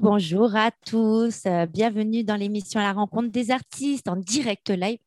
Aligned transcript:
Bonjour, 0.00 0.56
à 0.56 0.72
tous. 0.72 1.46
Euh, 1.46 1.66
bienvenue 1.66 2.24
dans 2.24 2.34
l'émission 2.34 2.80
La 2.80 2.92
rencontre 2.92 3.30
des 3.30 3.52
artistes 3.52 4.08
en 4.08 4.16
direct 4.16 4.70
live 4.70 4.98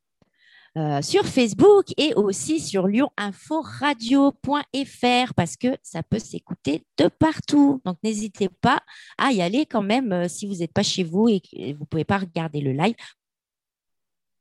euh, 0.77 1.01
sur 1.01 1.25
Facebook 1.25 1.87
et 1.97 2.13
aussi 2.13 2.61
sur 2.61 2.87
lyonинforadio.fr 2.87 5.33
parce 5.35 5.57
que 5.57 5.75
ça 5.83 6.03
peut 6.03 6.19
s'écouter 6.19 6.85
de 6.97 7.09
partout. 7.09 7.81
Donc 7.83 7.97
n'hésitez 8.01 8.47
pas 8.47 8.79
à 9.17 9.33
y 9.33 9.41
aller 9.41 9.65
quand 9.65 9.81
même 9.81 10.13
euh, 10.13 10.29
si 10.29 10.47
vous 10.47 10.55
n'êtes 10.55 10.73
pas 10.73 10.83
chez 10.83 11.03
vous 11.03 11.27
et 11.27 11.41
que 11.41 11.73
vous 11.73 11.81
ne 11.81 11.85
pouvez 11.85 12.05
pas 12.05 12.19
regarder 12.19 12.61
le 12.61 12.71
live 12.71 12.95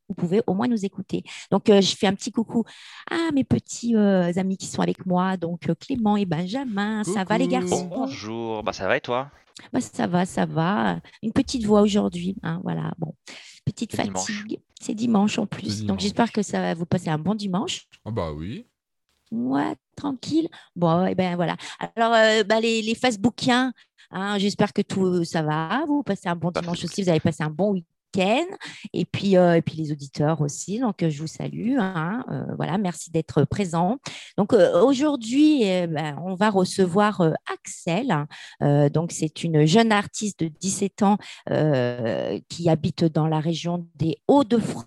vous 0.07 0.15
pouvez 0.15 0.41
au 0.47 0.53
moins 0.53 0.67
nous 0.67 0.85
écouter. 0.85 1.23
Donc, 1.51 1.69
euh, 1.69 1.81
je 1.81 1.95
fais 1.95 2.07
un 2.07 2.13
petit 2.13 2.31
coucou 2.31 2.63
à 3.09 3.31
mes 3.33 3.43
petits 3.43 3.95
euh, 3.95 4.31
amis 4.35 4.57
qui 4.57 4.67
sont 4.67 4.81
avec 4.81 5.05
moi, 5.05 5.37
donc 5.37 5.69
euh, 5.69 5.75
Clément 5.75 6.17
et 6.17 6.25
Benjamin. 6.25 7.03
Ça 7.03 7.23
va 7.23 7.37
les 7.37 7.47
garçons? 7.47 7.89
Bonjour, 7.93 8.63
bah, 8.63 8.73
ça 8.73 8.87
va 8.87 8.97
et 8.97 9.01
toi? 9.01 9.29
Bah, 9.73 9.81
Ça 9.81 10.07
va, 10.07 10.25
ça 10.25 10.45
va. 10.45 10.99
Une 11.21 11.33
petite 11.33 11.65
voix 11.65 11.81
aujourd'hui, 11.81 12.35
hein, 12.43 12.59
voilà. 12.63 12.93
Bon, 12.97 13.15
petite 13.65 13.95
fatigue. 13.95 14.59
C'est 14.79 14.93
dimanche 14.93 15.39
en 15.39 15.47
plus. 15.47 15.83
Donc, 15.85 15.99
j'espère 15.99 16.31
que 16.31 16.41
ça 16.41 16.59
va 16.61 16.73
vous 16.73 16.85
passer 16.85 17.09
un 17.09 17.17
bon 17.17 17.35
dimanche. 17.35 17.87
Ah 18.05 18.11
bah 18.11 18.31
oui. 18.31 18.65
Ouais, 19.31 19.75
tranquille. 19.95 20.47
Bon, 20.75 21.05
et 21.05 21.11
eh 21.11 21.15
ben 21.15 21.35
voilà. 21.35 21.57
Alors, 21.95 22.11
bah, 22.45 22.61
les, 22.61 22.81
les 22.81 22.95
Facebookiens, 22.95 23.73
hein, 24.11 24.37
j'espère 24.37 24.71
que 24.71 24.81
tout 24.81 25.25
ça 25.25 25.41
va. 25.41 25.83
Vous 25.85 26.03
passez 26.03 26.29
un 26.29 26.35
bon 26.35 26.51
dimanche 26.51 26.83
aussi. 26.85 27.03
Vous 27.03 27.09
avez 27.09 27.19
passé 27.19 27.43
un 27.43 27.49
bon 27.49 27.81
et 28.93 29.05
puis, 29.05 29.37
euh, 29.37 29.55
et 29.55 29.61
puis 29.61 29.77
les 29.77 29.91
auditeurs 29.91 30.41
aussi. 30.41 30.79
Donc, 30.79 31.03
euh, 31.03 31.09
je 31.09 31.19
vous 31.19 31.27
salue. 31.27 31.77
Hein, 31.77 32.23
euh, 32.31 32.43
voilà, 32.55 32.77
merci 32.77 33.11
d'être 33.11 33.43
présent. 33.43 33.97
Donc, 34.37 34.53
aujourd'hui, 34.53 35.63
eh 35.63 35.87
ben, 35.87 36.17
on 36.23 36.35
va 36.35 36.49
recevoir 36.49 37.21
Axel. 37.51 38.25
donc, 38.91 39.11
c'est 39.11 39.43
une 39.43 39.65
jeune 39.65 39.91
artiste 39.91 40.43
de 40.43 40.47
17 40.47 41.03
ans 41.03 41.17
qui 42.49 42.69
habite 42.69 43.05
dans 43.05 43.27
la 43.27 43.39
région 43.39 43.87
des 43.95 44.17
Hauts-de-France 44.27 44.85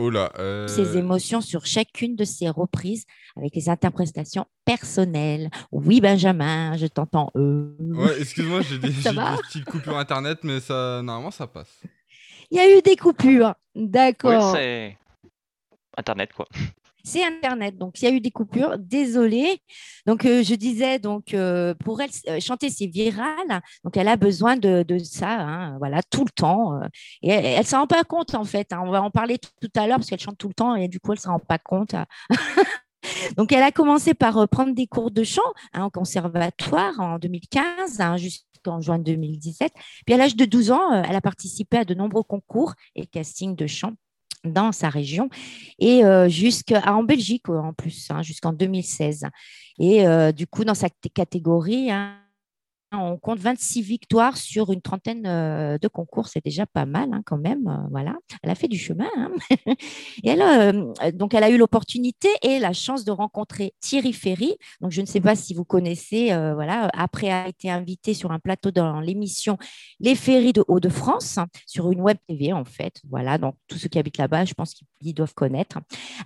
Oh 0.00 0.10
ses 0.68 0.96
émotions 0.96 1.40
sur 1.40 1.66
chacune 1.66 2.14
de 2.14 2.24
ses 2.24 2.48
reprises 2.48 3.04
avec 3.36 3.54
les 3.56 3.68
interprétations 3.68 4.46
personnelles. 4.64 5.50
Oui, 5.72 6.00
Benjamin, 6.00 6.76
je 6.76 6.86
t'entends. 6.86 7.32
Euh. 7.36 7.74
Ouais, 7.80 8.20
excuse-moi, 8.20 8.60
j'ai 8.62 8.78
des, 8.78 8.88
des 8.92 8.92
petites 8.92 9.64
coupures 9.64 9.98
internet, 9.98 10.38
mais 10.44 10.60
ça, 10.60 11.02
normalement, 11.02 11.32
ça 11.32 11.48
passe. 11.48 11.80
Il 12.50 12.58
y 12.58 12.60
a 12.60 12.78
eu 12.78 12.80
des 12.80 12.94
coupures, 12.94 13.54
d'accord. 13.74 14.56
Internet, 15.96 16.32
quoi 16.32 16.46
c'est 17.08 17.24
Internet. 17.24 17.78
Donc, 17.78 18.00
il 18.00 18.04
y 18.04 18.08
a 18.08 18.10
eu 18.10 18.20
des 18.20 18.30
coupures. 18.30 18.78
Désolée. 18.78 19.62
Donc, 20.06 20.24
euh, 20.24 20.42
je 20.42 20.54
disais, 20.54 20.98
donc, 20.98 21.34
euh, 21.34 21.74
pour 21.74 22.00
elle, 22.00 22.10
euh, 22.28 22.38
chanter, 22.40 22.68
c'est 22.70 22.86
viral. 22.86 23.62
Donc, 23.82 23.96
elle 23.96 24.08
a 24.08 24.16
besoin 24.16 24.56
de, 24.56 24.84
ça, 25.02 25.30
hein, 25.30 25.78
voilà, 25.78 26.02
tout 26.02 26.24
le 26.24 26.30
temps. 26.30 26.80
et 27.22 27.30
elle 27.30 27.58
ne 27.58 27.64
s'en 27.64 27.80
rend 27.80 27.86
pas 27.86 28.04
compte, 28.04 28.34
en 28.34 28.44
fait. 28.44 28.72
Hein. 28.72 28.82
On 28.84 28.90
va 28.90 29.02
en 29.02 29.10
parler 29.10 29.38
tout, 29.38 29.70
à 29.76 29.86
l'heure 29.86 29.96
parce 29.96 30.08
qu'elle 30.08 30.20
chante 30.20 30.38
tout 30.38 30.48
le 30.48 30.54
temps 30.54 30.74
et 30.74 30.88
du 30.88 31.00
coup, 31.00 31.12
elle 31.12 31.18
ne 31.18 31.22
s'en 31.22 31.32
rend 31.32 31.38
pas 31.38 31.58
compte. 31.58 31.94
donc, 33.36 33.52
elle 33.52 33.62
a 33.62 33.72
commencé 33.72 34.14
par 34.14 34.46
prendre 34.48 34.74
des 34.74 34.86
cours 34.86 35.10
de 35.10 35.24
chant 35.24 35.40
hein, 35.72 35.86
au 35.86 35.90
conservatoire 35.90 37.00
en 37.00 37.18
2015, 37.18 38.02
jusqu'en 38.16 38.80
juin 38.80 38.98
2017. 38.98 39.72
Puis, 40.04 40.14
à 40.14 40.18
l'âge 40.18 40.36
de 40.36 40.44
12 40.44 40.72
ans, 40.72 41.02
elle 41.02 41.16
a 41.16 41.22
participé 41.22 41.78
à 41.78 41.84
de 41.84 41.94
nombreux 41.94 42.22
concours 42.22 42.74
et 42.94 43.06
castings 43.06 43.56
de 43.56 43.66
chant 43.66 43.94
dans 44.44 44.72
sa 44.72 44.88
région 44.88 45.28
et 45.78 46.04
euh, 46.04 46.28
jusqu'à 46.28 46.94
en 46.94 47.02
Belgique 47.02 47.48
en 47.48 47.72
plus, 47.72 48.08
hein, 48.10 48.22
jusqu'en 48.22 48.52
2016. 48.52 49.26
Et 49.78 50.06
euh, 50.06 50.32
du 50.32 50.46
coup, 50.46 50.64
dans 50.64 50.74
sa 50.74 50.88
catégorie, 51.14 51.90
hein, 51.90 52.16
on 52.92 53.18
compte 53.18 53.38
26 53.38 53.82
victoires 53.82 54.36
sur 54.36 54.72
une 54.72 54.80
trentaine 54.80 55.26
euh, 55.26 55.78
de 55.78 55.88
concours, 55.88 56.28
c'est 56.28 56.42
déjà 56.42 56.64
pas 56.64 56.86
mal 56.86 57.10
hein, 57.12 57.22
quand 57.26 57.36
même. 57.36 57.66
Euh, 57.68 57.88
voilà, 57.90 58.16
elle 58.42 58.50
a 58.50 58.54
fait 58.54 58.68
du 58.68 58.78
chemin. 58.78 59.08
Hein. 59.16 59.30
elle, 60.24 60.42
euh, 60.42 61.12
donc, 61.12 61.34
elle 61.34 61.44
a 61.44 61.50
eu 61.50 61.58
l'opportunité 61.58 62.28
et 62.42 62.58
la 62.58 62.72
chance 62.72 63.04
de 63.04 63.10
rencontrer 63.10 63.74
Thierry 63.80 64.12
Ferry. 64.12 64.56
Je 64.88 65.00
ne 65.02 65.06
sais 65.06 65.20
pas 65.20 65.36
si 65.36 65.54
vous 65.54 65.64
connaissez. 65.64 66.28
voilà, 66.54 66.88
après 66.94 67.30
a 67.30 67.48
été 67.48 67.70
invité 67.70 68.14
sur 68.14 68.32
un 68.32 68.38
plateau 68.38 68.70
dans 68.70 69.00
l'émission 69.00 69.58
Les 70.00 70.14
Ferries 70.14 70.52
de 70.52 70.64
Hauts-de-France 70.66 71.38
sur 71.66 71.90
une 71.90 72.00
web 72.00 72.16
TV 72.26 72.52
en 72.52 72.64
fait. 72.64 73.00
Voilà, 73.10 73.38
donc 73.38 73.54
tous 73.66 73.78
ceux 73.78 73.88
qui 73.88 73.98
habitent 73.98 74.18
là-bas, 74.18 74.44
je 74.44 74.54
pense 74.54 74.74
qu'ils 74.74 75.14
doivent 75.14 75.34
connaître. 75.34 75.78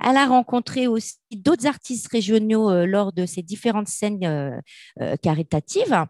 Elle 0.04 0.16
a 0.16 0.26
rencontré 0.26 0.86
aussi 0.86 1.16
d'autres 1.34 1.66
artistes 1.66 2.08
régionaux 2.08 2.84
lors 2.86 3.12
de 3.12 3.26
ces 3.26 3.42
différentes 3.42 3.88
scènes 3.88 4.62
caritatives 5.22 6.06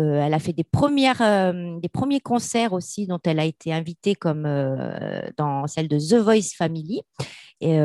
elle 0.00 0.34
a 0.34 0.38
fait 0.38 0.52
des, 0.52 0.64
premières, 0.64 1.22
euh, 1.22 1.78
des 1.80 1.88
premiers 1.88 2.20
concerts 2.20 2.72
aussi 2.72 3.06
dont 3.06 3.20
elle 3.24 3.38
a 3.38 3.44
été 3.44 3.72
invitée 3.72 4.14
comme 4.14 4.44
euh, 4.46 5.20
dans 5.36 5.66
celle 5.66 5.88
de 5.88 5.98
The 5.98 6.22
Voice 6.22 6.54
Family. 6.56 7.02
Et 7.62 7.78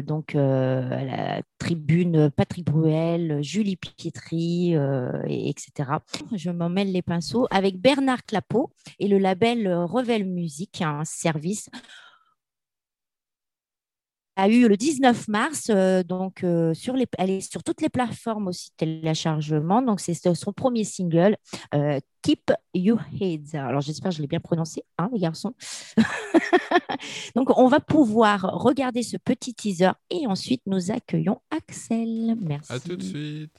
donc, 0.00 0.32
la 0.32 1.42
tribune 1.58 2.30
Patrick 2.30 2.64
Bruel, 2.64 3.40
Julie 3.42 3.76
Pietri, 3.76 4.74
etc. 5.26 5.90
Je 6.34 6.50
m'en 6.50 6.70
mêle 6.70 6.90
les 6.90 7.02
pinceaux 7.02 7.46
avec 7.50 7.78
Bernard 7.78 8.24
Clapeau 8.24 8.70
et 8.98 9.08
le 9.08 9.18
label 9.18 9.70
Revel 9.70 10.24
Music, 10.24 10.80
un 10.80 11.04
service 11.04 11.68
a 14.40 14.48
eu 14.48 14.68
le 14.68 14.76
19 14.76 15.28
mars, 15.28 15.66
euh, 15.70 16.02
donc 16.02 16.44
euh, 16.44 16.72
sur 16.74 16.94
les, 16.94 17.06
elle 17.18 17.30
est 17.30 17.40
sur 17.40 17.62
toutes 17.62 17.82
les 17.82 17.88
plateformes 17.88 18.48
aussi 18.48 18.70
de 18.70 18.76
téléchargement. 18.76 19.82
Donc 19.82 20.00
c'est 20.00 20.14
son 20.34 20.52
premier 20.52 20.84
single, 20.84 21.36
euh, 21.74 22.00
Keep 22.22 22.52
Your 22.74 23.00
Heads. 23.20 23.54
Alors 23.54 23.82
j'espère 23.82 24.10
que 24.10 24.16
je 24.16 24.22
l'ai 24.22 24.28
bien 24.28 24.40
prononcé, 24.40 24.82
hein, 24.98 25.10
les 25.12 25.18
garçons. 25.18 25.52
donc 27.36 27.56
on 27.58 27.68
va 27.68 27.80
pouvoir 27.80 28.40
regarder 28.42 29.02
ce 29.02 29.16
petit 29.18 29.54
teaser 29.54 29.92
et 30.10 30.26
ensuite 30.26 30.62
nous 30.66 30.90
accueillons 30.90 31.40
Axel. 31.50 32.36
Merci. 32.40 32.72
À 32.72 32.80
tout 32.80 32.96
de 32.96 33.02
suite. 33.02 33.52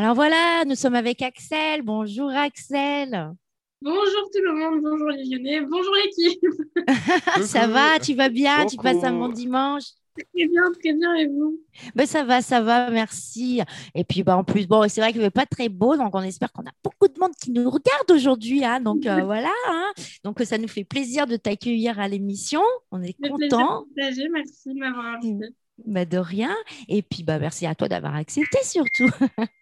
Alors 0.00 0.14
voilà, 0.14 0.64
nous 0.66 0.76
sommes 0.76 0.94
avec 0.94 1.20
Axel. 1.20 1.82
Bonjour 1.82 2.30
Axel. 2.30 3.34
Bonjour 3.82 4.30
tout 4.32 4.40
le 4.42 4.54
monde, 4.54 4.80
bonjour 4.82 5.10
les 5.10 5.24
Lyonnais, 5.24 5.60
bonjour 5.60 5.94
l'équipe. 5.94 6.40
ça 7.46 7.66
va, 7.66 7.98
tu 7.98 8.14
vas 8.14 8.30
bien, 8.30 8.64
tu 8.64 8.78
passes 8.78 9.04
un 9.04 9.12
bon 9.12 9.28
dimanche? 9.28 9.82
Très 10.14 10.48
bien, 10.48 10.62
très 10.80 10.94
bien, 10.94 11.14
et 11.16 11.26
vous? 11.26 11.60
Ben, 11.94 12.06
Ça 12.06 12.24
va, 12.24 12.40
ça 12.40 12.62
va, 12.62 12.90
merci. 12.90 13.60
Et 13.94 14.02
puis 14.04 14.22
bah, 14.22 14.38
en 14.38 14.42
plus, 14.42 14.66
bon, 14.66 14.88
c'est 14.88 15.02
vrai 15.02 15.12
qu'il 15.12 15.20
n'est 15.20 15.28
pas 15.28 15.44
très 15.44 15.68
beau, 15.68 15.94
donc 15.98 16.14
on 16.14 16.22
espère 16.22 16.50
qu'on 16.50 16.62
a 16.62 16.72
beaucoup 16.82 17.08
de 17.08 17.20
monde 17.20 17.34
qui 17.38 17.50
nous 17.50 17.68
regarde 17.68 18.10
aujourd'hui. 18.10 18.64
Hein, 18.64 18.80
donc 18.80 19.04
euh, 19.04 19.20
voilà, 19.24 19.52
hein. 19.68 19.92
donc 20.24 20.40
ça 20.40 20.56
nous 20.56 20.68
fait 20.68 20.84
plaisir 20.84 21.26
de 21.26 21.36
t'accueillir 21.36 22.00
à 22.00 22.08
l'émission. 22.08 22.62
On 22.90 23.02
est 23.02 23.12
content. 23.20 23.84
Merci 23.94 24.22
de 24.64 24.78
m'avoir 24.78 25.04
invité. 25.16 25.54
Bah, 25.84 26.06
de 26.06 26.16
rien. 26.16 26.56
Et 26.88 27.02
puis 27.02 27.22
bah, 27.22 27.38
merci 27.38 27.66
à 27.66 27.74
toi 27.74 27.86
d'avoir 27.86 28.14
accepté 28.14 28.60
surtout. 28.62 29.10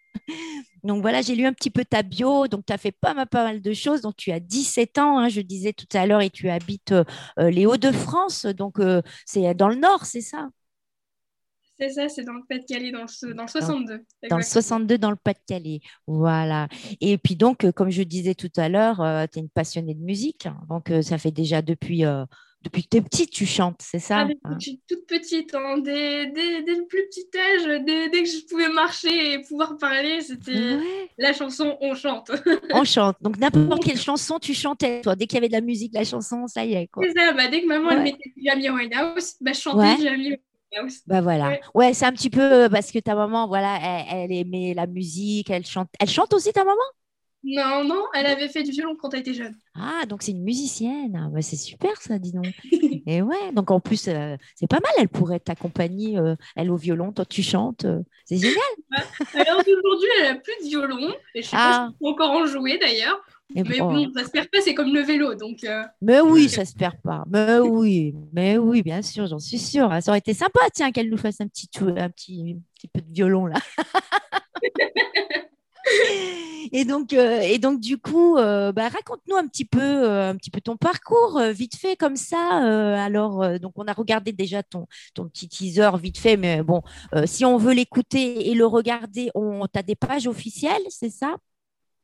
Donc 0.83 1.01
voilà, 1.01 1.21
j'ai 1.21 1.35
lu 1.35 1.45
un 1.45 1.53
petit 1.53 1.69
peu 1.69 1.85
ta 1.85 2.03
bio. 2.03 2.47
Donc 2.47 2.65
tu 2.65 2.73
as 2.73 2.77
fait 2.77 2.91
pas 2.91 3.13
mal, 3.13 3.27
pas 3.27 3.55
de 3.57 3.73
choses. 3.73 4.01
Donc 4.01 4.15
tu 4.15 4.31
as 4.31 4.39
17 4.39 4.97
ans, 4.97 5.19
hein, 5.19 5.29
je 5.29 5.41
disais 5.41 5.73
tout 5.73 5.87
à 5.93 6.05
l'heure, 6.05 6.21
et 6.21 6.29
tu 6.29 6.49
habites 6.49 6.91
euh, 6.93 7.03
les 7.49 7.65
Hauts-de-France. 7.65 8.45
Donc 8.45 8.79
euh, 8.79 9.01
c'est 9.25 9.53
dans 9.55 9.69
le 9.69 9.75
nord, 9.75 10.05
c'est 10.05 10.21
ça? 10.21 10.49
C'est 11.79 11.89
ça, 11.89 12.09
c'est 12.09 12.23
dans 12.23 12.33
le 12.33 12.43
Pas-de-Calais, 12.47 12.91
dans, 12.91 13.03
le, 13.03 13.33
dans 13.33 13.47
62. 13.47 14.05
Dans 14.29 14.37
le 14.37 14.43
62, 14.43 14.97
dans 14.97 15.11
le 15.11 15.15
Pas-de-Calais. 15.15 15.79
Voilà. 16.07 16.67
Et 17.01 17.17
puis 17.17 17.35
donc, 17.35 17.63
euh, 17.63 17.71
comme 17.71 17.89
je 17.89 18.03
disais 18.03 18.35
tout 18.35 18.51
à 18.57 18.69
l'heure, 18.69 18.97
tu 19.31 19.39
es 19.39 19.41
une 19.41 19.49
passionnée 19.49 19.93
de 19.93 20.03
musique. 20.03 20.47
Donc 20.69 20.91
ça 21.01 21.17
fait 21.17 21.31
déjà 21.31 21.61
depuis 21.61 22.03
depuis 22.63 22.83
que 22.83 22.89
tu 22.89 22.97
es 22.97 23.01
petite, 23.01 23.29
tu 23.31 23.45
chantes, 23.45 23.79
c'est 23.79 23.99
ça 23.99 24.19
ah, 24.19 24.27
hein? 24.43 24.57
Je 24.59 24.71
suis 24.71 24.81
toute 24.87 25.05
petite, 25.07 25.55
hein. 25.55 25.77
dès, 25.77 26.25
le 26.25 26.87
plus 26.87 27.07
petit 27.07 27.27
âge, 27.37 27.83
dès, 27.85 28.09
que 28.11 28.27
je 28.27 28.45
pouvais 28.47 28.67
marcher 28.69 29.33
et 29.33 29.39
pouvoir 29.39 29.77
parler, 29.77 30.19
c'était 30.21 30.77
la 31.17 31.31
chanson 31.31 31.77
On 31.79 31.95
chante. 31.95 32.31
on 32.73 32.83
chante. 32.83 33.15
Donc 33.21 33.37
n'importe 33.37 33.83
quelle 33.83 33.97
chanson, 33.99 34.39
tu 34.39 34.53
chantais, 34.53 35.01
toi. 35.01 35.15
Dès 35.15 35.25
qu'il 35.25 35.35
y 35.35 35.37
avait 35.37 35.47
de 35.47 35.53
la 35.53 35.61
musique, 35.61 35.93
la 35.93 36.03
chanson, 36.03 36.47
ça 36.47 36.65
y 36.65 36.73
est. 36.73 36.87
Quoi. 36.87 37.03
C'est 37.05 37.17
ça, 37.17 37.31
bah, 37.31 37.47
dès 37.47 37.61
que 37.61 37.67
maman 37.67 37.91
elle 37.91 38.03
mettait 38.03 38.33
Jamie 38.43 38.69
Winehouse, 38.69 39.35
bah, 39.39 39.53
je 39.53 39.59
chantais 39.59 40.03
Jamie 40.03 40.23
Winehouse. 40.23 40.48
Bah 41.07 41.21
voilà. 41.21 41.57
Ouais, 41.73 41.93
c'est 41.93 42.05
un 42.05 42.11
petit 42.11 42.29
peu 42.29 42.69
parce 42.69 42.91
que 42.91 42.99
ta 42.99 43.15
maman, 43.15 43.47
voilà, 43.47 43.79
elle, 44.11 44.31
aimait 44.31 44.73
la 44.73 44.87
musique, 44.87 45.49
elle 45.49 45.65
chante. 45.65 45.89
Elle 45.99 46.09
chante 46.09 46.33
aussi 46.33 46.51
ta 46.51 46.63
maman? 46.63 46.77
Non, 47.41 47.85
non, 47.85 48.03
elle 48.13 48.25
avait 48.25 48.49
fait 48.49 48.63
du 48.63 48.71
violon 48.71 48.97
quand 48.97 49.13
elle 49.13 49.21
était 49.21 49.33
jeune. 49.33 49.55
Ah, 49.73 50.05
donc 50.05 50.23
c'est 50.23 50.31
une 50.31 50.43
musicienne. 50.43 51.17
Ah, 51.17 51.29
bah, 51.31 51.41
c'est 51.41 51.55
super 51.55 52.01
ça, 52.01 52.19
dis 52.19 52.33
donc. 52.33 52.53
Et 53.07 53.21
ouais, 53.21 53.51
donc 53.53 53.71
en 53.71 53.79
plus, 53.79 54.09
euh, 54.09 54.35
c'est 54.55 54.67
pas 54.67 54.81
mal. 54.81 54.91
Elle 54.97 55.07
pourrait 55.07 55.39
t'accompagner, 55.39 56.17
euh, 56.17 56.35
elle 56.57 56.69
au 56.69 56.75
violon, 56.75 57.13
toi 57.13 57.25
tu 57.25 57.41
chantes. 57.41 57.85
Euh, 57.85 57.99
c'est 58.25 58.37
génial. 58.37 58.57
Alors 59.35 59.59
aujourd'hui, 59.59 60.09
elle 60.19 60.25
a 60.25 60.35
plus 60.35 60.53
de 60.63 60.67
violon. 60.67 61.13
Et 61.33 61.41
je 61.41 61.47
sais 61.47 61.55
pas 61.55 61.87
ah. 61.87 61.89
si 61.97 62.07
encore 62.07 62.31
en 62.31 62.45
jouer 62.45 62.77
d'ailleurs. 62.77 63.21
Mais 63.55 63.79
bon, 63.79 64.11
ça 64.15 64.25
se 64.25 64.29
perd 64.29 64.47
pas, 64.49 64.61
c'est 64.61 64.73
comme 64.73 64.93
le 64.93 65.01
vélo. 65.01 65.35
Donc, 65.35 65.65
Mais 66.01 66.21
oui, 66.21 66.49
ça 66.49 66.65
se 66.65 66.73
perd 66.73 66.95
pas. 67.01 67.23
Mais 67.29 67.59
oui, 67.59 68.15
mais 68.33 68.57
oui, 68.57 68.81
bien 68.81 69.01
sûr, 69.01 69.27
j'en 69.27 69.39
suis 69.39 69.59
sûre. 69.59 69.89
Ça 70.01 70.11
aurait 70.11 70.19
été 70.19 70.33
sympa, 70.33 70.59
tiens, 70.73 70.91
qu'elle 70.91 71.09
nous 71.09 71.17
fasse 71.17 71.41
un 71.41 71.47
petit, 71.47 71.69
un 71.79 72.09
petit, 72.09 72.57
un 72.57 72.61
petit 72.75 72.87
peu 72.87 73.01
de 73.01 73.13
violon 73.13 73.47
là. 73.47 73.57
et 76.71 76.85
donc, 76.85 77.13
euh, 77.13 77.41
et 77.41 77.57
donc 77.57 77.79
du 77.79 77.97
coup, 77.97 78.37
euh, 78.37 78.71
bah, 78.71 78.89
raconte-nous 78.89 79.35
un 79.35 79.47
petit 79.47 79.65
peu, 79.65 79.81
euh, 79.81 80.29
un 80.29 80.35
petit 80.35 80.51
peu 80.51 80.61
ton 80.61 80.77
parcours, 80.77 81.39
vite 81.51 81.75
fait 81.75 81.95
comme 81.95 82.15
ça. 82.15 82.57
alors, 83.03 83.59
donc 83.59 83.73
on 83.75 83.85
a 83.85 83.93
regardé 83.93 84.31
déjà 84.31 84.63
ton, 84.63 84.87
ton 85.13 85.27
petit 85.27 85.47
teaser 85.47 85.91
vite 86.01 86.17
fait, 86.17 86.37
mais 86.37 86.63
bon, 86.63 86.81
si 87.25 87.45
on 87.45 87.57
veut 87.57 87.73
l'écouter 87.73 88.49
et 88.49 88.53
le 88.53 88.65
regarder, 88.65 89.31
on 89.35 89.65
as 89.73 89.83
des 89.83 89.95
pages 89.95 90.27
officielles, 90.27 90.83
c'est 90.89 91.09
ça? 91.09 91.37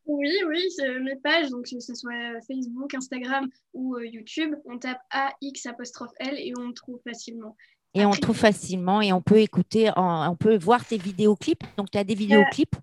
Oui, 0.06 0.32
oui, 0.48 0.62
mes 1.02 1.16
pages, 1.16 1.50
donc 1.50 1.66
que 1.66 1.80
ce 1.80 1.96
soit 1.96 2.40
Facebook, 2.48 2.94
Instagram 2.94 3.50
ou 3.74 3.98
YouTube, 4.00 4.54
on 4.66 4.78
tape 4.78 5.00
AX 5.10 5.66
apostrophe 5.66 6.12
L 6.20 6.36
et 6.38 6.54
on 6.60 6.72
trouve 6.74 7.00
facilement. 7.04 7.56
Et 7.96 8.06
on 8.06 8.12
trouve 8.12 8.38
facilement 8.38 9.02
et 9.02 9.14
on 9.14 9.22
peut 9.22 9.40
écouter, 9.40 9.90
on 9.96 10.36
peut 10.36 10.58
voir 10.58 10.86
tes 10.86 10.98
vidéoclips. 10.98 11.64
Donc, 11.78 11.90
tu 11.90 11.98
as 11.98 12.04
des 12.04 12.14
vidéoclips? 12.14 12.76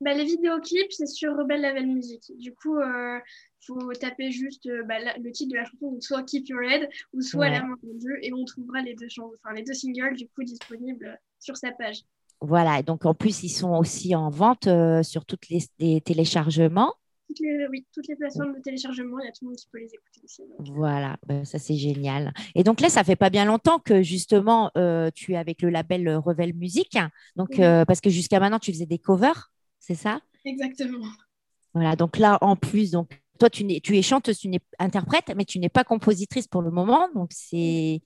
bah, 0.00 0.14
les 0.14 0.24
vidéoclips, 0.24 0.92
c'est 0.92 1.06
sur 1.06 1.36
Rebel 1.36 1.60
Level 1.60 1.86
Music. 1.86 2.32
Du 2.38 2.54
coup, 2.54 2.78
il 2.78 2.84
euh, 2.84 3.18
faut 3.66 3.92
taper 3.92 4.30
juste 4.30 4.66
euh, 4.66 4.82
bah, 4.84 4.96
le 5.18 5.30
titre 5.30 5.52
de 5.52 5.56
la 5.56 5.64
chanson, 5.64 6.00
soit 6.00 6.22
Keep 6.22 6.48
Your 6.48 6.62
Head 6.62 6.88
ou 7.12 7.20
soit 7.20 7.50
La 7.50 7.62
main 7.62 7.76
jeu, 8.02 8.18
et 8.22 8.32
on 8.32 8.44
trouvera 8.44 8.80
les 8.80 8.94
deux, 8.94 9.08
chansons, 9.08 9.34
enfin, 9.44 9.54
les 9.54 9.62
deux 9.62 9.74
singles 9.74 10.16
du 10.16 10.26
coup 10.28 10.42
disponibles 10.42 11.18
sur 11.38 11.56
sa 11.56 11.70
page. 11.72 12.02
Voilà, 12.40 12.82
donc 12.82 13.04
en 13.04 13.14
plus, 13.14 13.42
ils 13.42 13.50
sont 13.50 13.72
aussi 13.76 14.14
en 14.14 14.30
vente 14.30 14.66
euh, 14.66 15.02
sur 15.02 15.24
toutes 15.26 15.46
les, 15.48 16.00
téléchargements. 16.00 16.94
oui, 17.70 17.86
toutes 17.92 18.08
les 18.08 18.16
plateformes 18.16 18.54
de 18.54 18.60
téléchargement, 18.60 19.18
il 19.20 19.26
y 19.26 19.28
a 19.28 19.32
tout 19.32 19.44
le 19.44 19.48
monde 19.48 19.56
qui 19.56 19.68
peut 19.70 19.78
les 19.78 19.86
écouter 19.86 20.20
aussi. 20.24 20.42
Voilà, 20.58 21.18
bah, 21.26 21.44
ça 21.44 21.58
c'est 21.58 21.76
génial. 21.76 22.32
Et 22.54 22.64
donc 22.64 22.80
là, 22.80 22.88
ça 22.88 23.04
fait 23.04 23.16
pas 23.16 23.30
bien 23.30 23.44
longtemps 23.44 23.78
que 23.78 24.02
justement 24.02 24.70
tu 25.14 25.32
es 25.32 25.36
avec 25.36 25.62
le 25.62 25.70
label 25.70 26.16
Revel 26.16 26.54
Music, 26.54 26.98
donc 27.36 27.56
parce 27.58 28.00
que 28.00 28.10
jusqu'à 28.10 28.40
maintenant 28.40 28.58
tu 28.58 28.72
faisais 28.72 28.86
des 28.86 28.98
covers 28.98 29.50
c'est 29.80 29.94
ça? 29.94 30.20
Exactement. 30.44 31.04
Voilà, 31.74 31.96
donc 31.96 32.18
là, 32.18 32.38
en 32.42 32.54
plus, 32.54 32.90
donc, 32.92 33.10
toi, 33.38 33.50
tu, 33.50 33.64
es, 33.72 33.80
tu 33.80 33.96
es 33.96 34.02
chanteuse, 34.02 34.38
tu 34.38 34.48
n'es 34.48 34.60
interprète, 34.78 35.32
mais 35.36 35.44
tu 35.44 35.58
n'es 35.58 35.68
pas 35.68 35.84
compositrice 35.84 36.46
pour 36.46 36.62
le 36.62 36.70
moment. 36.70 37.08
Donc, 37.14 37.30
c'est, 37.32 38.00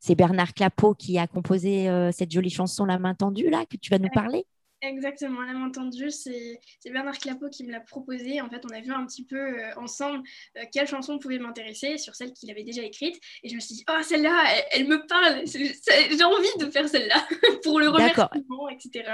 c'est 0.00 0.14
Bernard 0.14 0.54
Clapeau 0.54 0.94
qui 0.94 1.18
a 1.18 1.26
composé 1.26 1.88
euh, 1.88 2.10
cette 2.10 2.32
jolie 2.32 2.50
chanson 2.50 2.84
La 2.84 2.98
main 2.98 3.14
tendue, 3.14 3.50
là, 3.50 3.64
que 3.66 3.76
tu 3.76 3.90
vas 3.90 3.98
nous 3.98 4.08
parler? 4.12 4.46
Exactement, 4.82 5.42
la 5.42 5.52
main 5.52 5.68
tendue, 5.68 6.10
c'est 6.10 6.58
Bernard 6.86 7.18
Clapeau 7.18 7.50
qui 7.50 7.64
me 7.64 7.70
l'a 7.70 7.80
proposé. 7.80 8.40
En 8.40 8.48
fait, 8.48 8.62
on 8.64 8.74
a 8.74 8.80
vu 8.80 8.90
un 8.92 9.04
petit 9.04 9.26
peu 9.26 9.36
euh, 9.36 9.74
ensemble 9.76 10.22
euh, 10.56 10.62
quelle 10.72 10.86
chanson 10.86 11.18
pouvait 11.18 11.38
m'intéresser 11.38 11.98
sur 11.98 12.14
celle 12.14 12.32
qu'il 12.32 12.50
avait 12.50 12.64
déjà 12.64 12.82
écrite. 12.82 13.20
Et 13.42 13.50
je 13.50 13.56
me 13.56 13.60
suis 13.60 13.74
dit, 13.74 13.84
oh, 13.90 14.02
celle-là, 14.02 14.42
elle, 14.72 14.88
me 14.88 15.06
parle. 15.06 15.42
J'ai 15.46 16.24
envie 16.24 16.64
de 16.64 16.70
faire 16.70 16.88
celle-là 16.88 17.26
pour 17.62 17.78
le 17.78 17.90
remerciement, 17.90 18.70
etc. 18.70 19.04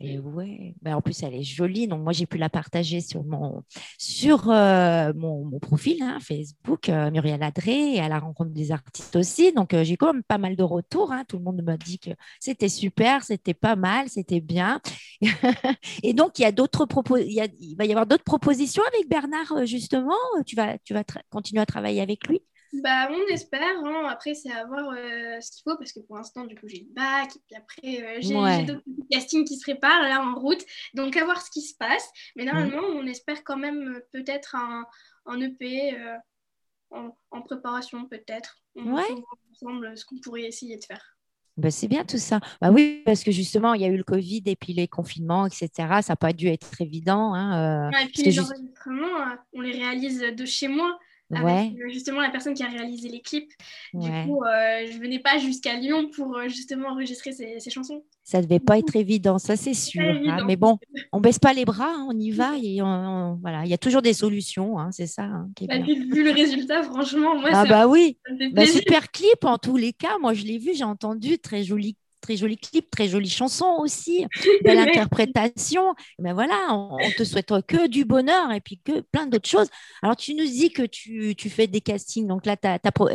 Et 0.00 0.18
ouais, 0.18 0.74
bah, 0.80 0.96
en 0.96 1.02
plus, 1.02 1.22
elle 1.22 1.34
est 1.34 1.42
jolie. 1.42 1.88
Donc, 1.88 2.00
moi, 2.00 2.14
j'ai 2.14 2.26
pu 2.26 2.38
la 2.38 2.48
partager 2.48 3.02
sur 3.02 3.22
mon, 3.22 3.64
sur, 3.98 4.50
euh, 4.50 5.12
mon, 5.14 5.44
mon, 5.44 5.58
profil 5.58 6.02
hein, 6.02 6.20
Facebook, 6.20 6.88
Muriel 6.88 7.42
Adré, 7.42 7.96
et 7.96 8.00
à 8.00 8.08
la 8.08 8.18
rencontre 8.18 8.52
des 8.52 8.72
artistes 8.72 9.14
aussi. 9.16 9.52
Donc, 9.52 9.76
j'ai 9.82 9.98
quand 9.98 10.14
même 10.14 10.22
pas 10.22 10.38
mal 10.38 10.56
de 10.56 10.62
retours. 10.62 11.12
Hein. 11.12 11.24
Tout 11.28 11.36
le 11.36 11.44
monde 11.44 11.60
m'a 11.60 11.76
dit 11.76 11.98
que 11.98 12.10
c'était 12.40 12.70
super, 12.70 13.24
c'était 13.24 13.52
pas 13.52 13.76
mal, 13.76 14.08
c'était 14.08 14.40
bien. 14.40 14.80
Et 16.02 16.14
donc, 16.14 16.38
il, 16.38 16.42
y 16.42 16.44
a 16.44 16.52
d'autres 16.52 16.86
il, 17.18 17.54
il 17.60 17.76
va 17.76 17.84
y 17.84 17.90
avoir 17.90 18.06
d'autres 18.06 18.24
propositions 18.24 18.82
avec 18.94 19.08
Bernard, 19.08 19.52
euh, 19.52 19.64
justement. 19.64 20.16
Tu 20.46 20.56
vas, 20.56 20.78
tu 20.78 20.94
vas 20.94 21.04
continuer 21.30 21.60
à 21.60 21.66
travailler 21.66 22.00
avec 22.00 22.26
lui? 22.26 22.42
Bah, 22.72 23.08
on 23.10 23.26
espère. 23.32 23.78
Hein. 23.84 24.06
Après, 24.08 24.34
c'est 24.34 24.50
à 24.50 24.64
voir 24.64 24.90
euh, 24.90 25.40
ce 25.40 25.52
qu'il 25.52 25.62
faut 25.62 25.76
parce 25.76 25.92
que 25.92 26.00
pour 26.00 26.16
l'instant, 26.16 26.44
du 26.44 26.54
coup, 26.54 26.66
j'ai 26.68 26.86
le 26.88 26.94
bac. 26.94 27.36
Et 27.36 27.40
puis 27.46 27.56
après, 27.56 28.16
euh, 28.16 28.18
j'ai 28.20 28.64
d'autres 28.64 28.82
castings 29.10 29.44
qui 29.44 29.56
se 29.56 29.62
préparent 29.62 30.02
là 30.02 30.22
en 30.22 30.34
route. 30.34 30.64
Donc, 30.94 31.16
à 31.16 31.24
voir 31.24 31.40
ce 31.42 31.50
qui 31.50 31.62
se 31.62 31.76
passe. 31.76 32.08
Mais 32.36 32.44
normalement, 32.44 32.82
on 32.82 33.06
espère 33.06 33.44
quand 33.44 33.58
même 33.58 34.00
peut-être 34.12 34.54
un, 34.54 34.86
un 35.26 35.40
EP 35.40 35.96
en, 36.90 37.16
en, 37.30 37.42
préparation, 37.42 38.06
peut-être. 38.06 38.56
On 38.74 38.84
ouais. 38.94 39.06
voir 39.06 39.36
ensemble 39.50 39.96
ce 39.96 40.04
qu'on 40.04 40.18
pourrait 40.18 40.44
essayer 40.44 40.78
de 40.78 40.84
faire. 40.84 41.11
Bah, 41.58 41.70
c'est 41.70 41.88
bien 41.88 42.04
tout 42.04 42.18
ça. 42.18 42.40
Bah 42.60 42.70
oui, 42.70 43.02
parce 43.04 43.22
que 43.22 43.30
justement, 43.30 43.74
il 43.74 43.82
y 43.82 43.84
a 43.84 43.88
eu 43.88 43.96
le 43.96 44.04
Covid 44.04 44.42
et 44.46 44.56
puis 44.56 44.72
les 44.72 44.88
confinements, 44.88 45.46
etc. 45.46 45.70
Ça 46.00 46.12
n'a 46.12 46.16
pas 46.16 46.32
dû 46.32 46.48
être 46.48 46.80
évident. 46.80 47.34
Hein, 47.34 47.90
euh, 47.90 47.98
et 47.98 48.08
puis 48.08 48.22
les 48.22 48.40
enregistrements, 48.40 49.04
euh, 49.04 49.36
on 49.52 49.60
les 49.60 49.72
réalise 49.72 50.20
de 50.20 50.44
chez 50.46 50.68
moi 50.68 50.98
avec 51.32 51.72
euh, 51.80 51.88
justement 51.90 52.20
la 52.20 52.30
personne 52.30 52.54
qui 52.54 52.62
a 52.62 52.68
réalisé 52.68 53.08
les 53.08 53.20
clips. 53.20 53.52
Du 53.94 54.08
coup, 54.08 54.42
euh, 54.44 54.86
je 54.90 54.98
venais 54.98 55.18
pas 55.18 55.38
jusqu'à 55.38 55.74
Lyon 55.74 56.10
pour 56.14 56.36
euh, 56.36 56.48
justement 56.48 56.88
enregistrer 56.88 57.32
ces, 57.32 57.58
chansons. 57.70 58.04
Ça 58.24 58.40
devait 58.40 58.60
pas 58.60 58.78
être 58.78 58.94
évident, 58.94 59.38
ça 59.38 59.56
c'est 59.56 59.74
sûr. 59.74 60.02
Hein. 60.02 60.44
mais 60.46 60.56
bon, 60.56 60.78
on 61.12 61.20
baisse 61.20 61.38
pas 61.38 61.52
les 61.52 61.64
bras, 61.64 61.90
hein, 61.90 62.06
on 62.08 62.18
y 62.18 62.30
va 62.30 62.52
et 62.62 62.80
voilà, 63.40 63.64
il 63.64 63.68
y 63.68 63.74
a 63.74 63.78
toujours 63.78 64.02
des 64.02 64.14
solutions, 64.14 64.78
hein, 64.78 64.90
c'est 64.92 65.06
ça. 65.06 65.28
Bah, 65.68 65.78
vu, 65.78 66.22
le 66.22 66.30
résultat, 66.30 66.82
franchement, 66.82 67.38
moi, 67.38 67.50
ah 67.52 67.66
bah 67.66 67.86
oui, 67.86 68.18
bah, 68.52 68.66
super 68.66 69.10
clip 69.10 69.44
en 69.44 69.58
tous 69.58 69.76
les 69.76 69.92
cas. 69.92 70.18
Moi, 70.20 70.34
je 70.34 70.44
l'ai 70.44 70.58
vu, 70.58 70.72
j'ai 70.74 70.84
entendu, 70.84 71.38
très 71.38 71.64
joli 71.64 71.96
très 72.22 72.36
joli 72.36 72.56
clip, 72.56 72.90
très 72.90 73.08
jolie 73.08 73.28
chanson 73.28 73.76
aussi, 73.78 74.26
belle 74.64 74.78
interprétation. 74.78 75.94
Mais 76.18 76.32
voilà, 76.32 76.68
on, 76.70 76.96
te 77.16 77.24
souhaite 77.24 77.52
que 77.66 77.86
du 77.88 78.06
bonheur 78.06 78.50
et 78.52 78.60
puis 78.60 78.80
que 78.82 79.00
plein 79.00 79.26
d'autres 79.26 79.48
choses. 79.48 79.68
Alors, 80.02 80.16
tu 80.16 80.34
nous 80.34 80.44
dis 80.44 80.72
que 80.72 80.82
tu, 80.82 81.34
fais 81.50 81.66
des 81.66 81.82
castings. 81.82 82.26
Donc 82.26 82.46
là, 82.46 82.56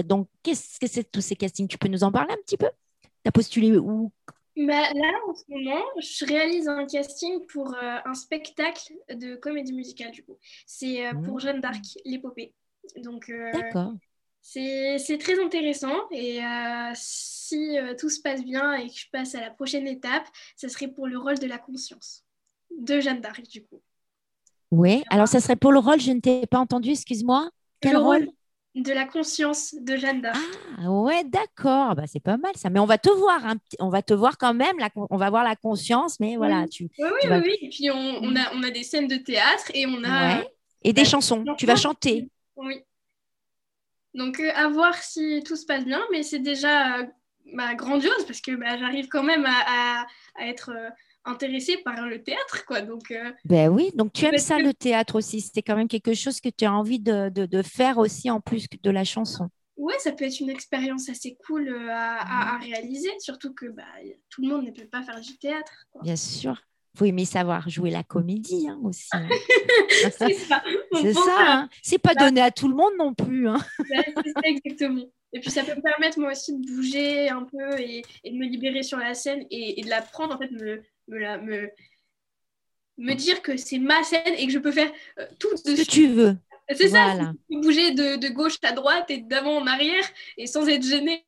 donc 0.03 0.27
qu'est-ce 0.43 0.79
que 0.79 0.87
c'est 0.87 1.09
tous 1.09 1.21
ces 1.21 1.35
castings? 1.35 1.67
Tu 1.67 1.79
peux 1.79 1.87
nous 1.87 2.03
en 2.03 2.11
parler 2.11 2.33
un 2.33 2.41
petit 2.45 2.57
peu? 2.57 2.69
Tu 3.01 3.29
as 3.29 3.31
postulé 3.31 3.75
où? 3.77 4.11
Bah, 4.57 4.91
là, 4.93 5.13
en 5.27 5.35
ce 5.35 5.43
moment, 5.49 5.83
je 5.99 6.25
réalise 6.25 6.67
un 6.67 6.85
casting 6.87 7.45
pour 7.45 7.75
euh, 7.75 7.97
un 8.05 8.13
spectacle 8.15 8.93
de 9.09 9.35
comédie 9.35 9.73
musicale, 9.73 10.11
du 10.11 10.23
coup. 10.23 10.37
C'est 10.65 11.05
euh, 11.05 11.13
pour 11.13 11.35
mmh. 11.35 11.39
Jeanne 11.41 11.61
d'Arc, 11.61 11.83
l'épopée. 12.05 12.55
Donc, 13.03 13.29
euh, 13.29 13.51
D'accord. 13.53 13.93
C'est 14.49 15.17
très 15.19 15.43
intéressant 15.43 16.09
et 16.09 16.41
euh, 16.41 16.91
si 16.93 17.77
euh, 17.77 17.93
tout 17.99 18.09
se 18.09 18.21
passe 18.21 18.43
bien 18.45 18.73
et 18.75 18.87
que 18.87 18.95
je 18.95 19.05
passe 19.11 19.35
à 19.35 19.41
la 19.41 19.49
prochaine 19.51 19.87
étape, 19.87 20.25
ce 20.55 20.69
serait 20.69 20.87
pour 20.87 21.05
le 21.05 21.17
rôle 21.17 21.37
de 21.37 21.47
la 21.47 21.57
conscience 21.57 22.23
de 22.71 23.01
Jeanne 23.01 23.19
d'Arc 23.19 23.41
du 23.49 23.65
coup. 23.65 23.81
Oui, 24.71 25.03
alors 25.09 25.27
ça 25.27 25.41
serait 25.41 25.57
pour 25.57 25.73
le 25.73 25.79
rôle, 25.79 25.99
je 25.99 26.11
ne 26.11 26.21
t'ai 26.21 26.45
pas 26.47 26.59
entendu, 26.59 26.91
excuse-moi. 26.91 27.49
Quel 27.81 27.97
rôle, 27.97 28.29
De 28.73 28.93
la 28.93 29.05
conscience 29.05 29.75
de 29.75 29.97
Jeanne 29.97 30.21
d'Arc. 30.21 30.39
Ah 30.77 30.91
ouais, 30.91 31.25
d'accord, 31.25 31.95
bah, 31.95 32.03
c'est 32.07 32.21
pas 32.21 32.37
mal 32.37 32.53
ça. 32.55 32.69
Mais 32.69 32.79
on 32.79 32.85
va 32.85 32.97
te 32.97 33.09
voir, 33.09 33.53
on 33.79 33.89
va 33.89 34.01
te 34.01 34.13
voir 34.13 34.37
quand 34.37 34.53
même, 34.53 34.77
on 34.95 35.17
va 35.17 35.29
voir 35.29 35.43
la 35.43 35.57
conscience, 35.57 36.21
mais 36.21 36.37
voilà. 36.37 36.65
Tu, 36.69 36.89
oui, 36.99 37.09
oui, 37.25 37.37
oui, 37.43 37.57
Et 37.61 37.69
puis 37.69 37.91
on, 37.91 38.35
a, 38.35 38.53
on 38.55 38.63
a 38.63 38.71
des 38.71 38.83
scènes 38.83 39.07
de 39.07 39.17
théâtre 39.17 39.71
et 39.73 39.85
on 39.85 40.03
a... 40.05 40.41
Et 40.83 40.93
des 40.93 41.05
chansons, 41.05 41.43
tu 41.57 41.65
vas 41.65 41.75
chanter. 41.75 42.29
Oui. 42.55 42.81
Donc, 44.17 44.39
euh, 44.39 44.49
à 44.55 44.67
voir 44.67 44.95
si 44.95 45.43
tout 45.45 45.55
se 45.55 45.65
passe 45.65 45.85
bien, 45.85 46.01
mais 46.11 46.23
c'est 46.23 46.39
déjà 46.39 46.97
euh, 46.97 47.05
bah, 47.53 47.75
grandiose 47.75 48.25
parce 48.25 48.41
que 48.41 48.55
bah, 48.55 48.75
j'arrive 48.77 49.07
quand 49.09 49.23
même 49.23 49.45
à, 49.45 50.07
être 50.41 50.71
euh, 50.75 50.89
intéressée 51.23 51.77
par 51.85 52.07
le 52.07 52.23
théâtre, 52.23 52.65
quoi. 52.65 52.81
Donc, 52.81 53.13
ben 53.45 53.69
oui, 53.69 53.91
donc 53.93 54.13
tu 54.13 54.25
aimes 54.25 54.39
ça 54.39 54.57
le 54.57 54.73
théâtre 54.73 55.15
aussi. 55.15 55.41
C'était 55.41 55.61
quand 55.61 55.75
même 55.75 55.87
quelque 55.87 56.15
chose 56.15 56.41
que 56.41 56.49
tu 56.49 56.65
as 56.65 56.73
envie 56.73 56.99
de, 56.99 57.29
de, 57.29 57.61
faire 57.61 57.99
aussi 57.99 58.31
en 58.31 58.41
plus 58.41 58.65
de 58.81 58.89
la 58.89 59.03
chanson. 59.03 59.49
Ouais, 59.75 59.99
ça 59.99 60.11
peut 60.11 60.25
être 60.25 60.39
une 60.39 60.49
expérience 60.49 61.09
assez 61.09 61.37
cool 61.45 61.69
à, 61.89 62.55
à, 62.55 62.57
réaliser, 62.57 63.11
surtout 63.19 63.53
que 63.53 63.67
bah, 63.67 63.83
tout 64.29 64.41
le 64.41 64.47
monde 64.47 64.65
ne 64.65 64.71
peut 64.71 64.87
pas 64.87 65.03
faire 65.03 65.21
du 65.21 65.37
théâtre. 65.37 65.85
Bien 66.01 66.15
sûr 66.15 66.66
faut 66.97 67.05
aimer 67.05 67.25
savoir 67.25 67.69
jouer 67.69 67.91
la 67.91 68.03
comédie 68.03 68.67
hein, 68.67 68.79
aussi. 68.83 69.07
Hein. 69.13 69.27
c'est 69.89 70.33
ça. 70.33 70.63
C'est 71.01 71.13
ça. 71.13 71.35
Hein. 71.39 71.69
C'est 71.83 71.99
pas 71.99 72.15
donné 72.15 72.41
à 72.41 72.49
tout 72.49 72.67
le 72.67 72.75
monde 72.75 72.93
non 72.97 73.13
plus. 73.13 73.47
c'est 73.77 74.31
ça 74.33 74.41
exactement. 74.45 75.05
Et 75.33 75.39
puis 75.39 75.51
ça 75.51 75.63
peut 75.63 75.75
me 75.75 75.81
permettre 75.81 76.19
moi 76.19 76.31
aussi 76.31 76.57
de 76.57 76.65
bouger 76.65 77.29
un 77.29 77.43
peu 77.43 77.79
et, 77.79 78.01
de 78.25 78.35
me 78.35 78.45
libérer 78.45 78.81
sur 78.81 78.97
la 78.97 79.13
scène 79.13 79.45
et, 79.51 79.81
de 79.83 79.89
la 79.89 80.01
prendre, 80.01 80.33
en 80.33 80.37
fait, 80.37 80.49
me, 80.51 80.81
me, 81.07 81.69
me, 82.97 83.13
dire 83.13 83.41
que 83.41 83.57
c'est 83.57 83.77
ma 83.77 84.01
scène 84.03 84.33
et 84.37 84.47
que 84.47 84.53
je 84.53 84.59
peux 84.59 84.71
faire 84.71 84.91
euh, 85.19 85.25
tout 85.37 85.55
ce 85.57 85.63
que 85.75 85.89
tu 85.89 86.07
veux. 86.07 86.37
C'est 86.75 86.89
ça, 86.89 87.33
bouger 87.49 87.91
de, 87.91 88.15
de, 88.17 88.27
gauche 88.29 88.57
à 88.63 88.71
droite 88.71 89.09
et 89.09 89.19
d'avant 89.19 89.57
en 89.57 89.67
arrière 89.67 90.03
et 90.37 90.47
sans 90.47 90.67
être 90.67 90.83
gêné 90.83 91.25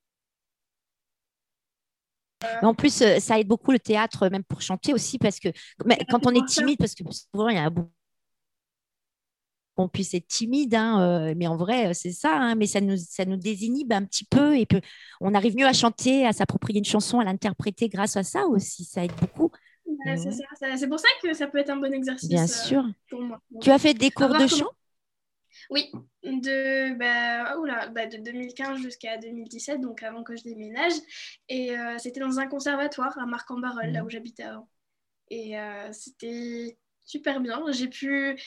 en 2.62 2.74
plus, 2.74 3.02
euh, 3.02 3.20
ça 3.20 3.40
aide 3.40 3.48
beaucoup 3.48 3.72
le 3.72 3.80
théâtre, 3.80 4.30
même 4.30 4.44
pour 4.44 4.62
chanter 4.62 4.94
aussi, 4.94 5.18
parce 5.18 5.40
que 5.40 5.50
quand 6.10 6.26
on 6.26 6.32
est 6.32 6.46
timide, 6.48 6.78
parce 6.78 6.96
que 6.96 7.04
souvent, 7.04 7.50
il 7.50 7.56
y 7.56 7.60
a 7.60 7.70
beaucoup 7.70 7.92
qu'on 9.76 9.88
puisse 9.88 10.14
être 10.14 10.28
timide, 10.28 10.76
hein, 10.76 11.34
mais 11.38 11.48
en 11.48 11.56
vrai, 11.56 11.94
c'est 11.94 12.12
ça. 12.12 12.36
Hein, 12.36 12.56
mais 12.56 12.66
ça 12.66 12.82
nous, 12.82 12.98
ça 12.98 13.24
nous 13.24 13.38
désinhibe 13.38 13.94
un 13.94 14.04
petit 14.04 14.26
peu 14.26 14.58
et 14.58 14.66
puis 14.66 14.82
on 15.22 15.34
arrive 15.34 15.56
mieux 15.56 15.66
à 15.66 15.72
chanter, 15.72 16.28
à 16.28 16.34
s'approprier 16.34 16.80
une 16.80 16.86
chanson, 16.86 17.22
à 17.22 17.24
l'interpréter 17.24 17.88
grâce 17.88 18.18
à 18.18 18.24
ça 18.24 18.46
aussi. 18.46 18.84
Ça 18.84 19.06
aide 19.06 19.14
beaucoup. 19.22 19.52
c'est 20.06 20.88
pour 20.90 21.00
ça 21.00 21.08
que 21.24 21.34
ça 21.34 21.48
peut 21.48 21.60
être 21.60 21.70
un 21.70 21.78
bon 21.78 21.94
exercice. 21.94 22.28
Bien 22.28 22.46
sûr. 22.46 22.84
Pour 23.10 23.22
moi. 23.22 23.42
tu 23.62 23.72
as 23.72 23.80
fait 23.80 23.94
des 23.94 24.12
cours 24.12 24.38
de 24.38 24.48
chant? 24.48 24.68
Oui, 25.70 25.92
de, 26.24 26.98
bah, 26.98 27.56
bah 27.94 28.06
de 28.08 28.18
2015 28.18 28.80
jusqu'à 28.80 29.18
2017, 29.18 29.82
donc 29.82 30.04
avant 30.04 30.24
que 30.24 30.36
je 30.36 30.44
déménage. 30.44 30.94
Et 31.48 31.78
euh, 31.78 31.98
c'était 31.98 32.20
dans 32.20 32.40
un 32.40 32.48
conservatoire 32.48 33.18
à 33.18 33.26
Marc-en-Barœul, 33.26 33.92
là 33.92 34.02
mmh. 34.02 34.06
où 34.06 34.10
j'habitais 34.10 34.44
avant. 34.44 34.70
Et 35.30 35.60
euh, 35.60 35.90
c'était 35.92 36.78
super 37.06 37.40
bien. 37.40 37.62
J'ai 37.72 37.88
pu 37.88 38.40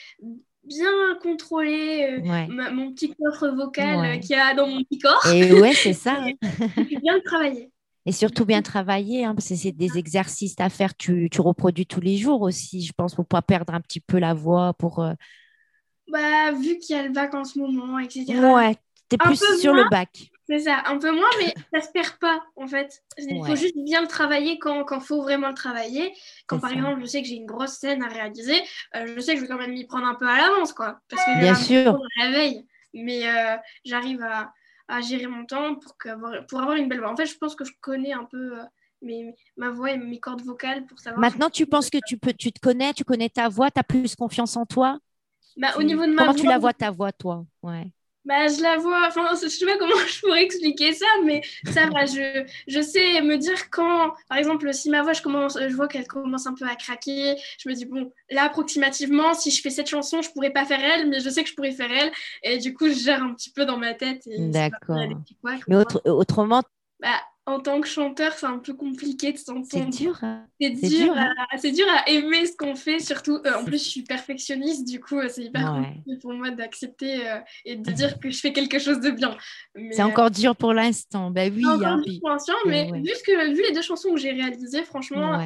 bien 0.63 1.15
contrôler 1.21 2.21
euh, 2.25 2.71
mon 2.71 2.93
petit 2.93 3.13
coffre 3.15 3.49
vocal 3.49 4.19
qu'il 4.19 4.31
y 4.31 4.39
a 4.39 4.53
dans 4.53 4.67
mon 4.67 4.83
petit 4.83 4.99
corps. 4.99 5.25
Et 5.27 5.53
ouais, 5.53 5.73
c'est 5.73 5.93
ça. 5.93 6.25
J'ai 6.77 6.85
pu 6.85 6.99
bien 6.99 7.19
travailler. 7.21 7.71
Et 8.05 8.11
surtout 8.11 8.43
bien 8.45 8.61
travailler, 8.61 9.23
hein, 9.23 9.33
parce 9.33 9.47
que 9.47 9.55
c'est 9.55 9.71
des 9.71 9.97
exercices 9.97 10.55
à 10.59 10.67
faire, 10.69 10.93
tu, 10.97 11.29
tu, 11.31 11.39
reproduis 11.39 11.85
tous 11.85 12.01
les 12.01 12.17
jours 12.17 12.41
aussi, 12.41 12.81
je 12.81 12.91
pense, 12.91 13.15
pour 13.15 13.25
pas 13.25 13.41
perdre 13.41 13.73
un 13.73 13.79
petit 13.79 14.01
peu 14.01 14.19
la 14.19 14.33
voix, 14.33 14.73
pour 14.73 15.05
bah, 16.13 16.51
vu 16.51 16.77
qu'il 16.77 16.95
y 16.95 16.99
a 16.99 17.03
le 17.03 17.11
bac 17.11 17.33
en 17.33 17.43
ce 17.43 17.57
moment, 17.57 17.97
etc. 17.97 18.25
Ouais, 18.39 18.77
t'es 19.09 19.17
plus 19.17 19.59
sur 19.59 19.73
le 19.73 19.89
bac. 19.89 20.29
C'est 20.47 20.59
ça, 20.59 20.83
un 20.85 20.99
peu 20.99 21.11
moins, 21.11 21.29
mais 21.39 21.53
ça 21.73 21.85
se 21.85 21.91
perd 21.91 22.17
pas, 22.19 22.43
en 22.57 22.67
fait. 22.67 23.01
Il 23.17 23.43
faut 23.45 23.55
juste 23.55 23.77
bien 23.77 24.01
le 24.01 24.07
travailler 24.07 24.59
quand 24.59 24.85
il 24.91 25.01
faut 25.01 25.21
vraiment 25.21 25.47
le 25.47 25.53
travailler. 25.53 26.13
Quand, 26.47 26.59
par 26.59 26.71
exemple, 26.71 27.01
je 27.01 27.05
sais 27.05 27.21
que 27.21 27.27
j'ai 27.27 27.35
une 27.35 27.45
grosse 27.45 27.77
scène 27.77 28.03
à 28.03 28.07
réaliser, 28.07 28.61
euh, 28.95 29.13
je 29.15 29.19
sais 29.21 29.33
que 29.33 29.39
je 29.39 29.45
vais 29.45 29.47
quand 29.47 29.57
même 29.57 29.71
m'y 29.71 29.85
prendre 29.85 30.05
un 30.05 30.15
peu 30.15 30.27
à 30.27 30.37
l'avance, 30.37 30.73
quoi. 30.73 30.99
Parce 31.09 31.23
que 31.23 31.39
bien 31.39 31.55
sûr. 31.55 31.97
la 32.19 32.31
veille. 32.31 32.65
Mais 32.93 33.27
euh, 33.27 33.55
j'arrive 33.85 34.21
à, 34.21 34.53
à, 34.87 35.01
gérer 35.01 35.27
mon 35.27 35.45
temps 35.45 35.75
pour, 35.75 35.97
que, 35.97 36.09
pour 36.47 36.61
avoir 36.61 36.75
une 36.75 36.89
belle 36.89 36.99
voix. 36.99 37.11
En 37.11 37.15
fait, 37.15 37.25
je 37.25 37.37
pense 37.37 37.55
que 37.55 37.65
je 37.65 37.73
connais 37.81 38.13
un 38.13 38.25
peu... 38.25 38.59
Euh, 38.59 38.63
mes, 39.01 39.35
ma 39.57 39.69
voix 39.69 39.91
et 39.91 39.97
mes 39.97 40.19
cordes 40.19 40.43
vocales 40.43 40.85
pour 40.85 40.97
savoir. 40.97 41.19
Maintenant, 41.19 41.49
tu 41.49 41.65
penses 41.65 41.89
que 41.89 41.97
tu, 42.07 42.17
peux, 42.17 42.31
tu 42.31 42.53
te 42.53 42.61
connais, 42.61 42.93
tu 42.93 43.03
connais 43.03 43.27
ta 43.27 43.49
voix, 43.49 43.69
tu 43.69 43.77
as 43.77 43.83
plus 43.83 44.15
confiance 44.15 44.55
en 44.55 44.65
toi? 44.65 44.97
Bah, 45.57 45.73
au 45.77 45.83
niveau 45.83 46.05
de 46.05 46.11
ma 46.11 46.23
Comment 46.23 46.35
tu 46.35 46.45
la 46.45 46.57
vois, 46.57 46.73
ta 46.73 46.91
voix, 46.91 47.11
toi? 47.11 47.45
Ouais. 47.61 47.91
Bah, 48.25 48.47
je 48.47 48.61
la 48.61 48.77
vois, 48.77 49.05
enfin, 49.07 49.27
je 49.33 49.49
sais 49.49 49.65
pas 49.65 49.77
comment 49.77 49.95
je 50.07 50.21
pourrais 50.21 50.43
expliquer 50.43 50.93
ça, 50.93 51.05
mais 51.25 51.41
ça 51.73 51.87
va, 51.87 52.05
je, 52.05 52.45
je 52.67 52.81
sais 52.81 53.21
me 53.21 53.37
dire 53.37 53.69
quand, 53.69 54.13
par 54.29 54.37
exemple, 54.37 54.73
si 54.73 54.89
ma 54.89 55.01
voix, 55.03 55.11
je, 55.11 55.21
commence, 55.21 55.57
je 55.59 55.75
vois 55.75 55.89
qu'elle 55.89 56.07
commence 56.07 56.47
un 56.47 56.53
peu 56.53 56.65
à 56.65 56.75
craquer, 56.75 57.35
je 57.59 57.67
me 57.67 57.73
dis, 57.73 57.85
bon, 57.85 58.11
là, 58.31 58.43
approximativement, 58.43 59.33
si 59.33 59.51
je 59.51 59.61
fais 59.61 59.69
cette 59.69 59.89
chanson, 59.89 60.21
je 60.21 60.31
pourrais 60.31 60.51
pas 60.51 60.63
faire 60.63 60.79
elle, 60.79 61.09
mais 61.09 61.19
je 61.19 61.29
sais 61.29 61.43
que 61.43 61.49
je 61.49 61.55
pourrais 61.55 61.73
faire 61.73 61.91
elle, 61.91 62.11
et 62.43 62.59
du 62.59 62.73
coup, 62.73 62.87
je 62.87 62.93
gère 62.93 63.21
un 63.21 63.33
petit 63.33 63.51
peu 63.51 63.65
dans 63.65 63.77
ma 63.77 63.93
tête. 63.93 64.23
D'accord. 64.37 64.99
Mais 65.67 65.75
autrement, 66.05 66.63
bah, 67.01 67.19
en 67.45 67.59
tant 67.59 67.81
que 67.81 67.87
chanteur, 67.87 68.31
c'est 68.33 68.45
un 68.45 68.59
peu 68.59 68.73
compliqué 68.73 69.33
de 69.33 69.37
s'entendre. 69.37 69.65
C'est 69.91 70.03
dur. 70.03 70.17
Hein. 70.21 70.45
C'est 70.61 70.69
dur, 70.69 71.13
hein. 71.13 71.33
dur, 71.61 71.85
à 71.89 72.09
aimer 72.09 72.45
ce 72.45 72.55
qu'on 72.55 72.75
fait, 72.75 72.99
surtout. 72.99 73.39
Euh, 73.45 73.59
en 73.59 73.65
plus, 73.65 73.83
je 73.83 73.89
suis 73.89 74.03
perfectionniste, 74.03 74.87
du 74.87 75.01
coup, 75.01 75.19
c'est 75.27 75.43
hyper 75.43 75.73
compliqué 75.73 76.19
pour 76.21 76.33
moi 76.33 76.51
d'accepter 76.51 77.27
euh, 77.27 77.39
et 77.65 77.75
de 77.75 77.91
dire 77.91 78.17
que 78.19 78.29
je 78.29 78.39
fais 78.39 78.53
quelque 78.53 78.79
chose 78.79 79.01
de 79.01 79.11
bien. 79.11 79.35
C'est 79.91 80.03
encore 80.03 80.31
dur 80.31 80.55
pour 80.55 80.73
l'instant. 80.73 81.31
Bah 81.31 81.43
oui. 81.53 81.63
Hein, 81.65 82.01
pour 82.21 82.29
l'instant, 82.29 82.53
mais 82.65 82.85
vu, 82.85 83.11
que, 83.25 83.53
vu 83.53 83.61
les 83.67 83.73
deux 83.73 83.81
chansons 83.81 84.13
que 84.13 84.19
j'ai 84.19 84.31
réalisées, 84.31 84.83
franchement, 84.83 85.39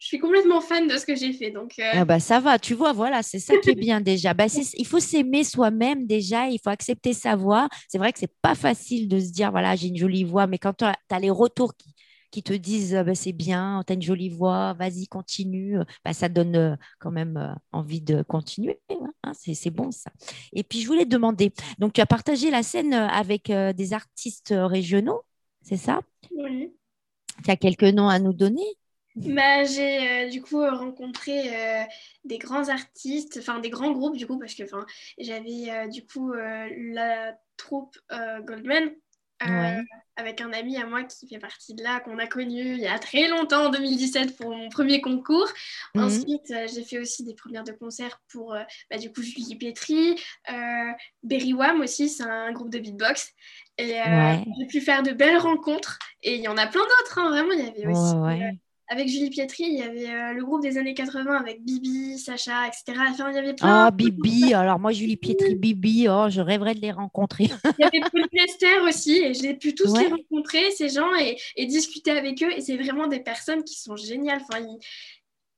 je 0.00 0.06
suis 0.06 0.18
complètement 0.18 0.62
fan 0.62 0.88
de 0.88 0.96
ce 0.96 1.04
que 1.04 1.14
j'ai 1.14 1.34
fait. 1.34 1.50
Donc, 1.50 1.78
euh, 1.78 1.90
ah 1.92 2.04
bah, 2.06 2.20
ça 2.20 2.40
va, 2.40 2.58
tu 2.58 2.72
vois, 2.72 2.94
voilà, 2.94 3.22
c'est 3.22 3.38
ça 3.38 3.58
qui 3.58 3.70
est 3.70 3.74
bien 3.74 4.00
déjà. 4.00 4.32
Bah, 4.32 4.46
il 4.74 4.86
faut 4.86 4.98
s'aimer 4.98 5.44
soi-même 5.44 6.06
déjà, 6.06 6.48
il 6.48 6.58
faut 6.58 6.70
accepter 6.70 7.12
sa 7.12 7.36
voix. 7.36 7.68
C'est 7.86 7.98
vrai 7.98 8.10
que 8.10 8.18
c'est 8.18 8.34
pas 8.40 8.54
facile 8.54 9.08
de 9.08 9.20
se 9.20 9.30
dire, 9.30 9.50
voilà, 9.50 9.76
j'ai 9.76 9.88
une 9.88 9.98
jolie 9.98 10.24
voix, 10.24 10.46
mais 10.46 10.56
quand 10.56 10.72
tu 10.72 10.84
as, 10.86 11.18
les 11.20 11.28
retours 11.28 11.76
qui, 11.76 11.94
qui 12.30 12.42
te 12.42 12.54
disent, 12.54 12.94
bah, 13.04 13.14
c'est 13.14 13.34
bien, 13.34 13.82
tu 13.86 13.92
as 13.92 13.94
une 13.94 14.00
jolie 14.00 14.30
voix, 14.30 14.72
vas-y, 14.72 15.06
continue, 15.06 15.76
bah, 16.02 16.14
ça 16.14 16.30
donne 16.30 16.56
euh, 16.56 16.76
quand 16.98 17.10
même 17.10 17.36
euh, 17.36 17.52
envie 17.72 18.00
de 18.00 18.22
continuer. 18.22 18.80
Hein, 19.22 19.32
c'est 19.34 19.70
bon 19.70 19.90
ça. 19.90 20.10
Et 20.54 20.64
puis, 20.64 20.80
je 20.80 20.86
voulais 20.86 21.04
te 21.04 21.10
demander, 21.10 21.52
donc 21.78 21.92
tu 21.92 22.00
as 22.00 22.06
partagé 22.06 22.50
la 22.50 22.62
scène 22.62 22.94
avec 22.94 23.52
des 23.52 23.92
artistes 23.92 24.54
régionaux, 24.56 25.20
c'est 25.60 25.76
ça? 25.76 26.00
Oui. 26.34 26.72
Tu 27.44 27.50
as 27.50 27.56
quelques 27.56 27.84
noms 27.84 28.08
à 28.08 28.18
nous 28.18 28.32
donner? 28.32 28.64
Bah, 29.16 29.64
j'ai 29.64 30.26
euh, 30.26 30.28
du 30.28 30.40
coup 30.40 30.60
rencontré 30.60 31.54
euh, 31.54 31.84
des 32.24 32.38
grands 32.38 32.68
artistes, 32.68 33.38
enfin 33.40 33.58
des 33.58 33.70
grands 33.70 33.92
groupes 33.92 34.16
du 34.16 34.26
coup, 34.26 34.38
parce 34.38 34.54
que 34.54 34.62
j'avais 35.18 35.70
euh, 35.70 35.88
du 35.88 36.06
coup 36.06 36.32
la 36.32 37.36
troupe 37.56 37.98
Goldman 38.42 38.90
avec 40.16 40.42
un 40.42 40.52
ami 40.52 40.76
à 40.76 40.84
moi 40.84 41.02
qui 41.04 41.26
fait 41.26 41.38
partie 41.38 41.74
de 41.74 41.82
là, 41.82 42.00
qu'on 42.00 42.18
a 42.18 42.26
connu 42.26 42.60
il 42.60 42.78
y 42.78 42.86
a 42.86 42.98
très 42.98 43.26
longtemps, 43.26 43.66
en 43.66 43.70
2017, 43.70 44.36
pour 44.36 44.54
mon 44.54 44.68
premier 44.68 45.00
concours. 45.00 45.48
Mhm. 45.94 46.04
Ensuite, 46.04 46.52
j'ai 46.74 46.84
fait 46.84 46.98
aussi 46.98 47.24
des 47.24 47.34
premières 47.34 47.64
de 47.64 47.72
concert 47.72 48.20
pour 48.28 48.54
bah, 48.90 48.98
du 48.98 49.10
coup 49.10 49.22
Julie 49.22 49.56
Pietri, 49.56 50.20
Berry 51.22 51.54
Wham 51.54 51.80
aussi, 51.80 52.10
c'est 52.10 52.24
un 52.24 52.52
groupe 52.52 52.70
de 52.70 52.78
beatbox. 52.78 53.32
Et 53.78 53.98
j'ai 54.58 54.66
pu 54.66 54.82
faire 54.82 55.02
de 55.02 55.12
belles 55.12 55.38
rencontres. 55.38 55.98
Et 56.22 56.34
il 56.36 56.42
y 56.42 56.48
en 56.48 56.58
a 56.58 56.66
plein 56.66 56.82
d'autres, 56.82 57.18
hein, 57.18 57.30
vraiment. 57.30 57.52
Il 57.52 57.64
y 57.64 57.68
avait 57.68 57.86
aussi 57.86 58.14
avec 58.90 59.08
Julie 59.08 59.30
Pietri, 59.30 59.62
il 59.68 59.78
y 59.78 59.82
avait 59.82 60.10
euh, 60.10 60.32
le 60.34 60.44
groupe 60.44 60.62
des 60.62 60.76
années 60.76 60.94
80 60.94 61.36
avec 61.36 61.64
Bibi, 61.64 62.18
Sacha, 62.18 62.66
etc. 62.66 62.98
Enfin, 63.10 63.30
il 63.30 63.36
y 63.36 63.38
avait 63.38 63.54
plein. 63.54 63.86
Ah, 63.86 63.90
Bibi, 63.92 64.52
alors 64.52 64.80
moi, 64.80 64.90
Julie 64.90 65.16
Pietri, 65.16 65.54
Bibi, 65.54 66.08
oh, 66.08 66.26
je 66.28 66.40
rêverais 66.40 66.74
de 66.74 66.80
les 66.80 66.90
rencontrer. 66.90 67.44
il 67.64 67.74
y 67.78 67.84
avait 67.84 68.00
Paul 68.10 68.88
aussi, 68.88 69.16
et 69.16 69.32
j'ai 69.32 69.54
pu 69.54 69.76
tous 69.76 69.96
les 69.96 70.08
rencontrer, 70.08 70.72
ces 70.72 70.88
gens, 70.88 71.14
et, 71.14 71.38
et, 71.54 71.66
discuter 71.66 72.10
avec 72.10 72.42
eux. 72.42 72.50
Et 72.56 72.60
c'est 72.60 72.76
vraiment 72.76 73.06
des 73.06 73.20
personnes 73.20 73.62
qui 73.62 73.78
sont 73.78 73.94
géniales. 73.94 74.42
Enfin, 74.50 74.60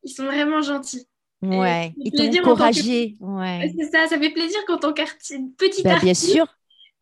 ils, 0.02 0.10
sont 0.10 0.24
vraiment 0.26 0.60
gentils. 0.60 1.06
Ouais, 1.40 1.94
ils 1.96 2.12
t'ont 2.12 2.50
encouragé. 2.50 3.16
Ouais. 3.18 3.72
C'est 3.78 3.90
ça, 3.90 4.08
ça 4.08 4.18
fait 4.18 4.30
plaisir 4.30 4.58
quand 4.66 4.78
ton 4.78 4.92
petit 4.92 5.82
bah, 5.82 5.98
Bien 6.00 6.14
sûr 6.14 6.46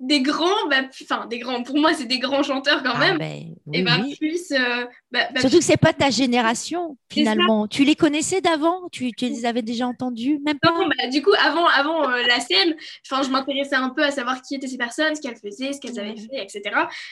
des 0.01 0.23
grands, 0.23 0.67
bah, 0.71 0.83
enfin 1.03 1.27
des 1.27 1.39
grands, 1.39 1.63
pour 1.63 1.79
moi 1.79 1.93
c'est 1.93 2.07
des 2.07 2.19
grands 2.19 2.43
chanteurs 2.43 2.83
quand 2.83 2.95
ah, 2.95 2.99
même, 2.99 3.19
ben, 3.19 3.55
et 3.73 3.83
ben 3.83 4.07
puissent. 4.19 4.51
Euh, 4.51 4.87
bah, 5.13 5.29
bah, 5.33 5.41
Surtout 5.41 5.59
que 5.59 5.65
c'est 5.65 5.77
pas 5.77 5.93
ta 5.93 6.09
génération 6.09 6.97
finalement. 7.13 7.69
Tu 7.69 7.85
les 7.85 7.95
connaissais 7.95 8.41
d'avant, 8.41 8.89
tu, 8.91 9.13
tu, 9.13 9.27
les 9.27 9.45
avais 9.45 9.61
déjà 9.61 9.87
entendus, 9.87 10.41
même 10.45 10.59
pas? 10.59 10.73
Non, 10.73 10.89
du 11.11 11.23
coup 11.23 11.35
avant, 11.39 11.67
avant 11.67 12.09
euh, 12.09 12.23
la 12.27 12.41
scène, 12.41 12.75
enfin 13.07 13.23
je 13.23 13.29
m'intéressais 13.29 13.77
un 13.77 13.91
peu 13.91 14.03
à 14.03 14.11
savoir 14.11 14.41
qui 14.41 14.55
étaient 14.55 14.69
ces 14.69 14.79
personnes, 14.79 15.15
ce 15.15 15.21
qu'elles 15.21 15.37
faisaient, 15.37 15.75
ce 15.75 15.81
qu'elles 15.81 16.01
avaient 16.01 16.17
fait, 16.17 16.43
etc. 16.43 16.63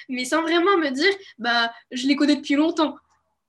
Mais 0.08 0.24
sans 0.24 0.40
vraiment 0.40 0.78
me 0.78 0.90
dire, 0.90 1.12
bah 1.38 1.70
je 1.90 2.06
les 2.08 2.16
connais 2.16 2.36
depuis 2.36 2.54
longtemps. 2.54 2.96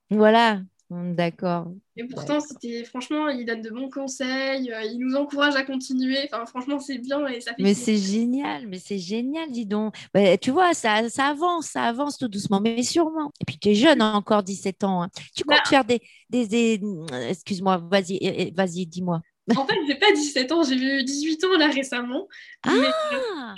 Voilà, 0.09 0.59
d'accord. 0.89 1.67
Et 1.99 2.05
pourtant, 2.05 2.39
c'était 2.39 2.85
franchement, 2.85 3.27
il 3.27 3.45
donne 3.45 3.61
de 3.61 3.69
bons 3.69 3.89
conseils, 3.89 4.71
euh, 4.71 4.83
il 4.83 4.99
nous 4.99 5.15
encourage 5.15 5.57
à 5.57 5.63
continuer. 5.63 6.29
Enfin, 6.31 6.45
franchement, 6.45 6.79
c'est 6.79 6.97
bien 6.97 7.27
et 7.27 7.41
ça 7.41 7.53
fait. 7.53 7.61
Mais 7.61 7.73
c'est 7.73 7.97
génial, 7.97 8.67
mais 8.67 8.79
c'est 8.79 8.97
génial, 8.97 9.51
dis 9.51 9.65
donc. 9.65 9.93
Bah, 10.13 10.37
tu 10.37 10.51
vois, 10.51 10.73
ça, 10.73 11.09
ça 11.09 11.25
avance, 11.25 11.65
ça 11.67 11.83
avance 11.83 12.17
tout 12.17 12.29
doucement, 12.29 12.61
mais 12.61 12.83
sûrement. 12.83 13.33
Et 13.41 13.45
puis, 13.45 13.59
tu 13.59 13.69
es 13.71 13.75
jeune, 13.75 14.01
hein, 14.01 14.13
encore 14.13 14.43
17 14.43 14.85
ans. 14.85 15.03
Hein. 15.03 15.09
Tu 15.35 15.43
comptes 15.43 15.57
bah 15.57 15.69
faire 15.69 15.83
des, 15.83 16.01
des, 16.29 16.47
des... 16.47 16.81
excuse-moi, 17.27 17.83
vas-y, 17.91 18.53
vas-y, 18.55 18.85
dis-moi. 18.85 19.19
En 19.57 19.65
fait, 19.65 19.75
j'ai 19.87 19.95
pas 19.95 20.11
17 20.11 20.51
ans, 20.51 20.63
j'ai 20.63 20.75
eu 20.75 21.03
18 21.03 21.43
ans 21.45 21.57
là 21.57 21.67
récemment. 21.67 22.27
Ah 22.67 23.55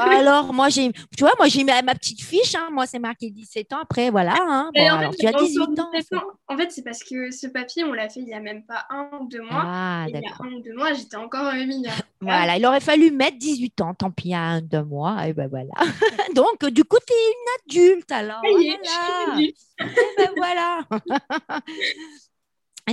Alors, 0.00 0.52
moi, 0.52 0.68
j'ai, 0.68 0.90
tu 0.92 1.20
vois, 1.24 1.32
moi, 1.38 1.48
j'ai 1.48 1.62
ma, 1.64 1.82
ma 1.82 1.94
petite 1.94 2.22
fiche, 2.22 2.54
hein. 2.54 2.68
moi, 2.72 2.86
c'est 2.86 2.98
marqué 2.98 3.30
17 3.30 3.72
ans, 3.72 3.78
après, 3.82 4.10
voilà. 4.10 4.34
Hein. 4.38 4.70
Bon, 4.74 4.88
alors, 4.88 5.14
tu 5.14 5.26
as 5.26 5.32
18 5.32 5.78
ans. 5.78 5.90
En 6.48 6.56
fait, 6.56 6.70
c'est 6.70 6.82
parce 6.82 7.04
que 7.04 7.30
ce 7.30 7.46
papier, 7.46 7.84
on 7.84 7.92
l'a 7.92 8.08
fait 8.08 8.20
il 8.20 8.28
y 8.28 8.34
a 8.34 8.40
même 8.40 8.64
pas 8.64 8.86
un 8.90 9.08
ou 9.20 9.28
deux 9.28 9.42
mois. 9.42 9.62
Ah, 9.64 10.04
il 10.08 10.14
y 10.14 10.16
a 10.16 10.20
un 10.40 10.52
ou 10.52 10.60
deux 10.60 10.74
mois, 10.74 10.92
j'étais 10.92 11.16
encore 11.16 11.52
mineure. 11.52 11.92
Voilà, 12.22 12.58
il 12.58 12.66
aurait 12.66 12.80
fallu 12.80 13.10
mettre 13.10 13.38
18 13.38 13.80
ans, 13.80 13.94
tant 13.94 14.10
pis, 14.10 14.34
un, 14.34 14.60
deux 14.60 14.82
mois, 14.82 15.26
et 15.26 15.32
ben 15.32 15.48
voilà. 15.48 15.70
Donc, 16.34 16.66
du 16.66 16.84
coup, 16.84 16.98
tu 17.06 17.14
es 17.14 17.80
une 17.80 17.88
adulte, 17.88 18.12
alors. 18.12 18.42
Oui, 18.44 18.76
voilà. 18.84 19.36
Je 19.36 19.36
suis 19.36 19.54
et 19.80 20.16
ben 20.18 20.30
voilà. 20.36 20.80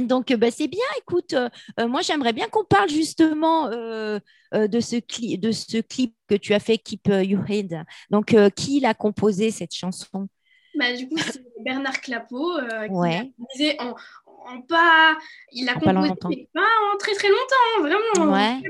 Donc, 0.01 0.33
bah, 0.33 0.51
c'est 0.51 0.67
bien. 0.67 0.83
Écoute, 0.99 1.33
euh, 1.33 1.49
euh, 1.79 1.87
moi, 1.87 2.01
j'aimerais 2.01 2.33
bien 2.33 2.47
qu'on 2.47 2.63
parle 2.63 2.89
justement 2.89 3.67
euh, 3.67 4.19
de, 4.53 4.79
ce 4.79 4.95
de 5.37 5.51
ce 5.51 5.81
clip 5.81 6.15
que 6.27 6.35
tu 6.35 6.53
as 6.53 6.59
fait, 6.59 6.77
Keep 6.77 7.07
Your 7.23 7.43
Head. 7.49 7.83
Donc, 8.09 8.35
qui 8.55 8.79
l'a 8.79 8.93
composé 8.93 9.51
cette 9.51 9.73
chanson? 9.73 10.27
Bah, 10.75 10.93
Du 10.95 11.07
coup, 11.07 11.17
c'est 11.17 11.43
Bernard 11.63 12.01
Clapeau 12.01 12.53
qui 12.57 12.87
composé 12.87 13.79
en, 13.79 13.95
en, 14.25 14.61
pas. 14.61 15.17
Il 15.51 15.67
a 15.69 15.73
composé 15.73 16.49
pas, 16.53 16.61
en 16.93 16.97
très 16.97 17.13
très 17.13 17.29
longtemps, 17.29 17.65
hein, 17.77 17.81
vraiment. 17.81 18.33
Ouais. 18.33 18.61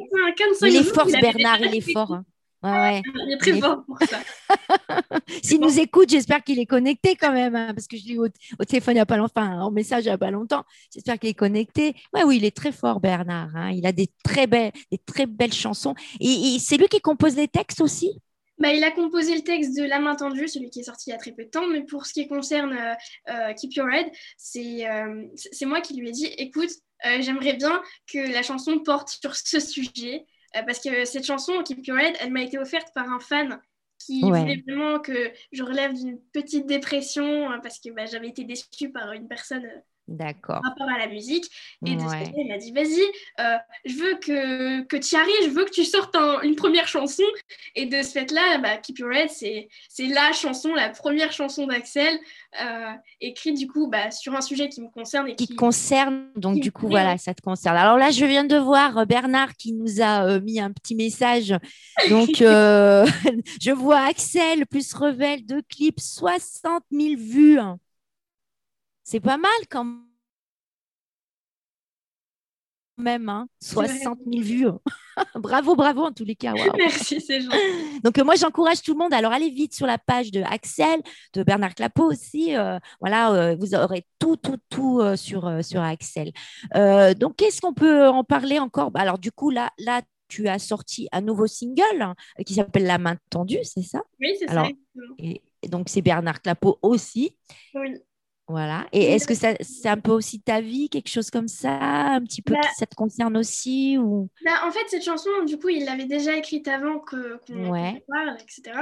il 0.62 0.76
est 0.76 0.84
fort, 0.84 1.08
Bernard, 1.08 1.62
il 1.62 1.76
est 1.76 1.94
fort. 1.94 2.14
Hein. 2.14 2.26
Il 2.64 3.34
est 3.34 3.38
très 3.38 3.60
fort 3.60 3.84
pour 3.86 4.00
ça. 4.00 4.20
S'il 5.44 5.62
nous 5.62 5.80
écoute, 5.80 6.10
j'espère 6.10 6.44
qu'il 6.44 6.60
est 6.60 6.66
connecté 6.66 7.16
quand 7.16 7.32
même, 7.32 7.56
hein, 7.56 7.74
parce 7.74 7.88
que 7.88 7.98
je 7.98 8.06
l'ai 8.08 8.18
au, 8.18 8.26
au, 8.26 8.66
téléphone 8.66 8.94
il 8.94 8.98
n'y 8.98 9.02
a 9.02 9.06
pas 9.06 9.18
longtemps, 9.18 9.44
en 9.44 9.72
message 9.72 10.06
il 10.06 10.08
n'y 10.08 10.14
a 10.14 10.18
pas 10.18 10.32
longtemps. 10.32 10.64
J'espère 10.94 11.20
qu'il 11.20 11.30
est 11.30 11.36
connecté. 11.36 11.96
Ouais, 12.14 12.24
oui, 12.24 12.38
il 12.38 12.46
est 12.46 12.56
très 12.56 12.72
fort, 12.72 13.00
Bernard. 13.00 13.50
Hein. 13.56 13.72
Il 13.72 13.86
a 13.86 13.92
des 13.92 14.10
très, 14.24 14.48
belles, 14.48 14.72
des 14.92 14.98
très 14.98 15.26
belles 15.26 15.54
chansons. 15.54 15.96
Et, 16.20 16.58
c'est 16.60 16.78
lui 16.78 16.88
qui 16.88 17.00
compose 17.00 17.36
les 17.36 17.48
textes 17.48 17.82
aussi? 17.82 18.20
Bah, 18.58 18.74
il 18.74 18.84
a 18.84 18.90
composé 18.90 19.36
le 19.36 19.42
texte 19.42 19.78
de 19.78 19.84
La 19.84 20.00
main 20.00 20.16
tendue, 20.16 20.48
celui 20.48 20.72
qui 20.72 20.80
est 20.80 20.84
sorti 20.84 21.10
il 21.10 21.14
y 21.14 21.16
a 21.16 21.20
très 21.20 21.32
peu 21.32 21.46
de 21.46 21.50
temps, 21.50 21.68
mais 21.68 21.84
pour 21.84 22.08
ce 22.08 22.14
qui 22.14 22.28
concerne 22.28 22.74
euh, 22.74 22.94
euh, 23.30 23.54
Keep 23.54 23.74
Your 23.74 23.88
Head, 23.88 24.08
euh, 24.08 25.24
c'est 25.36 25.66
moi 25.66 25.80
qui 25.82 25.94
lui 25.96 26.10
ai 26.10 26.12
dit 26.12 26.26
écoute, 26.38 26.72
j'aimerais 27.20 27.54
bien 27.54 27.82
que 28.12 28.34
la 28.34 28.42
chanson 28.42 28.80
porte 28.80 29.10
sur 29.10 29.36
ce 29.36 29.60
sujet. 29.60 30.26
Euh, 30.56 30.64
parce 30.64 30.80
que 30.80 31.06
cette 31.06 31.26
chanson, 31.26 31.62
Keep 31.64 31.86
Your 31.86 32.00
Head, 32.00 32.16
elle 32.20 32.32
m'a 32.32 32.42
été 32.42 32.58
offerte 32.58 32.94
par 32.94 33.10
un 33.10 33.20
fan 33.20 33.60
qui 34.00 34.22
voulait 34.22 34.64
vraiment 34.68 35.00
que 35.00 35.32
je 35.52 35.64
relève 35.64 35.94
d'une 35.94 36.20
petite 36.32 36.68
dépression 36.68 37.50
hein, 37.50 37.60
parce 37.62 37.80
que 37.80 37.90
bah, 37.92 38.06
j'avais 38.06 38.30
été 38.30 38.44
déçue 38.44 38.92
par 38.92 39.12
une 39.12 39.28
personne 39.28 39.66
euh, 39.66 39.80
D'accord. 40.08 40.62
Par 40.62 40.72
rapport 40.72 40.90
à 40.90 40.98
la 40.98 41.08
musique. 41.08 41.46
Et 41.86 41.96
de 41.96 42.00
ce 42.00 42.06
côté, 42.06 42.34
il 42.38 42.48
m'a 42.48 42.58
dit 42.58 42.72
vas-y, 42.72 43.02
euh, 43.42 43.58
je 43.86 43.94
veux 43.94 44.16
que, 44.16 44.84
que 44.84 44.96
tu 44.96 45.16
arrives, 45.16 45.44
je 45.44 45.50
veux 45.50 45.66
que 45.66 45.72
tu 45.72 45.84
sortes 45.84 46.16
une 46.44 46.56
première 46.56 46.88
chanson. 46.88 47.24
Et 47.76 47.88
de 47.88 48.02
ce 48.02 48.12
fait-là, 48.12 48.58
bah, 48.60 48.78
Keep 48.78 49.00
Your 49.00 49.12
Head, 49.12 49.30
c'est 49.30 49.68
la 50.00 50.32
chanson, 50.32 50.74
la 50.74 50.90
première 50.90 51.34
chanson 51.34 51.68
d'Axel, 51.68 52.18
euh, 52.62 52.92
écrite 53.20 53.58
du 53.58 53.68
coup 53.68 53.88
bah, 53.88 54.10
sur 54.12 54.34
un 54.34 54.42
sujet 54.42 54.70
qui 54.70 54.82
me 54.82 54.90
concerne. 54.90 55.28
Et 55.28 55.36
qui, 55.36 55.48
te 55.48 55.56
concerne, 55.56 56.30
donc 56.38 56.62
du 56.62 56.72
coup, 56.72 56.88
voilà, 56.88 57.18
ça 57.18 57.34
te 57.34 57.42
concerne. 57.42 57.76
Alors 57.76 57.98
là, 57.98 58.10
je 58.10 58.24
viens 58.24 58.46
de 58.46 58.58
voir 58.58 59.00
euh, 59.00 59.06
Bernard 59.06 59.56
qui 59.58 59.74
nous 59.74 60.02
a 60.02 60.40
mis 60.40 60.60
un 60.62 60.72
petit 60.72 60.96
message. 60.96 61.54
Donc, 62.10 62.30
je 62.40 63.72
vois 63.72 64.00
Axel 64.06 64.66
plus 64.68 64.94
Revel, 64.94 65.46
deux 65.46 65.62
clips, 65.64 66.00
60 66.00 66.84
000 66.92 67.16
vues. 67.18 67.60
C'est 69.10 69.22
pas 69.22 69.38
mal 69.38 69.50
quand 69.70 69.86
même, 72.98 73.30
hein 73.30 73.48
60 73.62 74.20
000 74.30 74.44
vues. 74.44 74.68
bravo, 75.36 75.78
bravo 75.78 76.02
en 76.02 76.12
tous 76.12 76.26
les 76.26 76.36
cas. 76.36 76.54
Merci, 76.76 77.22
c'est 77.22 77.40
gentil. 77.40 77.58
Donc, 78.04 78.18
euh, 78.20 78.26
moi, 78.26 78.36
j'encourage 78.36 78.82
tout 78.82 78.92
le 78.92 78.98
monde. 78.98 79.14
Alors, 79.14 79.32
allez 79.32 79.50
vite 79.50 79.74
sur 79.74 79.88
la 79.88 79.98
page 79.98 80.32
de 80.32 80.42
Axel, 80.42 81.02
de 81.32 81.44
Bernard 81.44 81.74
Clapeau 81.74 82.04
aussi. 82.04 82.54
Euh, 82.54 82.80
voilà, 83.00 83.32
euh, 83.32 83.56
vous 83.58 83.76
aurez 83.76 84.06
tout, 84.20 84.36
tout, 84.36 84.58
tout 84.70 85.02
sur, 85.16 85.64
sur 85.64 85.82
Axel. 85.82 86.34
donc, 87.16 87.38
qu'est-ce 87.38 87.62
qu'on 87.62 87.74
peut 87.74 88.10
en 88.10 88.26
parler 88.26 88.60
encore? 88.60 88.92
Bah, 88.92 89.00
Alors, 89.00 89.20
du 89.20 89.32
coup, 89.32 89.52
là, 89.52 89.72
là, 89.78 90.02
tu 90.28 90.50
as 90.50 90.60
sorti 90.60 91.08
un 91.14 91.22
nouveau 91.22 91.48
single 91.48 92.02
hein, 92.02 92.14
qui 92.46 92.56
s'appelle 92.56 92.84
La 92.84 92.98
main 92.98 93.16
tendue, 93.30 93.64
c'est 93.64 93.84
ça? 93.84 94.02
Oui, 94.20 94.36
c'est 94.38 94.50
ça. 94.50 94.68
Et, 95.18 95.42
donc, 95.70 95.88
c'est 95.88 96.02
Bernard 96.02 96.42
Clapeau 96.42 96.78
aussi. 96.82 97.38
Oui. 97.74 98.02
Voilà. 98.48 98.88
Et 98.94 99.04
est-ce 99.14 99.28
que 99.28 99.34
c'est 99.34 99.90
un 99.90 99.98
peu 99.98 100.12
aussi 100.12 100.40
ta 100.40 100.62
vie, 100.62 100.90
quelque 100.90 101.10
chose 101.10 101.30
comme 101.30 101.50
ça, 101.50 101.78
un 101.78 102.22
petit 102.22 102.42
peu, 102.42 102.54
bah 102.54 102.62
ça 102.78 102.86
te 102.86 102.96
concerne 102.96 103.36
aussi 103.36 103.98
ou... 103.98 104.30
Bah, 104.46 104.62
en 104.66 104.72
fait, 104.72 104.86
cette 104.88 105.04
chanson, 105.04 105.30
du 105.46 105.60
coup, 105.60 105.68
il 105.68 105.84
l'avait 105.84 106.06
déjà 106.06 106.34
écrite 106.36 106.68
avant 106.70 107.00
qu'on 107.00 107.40
parle, 108.08 108.38
etc. 108.40 108.80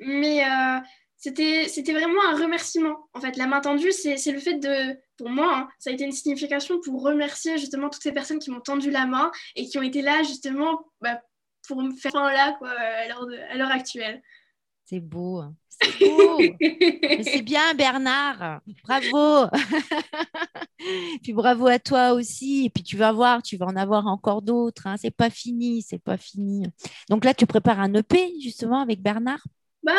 Mais 0.00 0.44
euh, 0.44 0.78
c'était 1.16 1.92
vraiment 1.92 2.22
un 2.28 2.36
remerciement. 2.36 3.08
En 3.12 3.20
fait, 3.20 3.36
la 3.36 3.48
main 3.48 3.60
tendue, 3.60 3.90
c'est 3.90 4.30
le 4.30 4.38
fait 4.38 4.54
de, 4.54 4.96
pour 5.16 5.28
moi, 5.28 5.52
hein, 5.52 5.68
ça 5.80 5.90
a 5.90 5.92
été 5.92 6.04
une 6.04 6.12
signification 6.12 6.80
pour 6.80 7.02
remercier 7.02 7.58
justement 7.58 7.88
toutes 7.88 8.02
ces 8.02 8.12
personnes 8.12 8.38
qui 8.38 8.52
m'ont 8.52 8.60
tendu 8.60 8.90
la 8.90 9.04
main 9.04 9.32
et 9.56 9.66
qui 9.66 9.78
ont 9.78 9.82
été 9.82 10.00
là 10.00 10.22
justement 10.22 10.80
bah, 11.00 11.20
pour 11.66 11.82
me 11.82 11.90
faire 11.90 12.14
là 12.14 12.54
quoi, 12.58 12.70
à 12.70 13.56
l'heure 13.56 13.72
actuelle. 13.72 14.22
C'est 14.88 15.00
beau. 15.00 15.40
Hein. 15.40 15.54
C'est 15.68 15.98
beau. 16.16 16.38
c'est 17.22 17.42
bien, 17.42 17.74
Bernard. 17.74 18.62
Bravo. 18.84 19.50
puis 21.22 21.34
bravo 21.34 21.66
à 21.66 21.78
toi 21.78 22.14
aussi. 22.14 22.64
Et 22.64 22.70
puis 22.70 22.82
tu 22.82 22.96
vas 22.96 23.12
voir, 23.12 23.42
tu 23.42 23.58
vas 23.58 23.66
en 23.66 23.76
avoir 23.76 24.06
encore 24.06 24.40
d'autres. 24.40 24.86
Hein. 24.86 24.96
C'est 24.96 25.14
pas 25.14 25.28
fini, 25.28 25.82
c'est 25.82 26.02
pas 26.02 26.16
fini. 26.16 26.64
Donc 27.10 27.26
là, 27.26 27.34
tu 27.34 27.44
prépares 27.44 27.80
un 27.80 27.92
EP 27.92 28.32
justement 28.40 28.80
avec 28.80 29.02
Bernard? 29.02 29.44
Bah, 29.82 29.92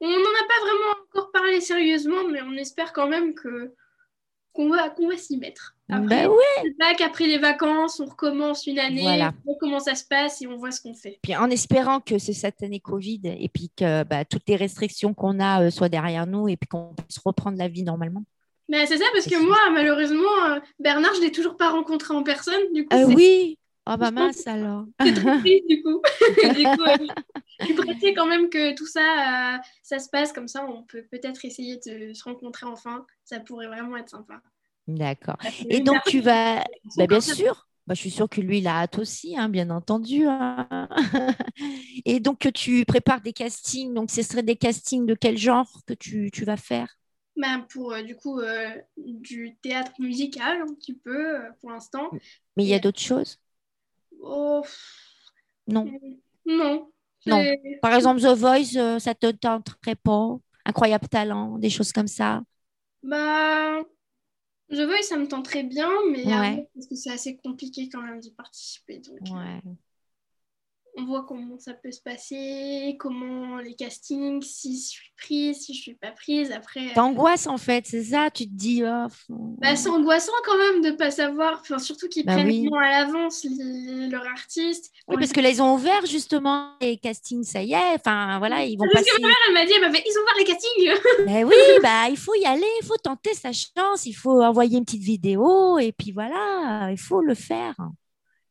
on 0.00 0.08
n'en 0.08 0.14
a 0.14 0.48
pas 0.48 0.60
vraiment 0.62 1.04
encore 1.06 1.30
parlé 1.32 1.60
sérieusement, 1.60 2.26
mais 2.30 2.40
on 2.40 2.52
espère 2.52 2.94
quand 2.94 3.08
même 3.08 3.34
que 3.34 3.74
qu'on 4.54 4.70
va, 4.70 4.88
qu'on 4.88 5.08
va 5.08 5.18
s'y 5.18 5.36
mettre. 5.36 5.76
Après, 5.90 6.26
bah 6.26 6.28
ouais. 6.28 6.94
qu'après 6.98 7.26
les 7.26 7.38
vacances, 7.38 7.98
on 7.98 8.04
recommence 8.04 8.66
une 8.66 8.78
année, 8.78 9.04
on 9.06 9.32
voit 9.44 9.56
comment 9.58 9.80
ça 9.80 9.94
se 9.94 10.04
passe 10.04 10.42
et 10.42 10.46
on 10.46 10.56
voit 10.56 10.70
ce 10.70 10.82
qu'on 10.82 10.94
fait. 10.94 11.18
Puis 11.22 11.34
en 11.34 11.48
espérant 11.48 12.00
que 12.00 12.18
c'est 12.18 12.34
cette 12.34 12.62
année 12.62 12.80
Covid 12.80 13.22
et 13.24 13.48
puis 13.48 13.70
que 13.74 14.04
bah, 14.04 14.24
toutes 14.26 14.46
les 14.48 14.56
restrictions 14.56 15.14
qu'on 15.14 15.40
a 15.40 15.62
euh, 15.62 15.70
soient 15.70 15.88
derrière 15.88 16.26
nous 16.26 16.48
et 16.48 16.56
puis 16.58 16.68
qu'on 16.68 16.94
puisse 16.94 17.18
reprendre 17.24 17.56
la 17.56 17.68
vie 17.68 17.84
normalement. 17.84 18.22
Mais 18.68 18.84
c'est 18.84 18.98
ça, 18.98 19.06
parce 19.14 19.24
que 19.24 19.42
moi, 19.42 19.56
malheureusement, 19.72 20.44
euh, 20.50 20.60
Bernard, 20.78 21.14
je 21.14 21.20
ne 21.20 21.24
l'ai 21.24 21.32
toujours 21.32 21.56
pas 21.56 21.70
rencontré 21.70 22.12
en 22.12 22.22
personne. 22.22 22.60
Du 22.74 22.84
coup, 22.84 22.94
euh, 22.94 23.06
oui, 23.06 23.58
ah 23.86 23.96
bah 23.96 24.10
mince 24.10 24.46
alors. 24.46 24.84
C'est 25.02 25.14
trop 25.14 25.38
triste 25.38 25.66
du 25.70 25.82
coup. 25.82 26.02
du 26.54 26.64
coup 26.64 27.08
je 27.60 27.64
suis 27.64 27.74
pressée 27.74 28.12
quand 28.12 28.26
même 28.26 28.50
que 28.50 28.76
tout 28.76 28.86
ça, 28.86 29.58
ça 29.82 29.98
se 29.98 30.10
passe 30.10 30.34
comme 30.34 30.48
ça. 30.48 30.66
On 30.68 30.82
peut 30.82 31.06
peut-être 31.10 31.46
essayer 31.46 31.78
de 31.78 32.12
se 32.12 32.24
rencontrer 32.24 32.66
enfin. 32.66 33.06
Ça 33.24 33.40
pourrait 33.40 33.68
vraiment 33.68 33.96
être 33.96 34.10
sympa. 34.10 34.42
D'accord. 34.88 35.36
Et 35.68 35.80
donc, 35.80 35.98
tu 36.06 36.20
vas. 36.20 36.64
Bah, 36.96 37.06
bien 37.06 37.20
sûr. 37.20 37.68
Bah, 37.86 37.94
je 37.94 38.00
suis 38.00 38.10
sûre 38.10 38.28
que 38.28 38.40
lui, 38.40 38.58
il 38.58 38.66
a 38.66 38.80
hâte 38.80 38.98
aussi, 38.98 39.36
hein, 39.36 39.48
bien 39.48 39.70
entendu. 39.70 40.24
Hein. 40.26 40.88
Et 42.04 42.20
donc, 42.20 42.50
tu 42.52 42.84
prépares 42.86 43.20
des 43.20 43.32
castings. 43.32 43.94
Donc, 43.94 44.10
ce 44.10 44.22
serait 44.22 44.42
des 44.42 44.56
castings 44.56 45.06
de 45.06 45.14
quel 45.14 45.38
genre 45.38 45.68
que 45.86 45.94
tu, 45.94 46.30
vas 46.44 46.56
faire? 46.56 46.98
Bah, 47.36 47.66
Pour, 47.70 47.92
euh, 47.92 48.02
du 48.02 48.16
coup, 48.16 48.40
euh, 48.40 48.70
du 48.96 49.56
théâtre 49.62 49.92
musical, 49.98 50.62
un 50.62 50.74
petit 50.74 50.94
peu, 50.94 51.36
euh, 51.36 51.50
pour 51.60 51.70
l'instant. 51.70 52.10
Mais 52.56 52.64
il 52.64 52.68
y 52.68 52.74
a 52.74 52.78
d'autres 52.78 53.00
choses? 53.00 53.38
Oh, 54.20 54.62
Non. 55.66 55.90
Non. 56.46 56.90
Non. 57.26 57.44
Par 57.82 57.94
exemple, 57.94 58.20
The 58.20 58.34
Voice, 58.34 58.98
ça 59.00 59.14
te 59.14 59.30
tenterait 59.30 59.96
pas 59.96 60.38
Incroyable 60.64 61.08
talent, 61.08 61.58
des 61.58 61.70
choses 61.70 61.92
comme 61.92 62.08
ça 62.08 62.42
Bah 63.02 63.82
je 64.70 64.82
vois, 64.82 65.02
ça 65.02 65.16
me 65.16 65.26
tente 65.26 65.44
très 65.44 65.62
bien, 65.62 65.90
mais 66.10 66.24
parce 66.74 66.86
que 66.86 66.94
c'est 66.94 67.10
assez 67.10 67.36
compliqué 67.36 67.88
quand 67.88 68.02
même 68.02 68.20
d'y 68.20 68.32
participer. 68.32 68.98
Donc, 68.98 69.20
ouais 69.20 69.60
on 70.98 71.04
voit 71.04 71.24
comment 71.24 71.58
ça 71.58 71.74
peut 71.74 71.92
se 71.92 72.00
passer, 72.00 72.96
comment 72.98 73.58
les 73.58 73.74
castings, 73.74 74.42
si 74.42 74.76
je 74.76 74.88
suis 74.88 75.12
prise, 75.16 75.60
si 75.60 75.74
je 75.74 75.80
suis 75.80 75.94
pas 75.94 76.10
prise. 76.10 76.50
Après, 76.50 76.92
t'angoisses 76.94 77.46
en 77.46 77.56
fait, 77.56 77.86
c'est 77.86 78.04
ça. 78.04 78.30
Tu 78.30 78.44
te 78.44 78.54
dis, 78.54 78.82
oh, 78.84 79.06
bah, 79.28 79.76
c'est 79.76 79.88
angoissant 79.88 80.32
quand 80.44 80.58
même 80.58 80.82
de 80.82 80.90
pas 80.96 81.10
savoir. 81.10 81.60
Enfin, 81.60 81.78
surtout 81.78 82.08
qu'ils 82.08 82.26
bah 82.26 82.34
prennent 82.34 82.48
oui. 82.48 82.68
à 82.76 83.04
l'avance 83.04 83.46
leur 84.10 84.26
artiste. 84.26 84.90
Oui, 85.06 85.16
parce 85.18 85.32
que 85.32 85.40
là 85.40 85.50
ils 85.50 85.62
ont 85.62 85.74
ouvert 85.74 86.04
justement 86.06 86.72
les 86.80 86.96
castings, 86.96 87.44
ça 87.44 87.62
y 87.62 87.72
est. 87.72 87.94
Enfin 87.94 88.38
voilà, 88.38 88.64
ils 88.64 88.76
vont 88.76 88.86
parce 88.92 89.04
passer. 89.04 89.16
que 89.16 89.22
ma 89.22 89.28
mère 89.28 89.36
elle 89.46 89.54
m'a 89.54 89.64
dit, 89.64 89.72
ils 89.72 90.18
ont 90.18 90.22
ouvert 90.22 90.38
les 90.38 90.44
castings. 90.44 91.26
Mais 91.26 91.44
oui, 91.44 91.54
bah 91.82 92.08
il 92.10 92.16
faut 92.16 92.34
y 92.34 92.44
aller, 92.44 92.66
il 92.82 92.86
faut 92.86 92.96
tenter 92.96 93.34
sa 93.34 93.52
chance, 93.52 94.06
il 94.06 94.14
faut 94.14 94.42
envoyer 94.42 94.78
une 94.78 94.84
petite 94.84 95.02
vidéo 95.02 95.78
et 95.78 95.92
puis 95.92 96.12
voilà, 96.12 96.88
il 96.90 96.98
faut 96.98 97.20
le 97.20 97.34
faire 97.34 97.76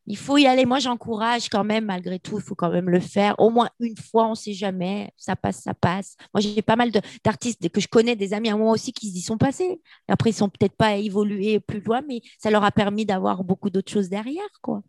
il 0.08 0.16
faut 0.16 0.38
y 0.38 0.46
aller. 0.46 0.64
Moi, 0.64 0.78
j'encourage 0.78 1.48
quand 1.48 1.64
même, 1.64 1.84
malgré 1.84 2.18
tout, 2.18 2.38
il 2.38 2.42
faut 2.42 2.54
quand 2.54 2.70
même 2.70 2.88
le 2.88 3.00
faire. 3.00 3.34
Au 3.38 3.50
moins 3.50 3.68
une 3.78 3.96
fois, 3.96 4.26
on 4.26 4.30
ne 4.30 4.34
sait 4.34 4.54
jamais. 4.54 5.12
Ça 5.16 5.36
passe, 5.36 5.62
ça 5.62 5.74
passe. 5.74 6.16
Moi, 6.34 6.40
j'ai 6.40 6.62
pas 6.62 6.76
mal 6.76 6.90
d'artistes 7.24 7.68
que 7.68 7.80
je 7.80 7.88
connais, 7.88 8.16
des 8.16 8.32
amis 8.32 8.48
à 8.48 8.56
moi 8.56 8.72
aussi, 8.72 8.92
qui 8.92 9.08
y 9.08 9.20
sont 9.20 9.38
passés. 9.38 9.80
Après, 10.08 10.30
ils 10.30 10.34
sont 10.34 10.48
peut-être 10.48 10.76
pas 10.76 10.96
évolués 10.96 11.60
plus 11.60 11.80
loin, 11.80 12.00
mais 12.08 12.22
ça 12.38 12.50
leur 12.50 12.64
a 12.64 12.72
permis 12.72 13.04
d'avoir 13.06 13.44
beaucoup 13.44 13.70
d'autres 13.70 13.92
choses 13.92 14.08
derrière, 14.08 14.48
quoi 14.62 14.82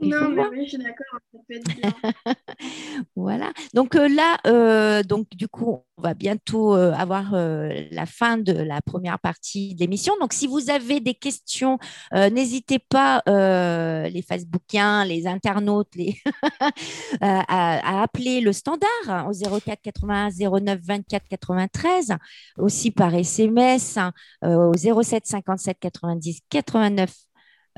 non, 0.00 0.30
mais 0.30 0.42
oui, 0.50 0.64
je 0.64 0.70
suis 0.70 0.78
d'accord, 0.78 1.20
ça 1.32 1.38
peut 1.46 1.54
être 1.54 1.76
bien. 1.76 2.34
voilà. 3.16 3.52
Donc 3.72 3.94
euh, 3.94 4.08
là, 4.08 4.38
euh, 4.46 5.02
donc 5.04 5.28
du 5.30 5.46
coup, 5.46 5.84
on 5.96 6.02
va 6.02 6.14
bientôt 6.14 6.74
euh, 6.74 6.92
avoir 6.92 7.32
la 7.32 8.06
fin 8.06 8.36
de 8.36 8.52
la 8.52 8.82
première 8.82 9.18
partie 9.18 9.74
de 9.74 9.80
l'émission. 9.80 10.14
Donc, 10.20 10.32
si 10.32 10.46
vous 10.46 10.70
avez 10.70 11.00
des 11.00 11.14
questions, 11.14 11.78
n'hésitez 12.12 12.78
pas, 12.78 13.22
les 13.26 14.22
Facebookiens, 14.22 15.04
les 15.04 15.26
internautes, 15.26 15.94
les 15.94 16.16
à, 17.20 18.02
appeler 18.02 18.40
le 18.40 18.52
standard 18.52 19.28
au 19.28 19.60
04 19.60 19.80
81 19.82 20.30
09 20.60 20.80
24 20.82 21.28
93, 21.28 22.16
aussi 22.58 22.90
par 22.90 23.14
SMS 23.14 23.98
au 24.42 24.72
07 24.74 25.26
57 25.26 25.78
90 25.80 26.40
89 26.50 27.10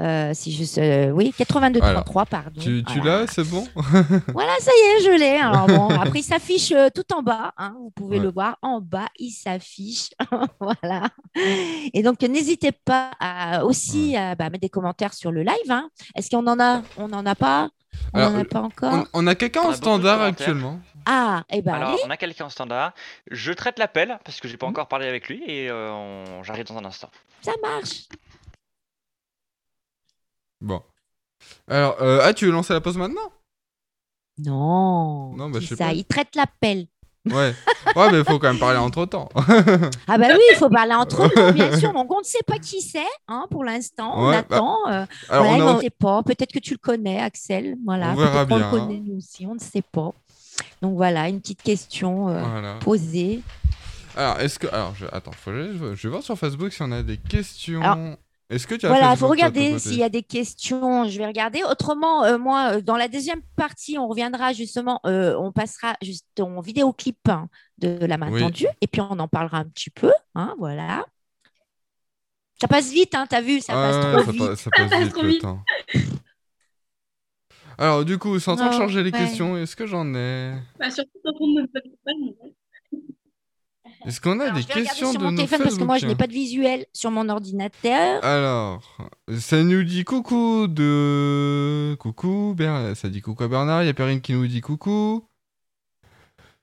euh, 0.01 0.33
si 0.33 0.53
je, 0.53 0.81
euh, 0.81 1.11
oui, 1.11 1.35
82-33, 1.37 2.27
pardon. 2.27 2.61
Tu, 2.61 2.85
tu 2.85 3.01
l'as, 3.01 3.27
c'est 3.27 3.49
bon 3.49 3.67
Voilà, 4.33 4.53
ça 4.61 4.71
y 4.71 4.81
est, 4.81 5.05
je 5.05 5.19
l'ai. 5.19 5.37
Alors 5.37 5.67
bon, 5.67 5.89
après, 5.89 6.21
il 6.21 6.25
s'affiche 6.25 6.71
euh, 6.73 6.89
tout 6.95 7.13
en 7.13 7.23
bas. 7.23 7.53
Hein, 7.57 7.75
vous 7.79 7.91
pouvez 7.91 8.19
le 8.19 8.31
voir 8.31 8.59
en 8.63 8.81
bas, 8.81 9.09
il 9.19 9.31
s'affiche. 9.31 10.11
voilà. 10.61 11.09
Et 11.93 12.03
donc, 12.03 12.21
n'hésitez 12.23 12.71
pas 12.73 13.11
à, 13.19 13.65
aussi 13.65 14.17
à 14.17 14.37
bah, 14.37 14.51
mettre 14.51 14.63
des 14.63 14.69
commentaires 14.69 15.15
sur 15.15 15.33
le 15.33 15.43
live. 15.43 15.71
Hein. 15.71 15.89
Est-ce 16.15 16.31
qu'on 16.31 16.47
en 16.47 16.61
a 16.61 16.83
On 16.97 17.09
n'en 17.09 17.27
a 17.27 17.35
pas 17.35 17.69
On 18.15 18.21
n'en 18.21 18.39
a 18.39 18.45
pas 18.45 18.61
encore 18.61 19.05
On, 19.15 19.27
a 19.27 19.35
quelqu'un 19.35 19.63
en 19.63 19.73
standard 19.73 20.23
actuellement. 20.23 20.81
Ah, 21.07 21.43
et 21.51 21.59
eh 21.59 21.63
ben 21.63 21.73
Alors, 21.75 21.99
on 22.05 22.11
a 22.11 22.17
quelqu'un 22.17 22.45
en 22.45 22.51
standard. 22.51 22.93
Je 23.31 23.53
traite 23.53 23.79
l'appel 23.79 24.19
parce 24.25 24.41
que 24.41 24.47
j'ai 24.47 24.59
pas 24.59 24.67
hmm. 24.67 24.71
encore 24.71 24.89
parlé 24.89 25.09
avec 25.09 25.29
lui 25.29 25.43
et 25.47 25.71
euh, 25.71 26.43
j'arrive 26.43 26.67
dans 26.67 26.77
un 26.77 26.85
instant. 26.85 27.11
Ça 27.41 27.53
marche. 27.63 28.09
Bon. 30.61 30.83
Alors, 31.69 31.97
euh, 32.01 32.21
ah, 32.23 32.35
tu 32.35 32.47
veux 32.47 32.53
lancer 32.53 32.73
la 32.73 32.81
pause 32.81 32.97
maintenant? 32.97 33.33
Non. 34.39 35.35
Non, 35.37 35.51
bah, 35.51 35.61
je 35.61 35.67
sais 35.67 35.77
ça, 35.77 35.87
pas. 35.87 35.93
il 35.93 36.05
traite 36.05 36.35
l'appel. 36.37 36.87
Ouais. 37.27 37.55
Ouais, 37.97 38.11
mais 38.11 38.19
il 38.19 38.25
faut 38.25 38.39
quand 38.39 38.49
même 38.49 38.59
parler 38.59 38.79
entre 38.79 39.05
temps. 39.05 39.29
ah, 39.37 40.19
bah 40.19 40.29
oui, 40.31 40.43
il 40.51 40.57
faut 40.57 40.71
parler 40.71 40.95
entre 40.95 41.29
temps, 41.35 41.53
bien 41.53 41.77
sûr. 41.77 41.93
Donc, 41.93 42.13
on 42.13 42.21
ne 42.21 42.25
sait 42.25 42.43
pas 42.47 42.59
qui 42.59 42.81
c'est 42.81 43.01
hein, 43.29 43.47
pour 43.51 43.65
l'instant. 43.65 44.13
on 44.17 44.31
bah, 44.31 44.39
attend. 44.39 44.77
Euh, 44.89 45.07
alors, 45.29 45.47
on 45.47 45.75
ne 45.75 45.81
sait 45.81 45.91
pas. 45.91 46.23
Peut-être 46.23 46.53
que 46.53 46.59
tu 46.59 46.73
le 46.73 46.79
connais, 46.79 47.21
Axel. 47.21 47.77
Voilà. 47.85 48.13
On 48.13 48.17
verra 48.17 48.45
bien. 48.45 48.57
On 48.57 48.59
le 48.59 48.71
connaît, 48.71 49.03
nous 49.05 49.19
aussi. 49.19 49.47
On 49.47 49.55
ne 49.55 49.61
sait 49.61 49.83
pas. 49.83 50.13
Donc, 50.81 50.97
voilà, 50.97 51.29
une 51.29 51.41
petite 51.41 51.63
question 51.63 52.29
euh, 52.29 52.79
posée. 52.81 53.43
Alors, 54.17 54.41
est-ce 54.41 54.59
que. 54.59 54.67
Alors, 54.69 54.95
je... 54.95 55.07
attends, 55.13 55.33
je... 55.47 55.51
vais 55.51 56.09
voir 56.09 56.23
sur 56.23 56.39
Facebook 56.39 56.73
si 56.73 56.83
on 56.83 56.93
a 56.93 57.03
des 57.03 57.19
questions. 57.19 58.17
Est-ce 58.51 58.67
que 58.67 58.75
tu 58.75 58.87
as 58.87 58.89
Voilà, 58.89 59.13
il 59.13 59.17
faut 59.19 59.29
regarder 59.29 59.79
s'il 59.79 59.99
y 59.99 60.03
a 60.03 60.09
des 60.09 60.23
questions. 60.23 61.09
Je 61.09 61.19
vais 61.19 61.27
regarder. 61.27 61.63
Autrement, 61.65 62.25
euh, 62.25 62.39
moi, 62.39 62.77
euh, 62.77 62.81
dans 62.81 62.97
la 62.97 63.09
deuxième 63.09 63.43
partie, 63.57 63.99
on 63.99 64.09
reviendra 64.09 64.53
justement, 64.55 65.01
euh, 65.07 65.37
on 65.39 65.53
passera 65.53 65.97
juste 66.03 66.27
en 66.41 66.61
vidéoclip 66.61 67.29
hein, 67.29 67.49
de 67.77 68.05
la 68.07 68.17
main 68.17 68.37
tendue 68.39 68.69
et 68.81 68.87
puis 68.87 69.01
on 69.03 69.19
en 69.19 69.29
parlera 69.29 69.59
un 69.59 69.65
petit 69.65 69.91
peu. 69.91 70.13
Hein, 70.35 70.55
voilà. 70.59 71.05
Ça 72.61 72.69
passe 72.69 72.91
vite, 72.91 73.15
hein, 73.15 73.27
t'as 73.29 73.41
vu, 73.41 73.61
ça 73.61 73.75
passe 73.75 74.25
trop 74.25 74.33
vite. 74.33 74.55
ça 74.57 74.71
passe 74.71 74.93
vite 75.03 75.23
le 75.23 75.39
temps. 75.39 75.63
Alors, 77.77 78.05
du 78.05 78.19
coup, 78.19 78.41
sans 78.41 78.61
en 78.61 78.73
changer 78.73 79.05
les 79.05 79.13
questions, 79.13 79.57
est-ce 79.57 79.77
que 79.77 79.87
j'en 79.87 80.13
ai? 80.15 80.55
Bah, 80.81 80.91
Surtout 80.91 81.19
quand 81.23 81.35
on 81.39 81.49
ne 81.49 81.67
peut 81.67 81.81
pas 82.05 82.13
est-ce 84.07 84.21
qu'on 84.21 84.39
a 84.41 84.51
des 84.51 84.65
questions 84.65 85.13
sur 85.13 85.21
de 85.21 85.25
mon 85.25 85.35
téléphone 85.35 85.61
parce 85.63 85.77
que 85.77 85.85
moi 85.85 85.99
je 85.99 86.07
n'ai 86.07 86.15
pas 86.15 86.27
de 86.27 86.33
visuel 86.33 86.87
sur 86.93 87.11
mon 87.11 87.29
ordinateur. 87.29 88.25
Alors, 88.25 88.99
ça 89.39 89.63
nous 89.63 89.83
dit 89.83 90.05
coucou 90.05 90.67
de 90.69 91.97
coucou 91.99 92.57
ça 92.95 93.09
dit 93.09 93.21
coucou 93.21 93.45
à 93.45 93.49
Bernard, 93.49 93.83
il 93.83 93.87
y 93.87 93.91
a 93.91 93.95
Perrine 93.95 94.21
qui 94.21 94.33
nous 94.33 94.47
dit 94.47 94.61
coucou. 94.61 95.25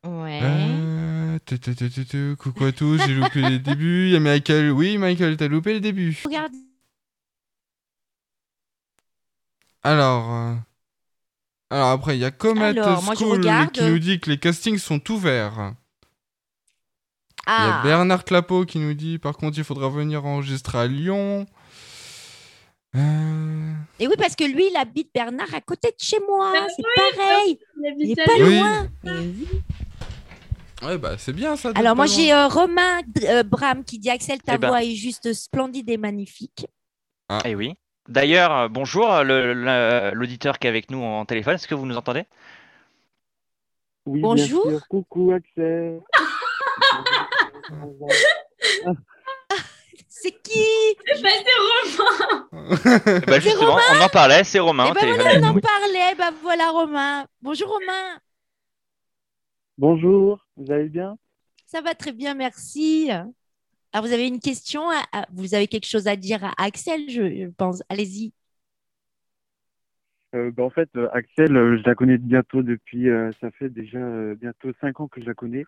Ouais. 0.03 0.39
Euh, 0.43 2.35
coucou 2.35 2.65
à 2.65 2.71
tous, 2.71 2.99
j'ai 3.05 3.13
loupé 3.15 3.41
les 3.41 3.59
débuts. 3.59 4.07
Il 4.07 4.13
y 4.13 4.15
a 4.15 4.19
Michael, 4.19 4.71
oui 4.71 4.97
Michael, 4.97 5.35
t'as 5.37 5.47
loupé 5.47 5.73
les 5.73 5.79
débuts. 5.79 6.21
Regarde. 6.25 6.53
Alors, 9.83 10.33
euh, 10.33 10.55
alors 11.69 11.89
après 11.89 12.17
il 12.17 12.21
y 12.21 12.25
a 12.25 12.31
Comet 12.31 12.73
School 12.73 13.41
qui 13.71 13.83
nous 13.83 13.99
dit 13.99 14.19
que 14.19 14.29
les 14.29 14.37
castings 14.37 14.77
sont 14.77 15.11
ouverts. 15.11 15.73
Il 17.47 17.51
y 17.51 17.53
a 17.53 17.79
ah. 17.79 17.81
Bernard 17.83 18.25
Clapeau 18.25 18.65
qui 18.65 18.79
nous 18.79 18.93
dit 18.95 19.19
par 19.19 19.37
contre 19.37 19.57
il 19.57 19.63
faudra 19.63 19.89
venir 19.89 20.25
enregistrer 20.25 20.79
à 20.79 20.87
Lyon. 20.87 21.45
Euh. 22.95 23.73
Et 23.99 24.07
oui, 24.07 24.13
parce 24.17 24.35
que 24.35 24.45
lui, 24.45 24.67
il 24.71 24.77
habite 24.77 25.09
Bernard 25.13 25.53
à 25.53 25.61
côté 25.61 25.89
de 25.89 25.95
chez 25.97 26.17
moi. 26.27 26.53
Ah 26.55 26.67
c'est 26.75 26.83
pareil. 27.17 27.59
Il, 27.99 28.11
est 28.11 28.25
pas 28.25 28.37
loin. 28.37 28.87
Ouais, 30.81 30.97
bah 30.97 31.17
c'est 31.17 31.33
bien 31.33 31.55
ça. 31.55 31.71
Alors 31.75 31.95
moi 31.95 32.05
j'ai 32.05 32.33
euh, 32.33 32.47
Romain 32.47 33.01
euh, 33.23 33.43
Bram 33.43 33.83
qui 33.83 33.99
dit 33.99 34.09
Axel, 34.09 34.41
ta 34.41 34.55
eh 34.55 34.57
ben. 34.57 34.69
voix 34.69 34.83
est 34.83 34.95
juste 34.95 35.33
splendide 35.33 35.89
et 35.89 35.97
magnifique. 35.97 36.67
Ah. 37.29 37.39
Et 37.45 37.51
eh 37.51 37.55
oui. 37.55 37.73
D'ailleurs, 38.07 38.69
bonjour 38.69 39.07
l'auditeur 39.23 40.59
qui 40.59 40.67
est 40.67 40.69
avec 40.69 40.91
nous 40.91 41.01
en 41.01 41.25
téléphone. 41.25 41.55
Est-ce 41.55 41.67
que 41.67 41.75
vous 41.75 41.87
nous 41.87 41.97
entendez? 41.97 42.25
Oui, 44.05 44.21
bonjour. 44.21 44.67
Bien 44.67 44.77
sûr. 44.77 44.87
Coucou 44.87 45.31
Axel. 45.31 46.01
C'est 50.07 50.31
qui? 50.41 50.95
Bah, 51.21 51.29
C'est 51.43 51.93
Romain 52.01 53.21
bah, 53.27 53.39
Justement, 53.39 53.77
on 53.93 54.01
en 54.01 54.09
parlait, 54.09 54.43
c'est 54.43 54.59
Romain. 54.59 54.91
Eh 54.91 54.93
ben 54.93 55.13
voilà, 55.15 55.39
on 55.39 55.57
en 55.57 55.59
parlait, 55.59 56.15
bah 56.17 56.31
voilà 56.41 56.69
Romain. 56.71 57.25
Bonjour 57.41 57.69
Romain. 57.69 58.19
Bonjour, 59.77 60.45
vous 60.55 60.71
allez 60.71 60.89
bien? 60.89 61.17
Ça 61.65 61.81
va 61.81 61.93
très 61.95 62.11
bien, 62.13 62.33
merci. 62.33 63.09
Alors 63.11 64.05
vous 64.05 64.13
avez 64.13 64.27
une 64.27 64.39
question, 64.39 64.83
vous 65.33 65.53
avez 65.53 65.67
quelque 65.67 65.87
chose 65.87 66.07
à 66.07 66.15
dire 66.15 66.43
à 66.43 66.53
Axel, 66.57 67.09
je 67.09 67.47
pense. 67.51 67.83
Allez-y. 67.89 68.33
Euh, 70.35 70.51
bah, 70.51 70.63
en 70.63 70.69
fait, 70.69 70.89
euh, 70.97 71.07
Axel, 71.13 71.55
euh, 71.55 71.77
je 71.77 71.87
la 71.87 71.95
connais 71.95 72.17
bientôt 72.17 72.61
depuis, 72.61 73.07
ça 73.39 73.51
fait 73.51 73.69
déjà 73.69 73.99
bientôt 74.35 74.71
cinq 74.81 74.99
ans 74.99 75.07
que 75.07 75.21
je 75.21 75.25
la 75.25 75.33
connais. 75.33 75.65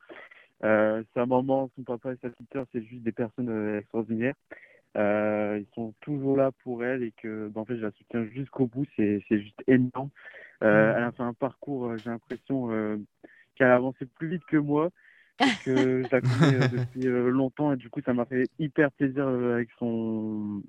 Euh, 0.64 1.04
sa 1.14 1.26
maman, 1.26 1.70
son 1.76 1.84
papa 1.84 2.14
et 2.14 2.18
sa 2.22 2.30
petite 2.30 2.52
sœur, 2.52 2.66
c'est 2.72 2.84
juste 2.84 3.04
des 3.04 3.12
personnes 3.12 3.50
euh, 3.50 3.80
extraordinaires. 3.80 4.36
Euh, 4.98 5.60
ils 5.62 5.74
sont 5.76 5.94
toujours 6.02 6.38
là 6.38 6.52
pour 6.64 6.84
elle 6.84 7.04
et 7.04 7.12
que, 7.12 7.50
ben, 7.50 7.62
en 7.62 7.66
fait, 7.66 7.78
je 7.78 7.84
la 7.84 7.92
soutiens 7.92 8.26
jusqu'au 8.26 8.66
bout. 8.66 8.86
C'est 8.96 9.22
juste 9.30 9.62
énorme. 9.68 10.10
Euh, 10.64 10.94
mmh. 10.94 10.98
elle 10.98 11.04
a 11.04 11.12
fait 11.12 11.24
un 11.24 11.34
parcours, 11.34 11.96
j'ai 11.98 12.10
l'impression 12.10 12.70
qu'elle 13.56 13.68
a 13.68 13.76
avancé 13.76 14.06
plus 14.06 14.28
vite 14.28 14.46
que 14.46 14.58
moi 14.58 14.90
que 15.64 16.04
je 16.04 16.12
la 16.12 16.22
connais 16.22 16.56
euh, 16.56 16.68
depuis 16.68 17.08
euh, 17.08 17.30
longtemps 17.30 17.74
et 17.74 17.76
du 17.76 17.90
coup 17.90 18.02
ça 18.06 18.14
m'a 18.14 18.26
fait 18.26 18.48
hyper 18.60 18.92
plaisir 18.92 19.28
euh, 19.28 19.56
avec 19.56 19.70
son 19.80 20.62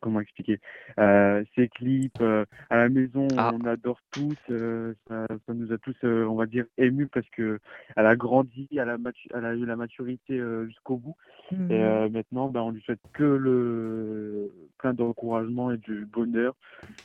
comment 0.00 0.20
expliquer 0.20 0.60
ses 0.96 1.68
clips 1.68 2.22
à 2.70 2.76
la 2.76 2.88
maison 2.88 3.28
ah. 3.36 3.52
on 3.54 3.64
adore 3.66 4.00
tous 4.10 4.34
ça, 4.48 5.26
ça, 5.46 5.54
nous 5.54 5.72
a 5.72 5.78
tous 5.78 5.96
on 6.02 6.34
va 6.34 6.46
dire 6.46 6.64
émus 6.76 7.06
parce 7.06 7.28
que 7.30 7.60
elle 7.96 8.06
a 8.06 8.16
grandi 8.16 8.68
elle 8.72 8.90
a, 8.90 8.96
elle 9.34 9.44
a 9.44 9.54
eu 9.54 9.64
la 9.64 9.76
maturité 9.76 10.40
jusqu'au 10.66 10.96
bout 10.96 11.16
et 11.52 11.54
mmh. 11.54 12.08
maintenant 12.12 12.48
ben, 12.48 12.62
on 12.62 12.70
lui 12.70 12.82
souhaite 12.82 13.00
que 13.12 13.22
le 13.22 14.52
plein 14.78 14.92
d'encouragement 14.92 15.70
et 15.70 15.78
du 15.78 16.04
bonheur 16.06 16.56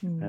mmh. 0.01 0.23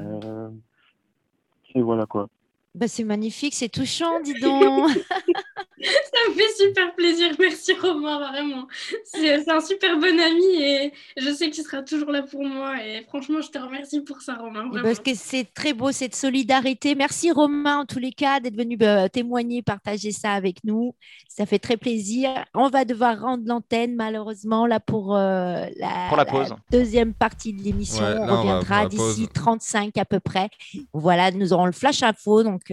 et 1.74 1.80
voilà 1.80 2.04
quoi 2.04 2.28
bah, 2.74 2.86
c'est 2.86 3.04
magnifique, 3.04 3.54
c'est 3.54 3.68
touchant, 3.68 4.20
dis 4.20 4.34
donc. 4.40 4.90
Ça 5.82 6.30
me 6.30 6.34
fait 6.34 6.52
super 6.56 6.94
plaisir. 6.94 7.30
Merci 7.38 7.72
Romain, 7.74 8.18
vraiment. 8.18 8.66
C'est 9.04 9.48
un 9.48 9.60
super 9.60 9.98
bon 9.98 10.18
ami 10.18 10.62
et 10.62 10.92
je 11.16 11.30
sais 11.30 11.50
qu'il 11.50 11.64
sera 11.64 11.82
toujours 11.82 12.10
là 12.10 12.22
pour 12.22 12.44
moi. 12.44 12.82
Et 12.84 13.04
franchement, 13.04 13.40
je 13.40 13.50
te 13.50 13.58
remercie 13.58 14.00
pour 14.00 14.20
ça, 14.20 14.34
Romain. 14.34 14.68
Parce 14.82 15.00
que 15.00 15.14
c'est 15.14 15.46
très 15.54 15.72
beau, 15.72 15.92
cette 15.92 16.16
solidarité. 16.16 16.94
Merci 16.94 17.30
Romain, 17.30 17.78
en 17.78 17.84
tous 17.84 17.98
les 17.98 18.12
cas, 18.12 18.40
d'être 18.40 18.56
venu 18.56 18.76
bah, 18.76 19.08
témoigner, 19.08 19.62
partager 19.62 20.12
ça 20.12 20.32
avec 20.32 20.64
nous. 20.64 20.94
Ça 21.28 21.46
fait 21.46 21.58
très 21.58 21.76
plaisir. 21.76 22.30
On 22.54 22.68
va 22.68 22.84
devoir 22.84 23.20
rendre 23.20 23.44
l'antenne, 23.46 23.94
malheureusement, 23.94 24.66
là 24.66 24.80
pour, 24.80 25.16
euh, 25.16 25.66
la, 25.76 26.26
deuxième 26.70 27.14
partie 27.14 27.52
de 27.52 27.62
l'émission. 27.62 28.04
on 28.04 28.38
reviendra 28.38 28.86
d'ici 28.86 29.28
35 29.32 29.96
à 29.96 30.04
peu 30.04 30.20
près. 30.20 30.48
Voilà, 30.92 31.30
nous 31.30 31.52
aurons 31.52 31.66
le 31.66 31.72
flash 31.72 32.02
info. 32.02 32.42
Donc, 32.42 32.72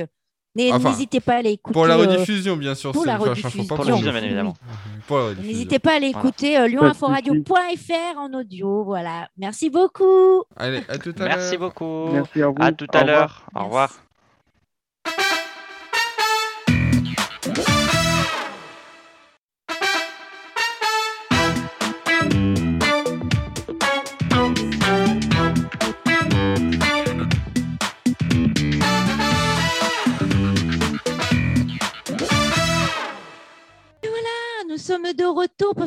N'hésitez 0.55 1.19
pas 1.19 1.33
à 1.33 1.37
aller 1.37 1.51
écouter. 1.51 1.73
Pour 1.73 1.85
la 1.85 1.95
euh, 1.95 2.01
rediffusion, 2.01 2.55
bien 2.55 2.75
sûr. 2.75 2.91
Pour 2.93 3.05
la 3.05 3.17
rediffusion. 3.17 3.75
Bien 3.75 4.23
évidemment. 4.23 4.55
N'hésitez 5.41 5.79
pas 5.79 5.93
à 5.93 5.95
aller 5.95 6.07
écouter 6.07 6.57
euh, 6.57 6.67
lyoninforadio.fr 6.67 8.17
en 8.17 8.33
audio. 8.33 8.83
Voilà. 8.83 9.29
Merci 9.37 9.69
beaucoup. 9.69 10.43
Allez, 10.55 10.81
à 10.87 10.97
tout 10.97 11.13
à 11.17 11.19
l'heure. 11.19 11.37
Merci 11.37 11.57
beaucoup. 11.57 12.07
Merci 12.11 12.41
à 12.41 12.47
vous. 12.47 12.55
À 12.59 12.71
tout 12.71 12.87
à 12.93 13.03
l'heure. 13.03 13.45
Au 13.53 13.65
revoir. 13.65 13.89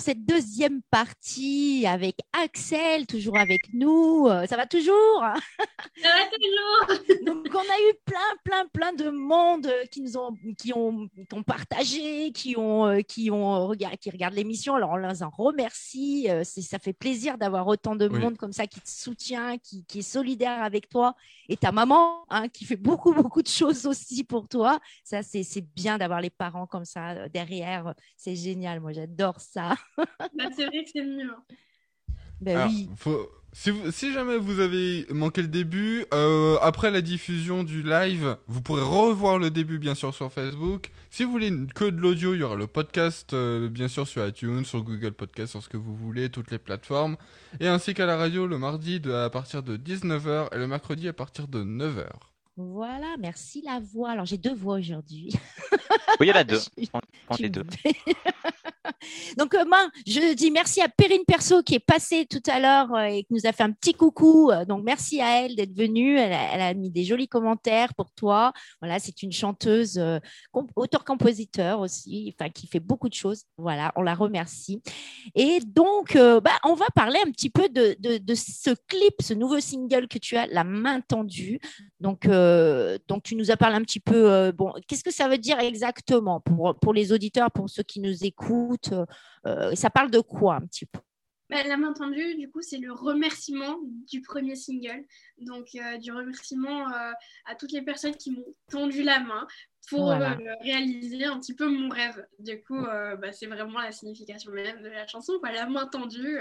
Cette 0.09 0.25
deuxième 0.25 0.81
partie 0.91 1.85
avec 1.87 2.17
Axel, 2.33 3.07
toujours 3.07 3.37
avec 3.37 3.61
nous. 3.75 4.27
Euh, 4.27 4.47
ça 4.47 4.57
va 4.57 4.65
toujours 4.65 5.23
Ça 6.03 6.09
va 6.09 6.25
toujours 6.33 7.07
Donc, 7.27 7.47
on 7.53 7.59
a 7.59 7.63
eu 7.63 7.95
plein, 8.07 8.19
plein, 8.43 8.67
plein 8.73 8.93
de 8.95 9.11
monde 9.11 9.71
qui 9.91 10.01
nous 10.01 10.17
ont, 10.17 10.35
qui 10.57 10.73
ont, 10.73 11.11
qui 11.29 11.35
ont 11.35 11.43
partagé, 11.43 12.33
qui 12.33 12.57
ont, 12.57 12.87
euh, 12.87 13.01
qui 13.03 13.31
ont 13.31 13.67
regardé, 13.67 13.99
qui 13.99 14.09
regardent 14.09 14.33
l'émission. 14.33 14.77
Alors, 14.77 14.93
on 14.93 14.97
les 14.97 15.23
en 15.23 15.29
remercie. 15.29 16.31
Euh, 16.31 16.43
ça 16.43 16.79
fait 16.79 16.95
plaisir 16.95 17.37
d'avoir 17.37 17.67
autant 17.67 17.95
de 17.95 18.09
monde 18.09 18.39
comme 18.39 18.55
ça 18.55 18.67
qui 18.67 18.81
te 18.81 18.89
soutient, 18.89 19.59
qui, 19.59 19.85
qui, 19.85 19.99
est 19.99 20.03
solidaire 20.03 20.63
avec 20.63 20.89
toi. 20.89 21.17
Et 21.51 21.59
ta 21.59 21.71
maman, 21.71 22.25
hein, 22.31 22.49
qui 22.49 22.65
fait 22.65 22.77
beaucoup, 22.77 23.13
beaucoup 23.13 23.43
de 23.43 23.49
choses 23.49 23.85
aussi 23.85 24.25
pour 24.25 24.49
toi. 24.49 24.81
Ça, 25.05 25.23
c'est 25.23 25.61
bien 25.77 25.99
d'avoir 25.99 26.23
les 26.23 26.31
parents 26.31 26.67
comme 26.67 26.87
ça 26.87 27.29
derrière. 27.29 27.93
C'est 28.17 28.37
génial. 28.37 28.81
Moi, 28.81 28.93
j'adore 28.95 29.39
ça. 29.39 29.75
Bah, 29.99 30.45
c'est 30.57 30.67
vrai 30.67 30.85
que 30.85 30.91
c'est 30.93 31.05
mieux. 31.05 31.31
Hein. 31.31 31.55
Ben 32.41 32.69
oui. 32.69 32.89
Si, 33.53 34.13
jamais 34.13 34.37
vous 34.37 34.61
avez 34.61 35.07
manqué 35.11 35.43
le 35.43 35.49
début, 35.49 36.05
euh, 36.13 36.59
après 36.61 36.91
la 36.91 37.01
diffusion 37.01 37.65
du 37.65 37.83
live, 37.83 38.37
vous 38.47 38.61
pourrez 38.61 38.83
revoir 38.83 39.39
le 39.39 39.51
début 39.51 39.79
bien 39.79 39.95
sûr 39.95 40.15
sur 40.15 40.31
Facebook. 40.31 40.91
Si 41.11 41.25
vous 41.25 41.33
voulez 41.33 41.51
que 41.75 41.87
de 41.87 41.99
l'audio, 41.99 42.35
il 42.35 42.41
y 42.41 42.43
aura 42.43 42.57
le 42.57 42.67
podcast 42.67 43.33
euh, 43.33 43.69
bien 43.69 43.89
sûr 43.89 44.07
sur 44.07 44.25
iTunes, 44.25 44.65
sur 44.65 44.83
Google 44.83 45.13
Podcast, 45.13 45.53
sur 45.53 45.63
ce 45.63 45.69
que 45.69 45.79
vous 45.79 45.97
voulez, 45.97 46.29
toutes 46.29 46.51
les 46.51 46.59
plateformes. 46.59 47.17
Et 47.59 47.67
ainsi 47.67 47.95
qu'à 47.95 48.07
la 48.07 48.17
radio 48.17 48.47
le 48.47 48.59
mardi 48.59 49.01
à 49.13 49.31
partir 49.31 49.63
de 49.63 49.77
19h 49.77 50.55
et 50.55 50.59
le 50.59 50.67
mercredi 50.69 51.09
à 51.09 51.13
partir 51.13 51.49
de 51.49 51.65
9h. 51.65 52.07
Voilà, 52.61 53.15
merci 53.21 53.63
la 53.63 53.79
voix. 53.79 54.11
Alors 54.11 54.27
j'ai 54.27 54.37
deux 54.37 54.53
voix 54.53 54.79
aujourd'hui. 54.79 55.31
Oui, 56.19 56.27
il 56.27 56.29
y 56.29 56.33
en 56.33 56.35
a 56.35 56.45
deux. 56.45 56.59
On 56.93 57.37
les 57.39 57.51
deux. 57.51 57.65
Donc, 59.37 59.55
euh, 59.55 59.65
moi, 59.67 59.89
je 60.07 60.35
dis 60.35 60.51
merci 60.51 60.81
à 60.81 60.89
Perrine 60.89 61.25
Perso 61.27 61.63
qui 61.63 61.75
est 61.75 61.85
passée 61.85 62.27
tout 62.27 62.43
à 62.51 62.61
l'heure 62.61 62.95
euh, 62.95 63.05
et 63.05 63.25
qui 63.25 63.35
nous 63.35 63.47
a 63.47 63.53
fait 63.53 63.63
un 63.63 63.73
petit 63.73 63.95
coucou. 63.95 64.51
Euh, 64.51 64.65
donc, 64.65 64.83
merci 64.85 65.21
à 65.21 65.43
elle 65.43 65.57
d'être 65.57 65.75
venue. 65.77 66.19
Elle 66.19 66.33
a, 66.33 66.75
mis 66.75 66.91
des 66.91 67.05
jolis 67.05 67.29
commentaires 67.29 67.95
pour 67.95 68.11
toi. 68.13 68.53
Voilà, 68.81 68.99
c'est 68.99 69.23
une 69.23 69.33
chanteuse, 69.33 70.01
auteur-compositeur 70.77 71.81
aussi, 71.81 72.35
enfin, 72.35 72.51
qui 72.51 72.67
fait 72.67 72.81
beaucoup 72.81 73.09
de 73.09 73.15
choses. 73.15 73.45
Voilà, 73.57 73.93
on 73.97 74.03
la 74.03 74.15
remercie. 74.15 74.83
Et 75.35 75.61
donc, 75.61 76.15
bah, 76.15 76.59
on 76.65 76.75
va 76.75 76.87
parler 76.95 77.19
un 77.27 77.31
petit 77.31 77.51
peu 77.51 77.69
de, 77.69 77.97
de, 77.99 78.35
ce 78.35 78.71
clip, 78.87 79.15
ce 79.21 79.35
nouveau 79.35 79.61
single 79.61 80.09
que 80.09 80.19
tu 80.19 80.37
as, 80.37 80.47
La 80.47 80.65
main 80.65 81.01
tendue. 81.01 81.61
Donc, 82.01 82.27
donc 83.09 83.23
tu 83.23 83.35
nous 83.35 83.51
as 83.51 83.57
parlé 83.57 83.77
un 83.77 83.83
petit 83.83 84.01
peu. 84.01 84.53
bon, 84.53 84.73
qu'est-ce 84.87 85.05
que 85.05 85.13
ça 85.13 85.29
veut 85.29 85.39
dire 85.39 85.59
exactement 85.61 86.41
pour, 86.41 86.75
pour 86.81 86.93
les 86.93 87.13
auditeurs, 87.13 87.51
pour 87.51 87.69
ceux 87.71 87.83
qui 87.83 88.01
nous 88.01 88.25
écoutent 88.25 88.93
euh, 88.93 89.07
euh, 89.47 89.75
ça 89.75 89.91
parle 89.91 90.11
de 90.11 90.21
quoi 90.21 90.57
un 90.57 90.67
petit 90.67 90.87
peu? 90.87 91.01
Bah, 91.51 91.63
la 91.63 91.79
main 91.79 91.95
tendue, 91.95 92.35
du 92.35 92.51
coup, 92.51 92.61
c'est 92.61 92.77
le 92.77 92.93
remerciement 92.93 93.79
du 94.11 94.21
premier 94.21 94.55
single. 94.55 95.07
Donc, 95.39 95.69
euh, 95.75 95.97
du 95.97 96.13
remerciement 96.13 96.87
à 96.89 97.55
toutes 97.59 97.73
les 97.73 97.81
personnes 97.81 98.15
qui 98.17 98.33
m'ont 98.33 98.55
tendu 98.71 99.03
la 99.03 99.21
main 99.21 99.47
pour 99.89 100.11
réaliser 100.61 101.25
un 101.25 101.41
petit 101.41 101.55
peu 101.55 101.67
mon 101.67 101.89
rêve. 101.89 102.27
Du 102.39 102.63
coup, 102.63 102.83
bah, 102.83 103.33
c'est 103.33 103.47
vraiment 103.47 103.81
la 103.81 103.93
signification 103.93 104.53
même 104.53 104.83
de 104.83 104.89
la 104.89 105.07
chanson, 105.07 105.35
quoi. 105.41 105.51
La 105.51 105.67
main 105.67 105.87
tendue. 105.87 106.39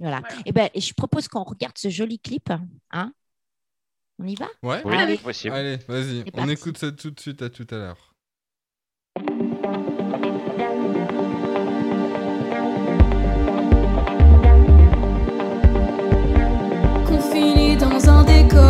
Voilà. 0.00 0.18
Et, 0.38 0.42
eh 0.46 0.52
ben, 0.52 0.68
je 0.74 0.92
propose 0.92 1.28
qu'on 1.28 1.44
regarde 1.44 1.78
ce 1.78 1.88
joli 1.88 2.18
clip. 2.18 2.50
Hein 2.90 3.12
On 4.18 4.26
y 4.26 4.34
va? 4.34 4.46
Ouais, 4.62 4.80
oui, 4.84 4.94
Allez, 4.96 5.20
Allez 5.50 5.78
vas-y. 5.88 6.24
On 6.34 6.48
écoute 6.48 6.78
ça 6.78 6.90
tout 6.90 7.10
de 7.10 7.20
suite. 7.20 7.42
À 7.42 7.50
tout 7.50 7.66
à 7.70 7.76
l'heure. 7.76 8.14
dans 17.78 18.08
un 18.08 18.24
décor 18.24 18.62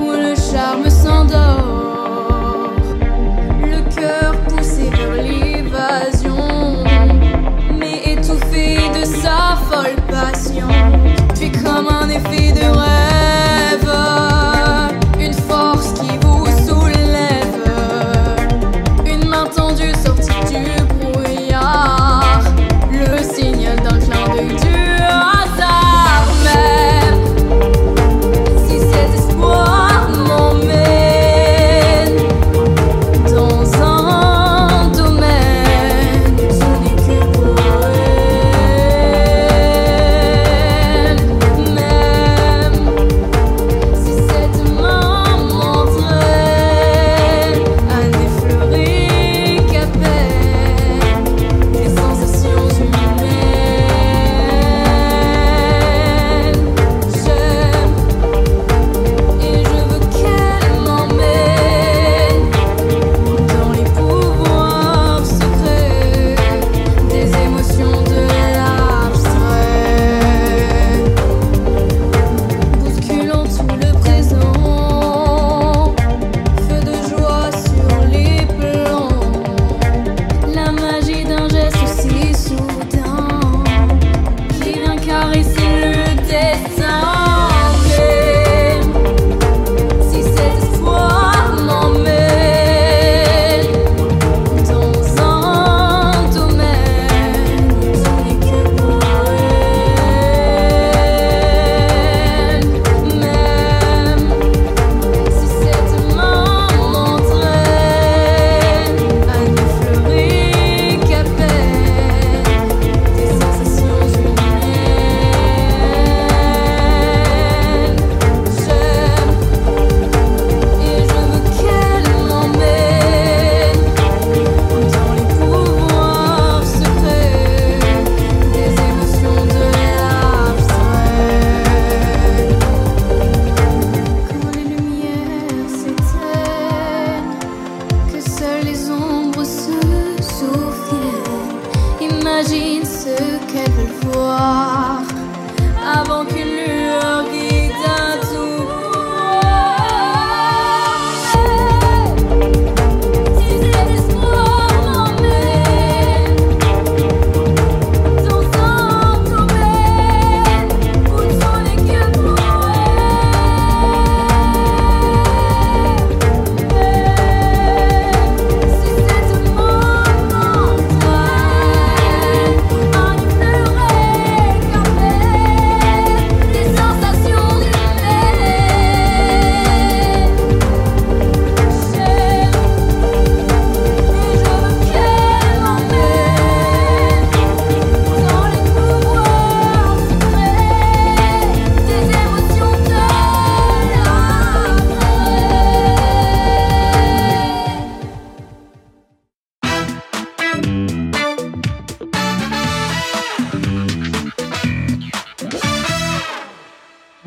où 0.00 0.10
le 0.12 0.34
charme 0.34 0.88
s'endort, 0.90 2.72
le 3.60 3.82
cœur 3.94 4.34
poussé 4.48 4.90
vers 4.90 5.22
l'évasion, 5.22 6.84
mais 7.78 8.12
étouffé 8.12 8.76
de 8.98 9.04
sa 9.04 9.56
folle 9.68 9.96
passion, 10.08 10.68
puis 11.34 11.52
comme 11.52 11.88
un 11.88 12.08
effet 12.08 12.52
de 12.52 12.64
rêve. 12.76 13.03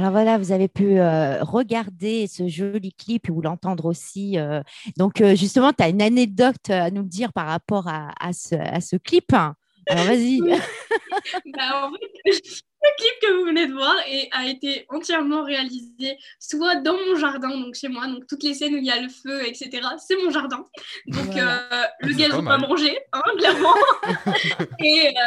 Alors 0.07 0.13
voilà, 0.23 0.37
vous 0.37 0.53
avez 0.53 0.69
pu 0.69 1.01
regarder 1.41 2.27
ce 2.27 2.47
joli 2.47 2.93
clip 2.93 3.27
ou 3.29 3.41
l'entendre 3.41 3.83
aussi. 3.83 4.37
donc 4.95 5.21
justement, 5.35 5.73
tu 5.73 5.83
as 5.83 5.89
une 5.89 6.01
anecdote 6.01 6.69
à 6.69 6.91
nous 6.91 7.03
dire 7.03 7.33
par 7.33 7.47
rapport 7.47 7.89
à, 7.89 8.31
ce, 8.31 8.55
à 8.55 8.79
ce, 8.79 8.95
clip. 8.95 9.33
Alors 9.33 10.05
vas-y. 10.05 10.39
bah, 11.53 11.89
en 11.89 11.91
fait, 11.91 12.63
le 12.83 12.89
clip 12.97 13.11
que 13.21 13.39
vous 13.39 13.45
venez 13.45 13.67
de 13.67 13.73
voir 13.73 13.95
a 14.31 14.45
été 14.45 14.85
entièrement 14.89 15.43
réalisé 15.43 16.17
soit 16.39 16.75
dans 16.75 16.97
mon 17.07 17.15
jardin, 17.15 17.49
donc 17.49 17.75
chez 17.75 17.87
moi, 17.87 18.07
donc 18.07 18.27
toutes 18.27 18.43
les 18.43 18.53
scènes 18.53 18.75
où 18.75 18.77
il 18.77 18.85
y 18.85 18.91
a 18.91 19.01
le 19.01 19.09
feu, 19.09 19.47
etc. 19.47 19.81
C'est 20.05 20.15
mon 20.23 20.29
jardin. 20.29 20.67
Donc 21.07 21.35
euh, 21.35 21.83
le 22.01 22.13
gazon 22.13 22.43
pas 22.43 22.57
mangé, 22.57 22.97
hein, 23.13 23.21
clairement. 23.37 23.75
et 24.79 25.07
euh, 25.07 25.21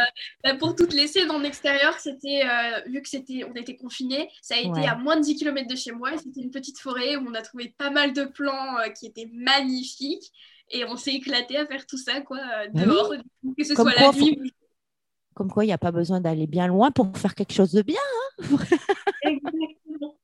bah, 0.45 0.55
pour 0.55 0.77
toutes 0.77 0.93
les 0.93 1.09
scènes 1.09 1.31
en 1.31 1.43
extérieur, 1.43 1.99
c'était 1.99 2.43
euh, 2.45 2.81
vu 2.87 3.03
que 3.03 3.09
c'était, 3.09 3.45
on 3.45 3.55
était 3.55 3.77
confinés, 3.77 4.31
ça 4.43 4.55
a 4.55 4.59
été 4.59 4.87
à 4.87 4.95
moins 4.95 5.17
de 5.17 5.23
10 5.23 5.37
km 5.37 5.69
de 5.69 5.77
chez 5.77 5.93
moi. 5.93 6.11
C'était 6.19 6.41
une 6.41 6.51
petite 6.51 6.79
forêt 6.79 7.17
où 7.17 7.27
on 7.29 7.35
a 7.35 7.43
trouvé 7.43 7.75
pas 7.77 7.91
mal 7.91 8.13
de 8.13 8.25
plans 8.25 8.77
qui 8.99 9.07
étaient 9.07 9.29
magnifiques 9.33 10.31
et 10.73 10.85
on 10.85 10.97
s'est 10.97 11.15
éclaté 11.15 11.57
à 11.57 11.67
faire 11.67 11.85
tout 11.85 11.99
ça 11.99 12.21
quoi 12.21 12.39
dehors, 12.73 13.13
que 13.59 13.65
ce 13.65 13.75
soit 13.75 13.93
la 13.95 14.13
nuit. 14.13 14.53
Comme 15.41 15.51
quoi, 15.51 15.65
il 15.65 15.69
n'y 15.69 15.73
a 15.73 15.79
pas 15.79 15.91
besoin 15.91 16.21
d'aller 16.21 16.47
bien 16.47 16.67
loin 16.67 16.91
pour 16.91 17.17
faire 17.17 17.35
quelque 17.35 17.55
chose 17.55 17.73
de 17.73 17.81
bien. 17.81 17.97
Hein. 18.43 18.59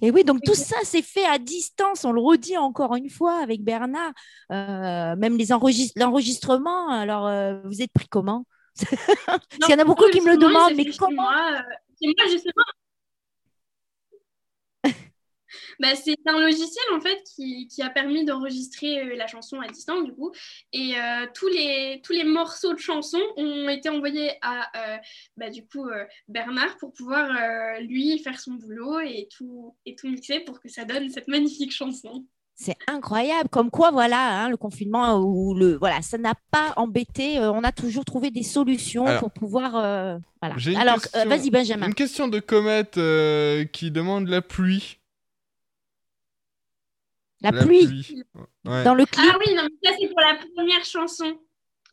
Et 0.00 0.12
oui, 0.12 0.22
donc 0.22 0.38
tout 0.44 0.54
ça, 0.54 0.76
c'est 0.84 1.02
fait 1.02 1.26
à 1.26 1.38
distance. 1.38 2.04
On 2.04 2.12
le 2.12 2.20
redit 2.20 2.56
encore 2.56 2.94
une 2.94 3.10
fois 3.10 3.42
avec 3.42 3.64
Bernard. 3.64 4.12
Euh, 4.52 5.16
même 5.16 5.36
les 5.36 5.46
l'enregistrement. 5.96 6.90
Alors, 6.90 7.26
euh, 7.26 7.60
vous 7.64 7.82
êtes 7.82 7.90
pris 7.92 8.06
comment? 8.06 8.46
Il 8.78 9.68
y 9.68 9.74
en 9.74 9.80
a 9.80 9.84
beaucoup 9.84 10.08
qui 10.12 10.20
me 10.20 10.30
le 10.30 10.36
demandent, 10.36 10.74
mais 10.76 10.84
comment? 10.96 11.28
euh, 11.28 11.60
moi, 12.02 12.26
justement, 12.30 12.62
bah, 15.80 15.94
c'est 15.94 16.16
un 16.26 16.38
logiciel 16.40 16.84
en 16.94 17.00
fait 17.00 17.22
qui, 17.34 17.68
qui 17.68 17.82
a 17.82 17.90
permis 17.90 18.24
d'enregistrer 18.24 19.00
euh, 19.00 19.16
la 19.16 19.26
chanson 19.26 19.60
à 19.60 19.68
distance 19.68 20.04
du 20.04 20.12
coup. 20.12 20.32
Et 20.72 20.94
euh, 20.96 21.26
tous, 21.34 21.48
les, 21.48 22.00
tous 22.04 22.12
les 22.12 22.24
morceaux 22.24 22.72
de 22.72 22.78
chansons 22.78 23.22
ont 23.36 23.68
été 23.68 23.88
envoyés 23.88 24.32
à 24.42 24.68
euh, 24.76 24.96
bah, 25.36 25.50
du 25.50 25.66
coup 25.66 25.86
Bernard 26.28 26.76
pour 26.78 26.92
pouvoir 26.92 27.28
lui 27.80 28.18
faire 28.18 28.38
son 28.40 28.52
boulot 28.52 29.00
et 29.00 29.28
tout, 29.36 29.74
et 29.84 29.94
tout 29.94 30.08
mixer 30.08 30.40
pour 30.40 30.60
que 30.60 30.68
ça 30.68 30.84
donne 30.84 31.10
cette 31.10 31.28
magnifique 31.28 31.72
chanson. 31.72 32.24
C'est 32.58 32.76
incroyable, 32.86 33.50
comme 33.50 33.70
quoi 33.70 33.90
voilà 33.90 34.44
hein, 34.44 34.48
le 34.48 34.56
confinement 34.56 35.18
ou 35.18 35.54
le 35.54 35.76
voilà 35.76 36.00
ça 36.00 36.16
n'a 36.16 36.34
pas 36.50 36.72
embêté. 36.76 37.38
on 37.38 37.62
a 37.64 37.72
toujours 37.72 38.04
trouvé 38.04 38.30
des 38.30 38.42
solutions 38.42 39.04
pour 39.18 39.30
pouvoir 39.30 39.72
voilà. 40.40 40.56
Alors 40.80 40.98
vas-y 41.26 41.50
Benjamin. 41.50 41.88
Une 41.88 41.94
question 41.94 42.28
de 42.28 42.40
Comet 42.40 43.68
qui 43.72 43.90
demande 43.90 44.28
la 44.28 44.42
pluie. 44.42 44.98
La, 47.42 47.52
pluie. 47.52 48.24
Dans 48.64 48.94
le 48.94 49.04
clip. 49.04 49.30
Ah 49.32 49.38
oui, 49.38 49.54
non, 49.54 49.64
mais 49.64 49.90
ça 49.90 49.96
c'est 49.98 50.08
pour 50.08 50.20
la 50.20 50.38
première 50.54 50.84
chanson. 50.84 51.38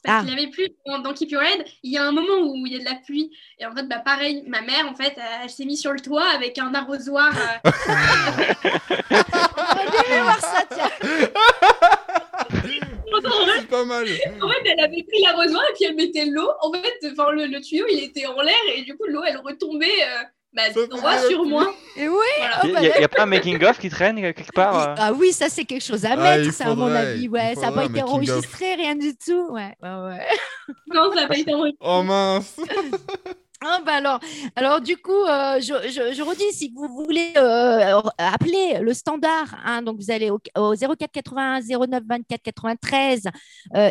Parce 0.04 0.22
ah. 0.22 0.26
qu'il 0.26 0.38
avait 0.38 0.50
plu 0.50 0.68
dans, 0.86 1.14
Keep 1.14 1.32
Your 1.32 1.42
Head. 1.42 1.66
Il 1.82 1.94
y 1.94 1.98
a 1.98 2.06
un 2.06 2.12
moment 2.12 2.40
où 2.42 2.66
il 2.66 2.74
y 2.74 2.76
a 2.76 2.80
de 2.80 2.84
la 2.84 2.96
pluie. 2.96 3.32
Et 3.58 3.66
en 3.66 3.74
fait, 3.74 3.84
bah, 3.84 4.00
pareil, 4.00 4.44
ma 4.48 4.62
mère, 4.62 4.86
en 4.90 4.96
fait, 4.96 5.18
elle, 5.42 5.50
s'est 5.50 5.64
mise 5.64 5.80
sur 5.80 5.94
le 5.94 6.02
toit 6.02 6.26
avec 6.26 6.58
un 6.60 6.74
arrosoir. 6.74 7.34
Euh... 7.34 7.70
On 10.16 10.24
voir 10.24 10.42
ça, 10.42 10.66
tiens. 10.70 10.90
C'est 13.56 13.68
pas 13.70 13.86
mal. 13.86 14.06
En 14.42 14.50
fait, 14.50 14.66
elle 14.66 14.80
avait 14.80 15.04
pris 15.04 15.22
l'arrosoir 15.24 15.64
et 15.70 15.74
puis 15.74 15.86
elle 15.86 15.96
mettait 15.96 16.26
l'eau. 16.26 16.50
En 16.62 16.74
fait, 16.74 16.94
le, 17.02 17.46
le, 17.46 17.62
tuyau, 17.62 17.86
il 17.90 18.04
était 18.04 18.26
en 18.26 18.42
l'air 18.42 18.56
et 18.76 18.82
du 18.82 18.98
coup, 18.98 19.06
l'eau, 19.08 19.24
elle 19.26 19.38
retombait. 19.38 20.04
Euh, 20.04 20.24
bah, 20.54 20.64
droit 20.90 21.18
sur 21.20 21.46
moi. 21.46 21.74
Et 21.96 22.08
oui, 22.08 22.16
il 22.64 22.72
n'y 22.72 23.04
a, 23.04 23.08
pas 23.08 23.24
un 23.24 23.26
making-of 23.28 23.80
qui 23.80 23.90
traîne 23.90 24.20
quelque 24.22 24.52
part 24.54 24.80
euh 24.80 24.96
Ah 24.98 25.14
oui, 25.14 25.32
ça 25.32 25.50
c'est 25.50 25.66
quelque 25.66 25.84
chose 25.84 26.06
à 26.06 26.16
mettre, 26.16 26.52
ça, 26.52 26.72
à 26.72 26.76
mon 26.76 26.94
avis. 26.94 27.28
Ouais, 27.28 27.56
ça 27.56 27.70
n'a 27.70 27.72
pas 27.72 27.86
été 27.86 28.02
enregistré, 28.02 28.76
rien 28.76 28.96
du 28.96 29.16
tout. 29.16 29.52
Ouais, 29.52 29.76
ouais, 29.82 29.90
ouais. 29.90 30.28
Non, 30.88 31.12
ça 31.14 31.22
n'a 31.22 31.28
pas 31.28 31.38
été 31.38 31.54
enregistré. 31.54 31.86
Oh 31.88 32.04
mince 32.04 32.58
ah, 33.66 33.82
bah 33.86 33.94
alors, 33.94 34.20
alors, 34.56 34.82
du 34.82 34.98
coup, 34.98 35.12
euh, 35.12 35.60
je, 35.60 35.74
je, 36.14 36.22
redis, 36.22 36.52
si 36.52 36.74
vous 36.76 36.88
voulez 36.88 37.34
euh, 37.38 38.02
appeler 38.18 38.80
le 38.82 38.94
standard, 38.94 39.56
hein, 39.66 39.82
donc 39.82 39.98
vous 40.00 40.12
allez 40.12 40.30
au, 40.30 40.40
04 40.76 41.12
81 41.12 41.62
09 41.62 42.04
24 42.08 42.42
93 42.42 43.24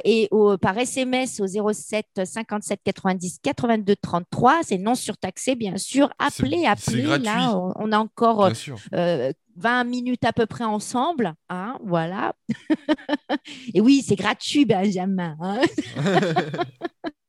et 0.05 0.29
au, 0.31 0.57
par 0.59 0.77
SMS 0.79 1.41
au 1.41 1.47
07 1.73 2.07
57 2.25 2.81
90 2.85 3.39
82 3.43 3.97
33. 3.97 4.61
C'est 4.63 4.79
non 4.79 4.95
surtaxé, 4.95 5.55
bien 5.55 5.77
sûr. 5.77 6.11
Appelez, 6.19 6.67
appelez. 6.67 7.19
Là, 7.19 7.57
on, 7.77 7.93
a 7.93 7.99
encore 7.99 8.49
20 8.49 8.55
euh, 8.95 9.85
minutes 9.85 10.25
à 10.25 10.33
peu 10.33 10.47
près 10.47 10.65
ensemble. 10.65 11.35
Hein, 11.49 11.79
voilà. 11.85 12.35
et 13.75 13.81
oui, 13.81 14.05
c'est 14.07 14.17
gratuit, 14.17 14.65
Benjamin. 14.65 15.37
Hein. 15.41 15.61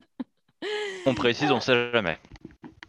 on 1.06 1.13
précise, 1.13 1.52
on 1.52 1.56
ne 1.56 1.62
sait 1.62 1.91
jamais. 1.91 2.17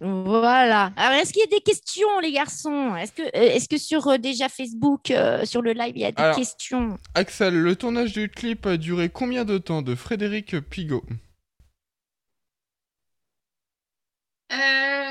Voilà. 0.00 0.92
Alors, 0.96 1.18
est-ce 1.18 1.32
qu'il 1.32 1.40
y 1.40 1.44
a 1.44 1.56
des 1.56 1.60
questions, 1.62 2.18
les 2.20 2.32
garçons? 2.32 2.94
Est-ce 2.96 3.12
que, 3.12 3.22
euh, 3.22 3.54
est 3.54 3.70
que 3.70 3.78
sur 3.78 4.06
euh, 4.08 4.18
déjà 4.18 4.48
Facebook, 4.48 5.10
euh, 5.10 5.44
sur 5.44 5.62
le 5.62 5.72
live, 5.72 5.92
il 5.96 6.02
y 6.02 6.04
a 6.04 6.12
des 6.12 6.36
questions? 6.36 6.98
Axel, 7.14 7.54
le 7.54 7.76
tournage 7.76 8.12
du 8.12 8.28
clip 8.28 8.66
a 8.66 8.76
duré 8.76 9.08
combien 9.08 9.44
de 9.44 9.58
temps 9.58 9.82
de 9.82 9.94
Frédéric 9.94 10.60
Pigot 10.60 11.04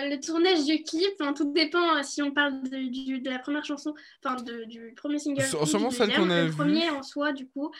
le 0.06 0.20
tournage 0.20 0.66
du 0.66 0.84
clip, 0.84 1.14
tout 1.36 1.54
dépend 1.54 2.04
si 2.04 2.22
on 2.22 2.32
parle 2.32 2.62
de, 2.64 3.20
de 3.20 3.30
la 3.30 3.40
première 3.40 3.64
chanson, 3.64 3.96
enfin 4.24 4.36
du 4.68 4.94
premier 4.96 5.18
single. 5.18 5.44
En 5.60 5.66
ce 5.66 5.78
moment, 5.78 5.92
celle 5.92 6.14
qu'on 6.14 6.30
a 6.30 6.44
Le 6.44 6.52
premier 6.52 6.90
en 6.90 7.02
soi, 7.02 7.32
du 7.32 7.48
coup. 7.48 7.72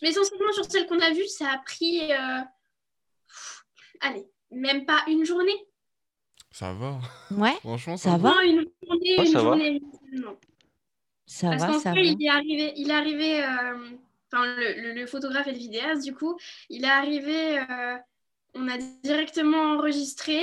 Mais 0.00 0.10
essentiellement 0.10 0.52
sur 0.52 0.64
celle 0.70 0.86
qu'on 0.86 1.00
a 1.00 1.10
vue, 1.10 1.26
ça 1.26 1.50
a 1.50 1.58
pris. 1.58 2.12
Allez, 4.00 4.26
même 4.50 4.84
pas 4.84 5.02
une 5.08 5.24
journée. 5.24 5.66
Ça 6.50 6.72
va. 6.72 6.98
Ouais. 7.30 7.52
Franchement, 7.60 7.96
ça, 7.96 8.16
va. 8.16 8.42
une 8.44 8.66
journée, 8.82 9.16
une 9.18 9.38
journée. 9.38 9.82
Non. 10.12 10.36
Ça 11.26 11.50
Parce 11.50 11.62
va, 11.62 11.72
ça 11.74 11.92
fait, 11.92 12.02
va. 12.02 12.06
Il 12.06 12.24
est 12.24 12.28
arrivé, 12.28 12.72
il 12.76 12.90
est 12.90 12.94
arrivé 12.94 13.44
euh, 13.44 13.90
enfin, 14.32 14.46
le, 14.56 14.94
le, 14.94 15.06
photographe 15.06 15.48
et 15.48 15.52
le 15.52 15.58
vidéaste, 15.58 16.04
du 16.04 16.14
coup, 16.14 16.38
il 16.70 16.84
est 16.84 16.88
arrivé, 16.88 17.58
euh, 17.58 17.96
on 18.54 18.68
a 18.68 18.78
directement 19.02 19.74
enregistré. 19.74 20.38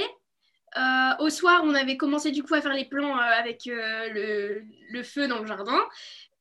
Euh, 0.76 1.10
au 1.20 1.30
soir, 1.30 1.62
on 1.63 1.74
avait 1.74 1.98
commencé 1.98 2.32
du 2.32 2.44
coup 2.44 2.54
à 2.54 2.62
faire 2.62 2.74
les 2.74 2.86
plans 2.86 3.16
avec 3.16 3.66
le, 3.66 4.63
le, 4.89 5.04
feu 5.04 5.28
dans 5.28 5.39
le 5.39 5.48
jardin. 5.48 5.80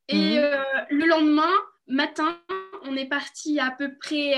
Et 0.09 0.37
mhm. 0.37 0.65
le 0.89 1.05
lendemain 1.05 1.51
matin, 1.87 2.37
on 2.83 2.97
est 2.97 3.07
parti 3.07 3.59
à 3.59 3.71
peu 3.71 3.95
près 3.99 4.35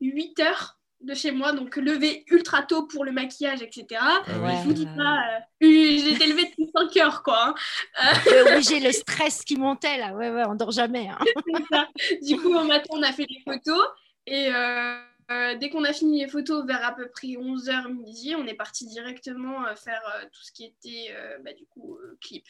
8 0.00 0.40
heures 0.40 0.78
de 1.04 1.14
chez 1.14 1.30
moi, 1.30 1.52
donc 1.52 1.76
levé 1.76 2.24
ultra 2.28 2.62
tôt 2.62 2.86
pour 2.86 3.04
le 3.04 3.12
maquillage, 3.12 3.62
etc. 3.62 4.00
Ah 4.00 4.22
je 4.26 4.64
vous 4.64 4.72
dis 4.72 4.86
pas, 4.86 5.22
euh, 5.36 5.40
j'ai 5.60 6.12
été 6.12 6.26
levée 6.26 6.44
depuis 6.44 6.70
5 6.74 6.96
heures, 6.98 7.22
quoi. 7.22 7.54
Hein. 7.96 8.12
j'ai 8.60 8.80
le 8.80 8.92
stress 8.92 9.42
qui 9.44 9.56
montait, 9.56 9.98
là. 9.98 10.14
Ouais, 10.14 10.30
ouais, 10.30 10.44
on 10.46 10.54
dort 10.54 10.70
jamais. 10.70 11.08
Hein. 11.08 11.18
Du 12.22 12.36
coup, 12.36 12.54
au 12.54 12.64
matin, 12.64 12.88
on 12.90 13.02
a 13.02 13.12
fait 13.12 13.26
des 13.26 13.40
photos. 13.44 13.86
Et 14.26 14.48
euh, 14.48 14.96
euh, 15.30 15.54
dès 15.56 15.70
qu'on 15.70 15.84
a 15.84 15.92
fini 15.92 16.20
les 16.20 16.28
photos, 16.28 16.66
vers 16.66 16.84
à 16.84 16.94
peu 16.94 17.08
près 17.08 17.28
11h 17.28 17.92
midi, 17.92 18.34
on 18.36 18.46
est 18.46 18.54
parti 18.54 18.86
directement 18.86 19.64
faire 19.76 20.02
tout 20.32 20.42
ce 20.42 20.52
qui 20.52 20.64
était, 20.64 21.14
bah, 21.44 21.52
du 21.52 21.66
coup, 21.66 21.98
clip. 22.20 22.44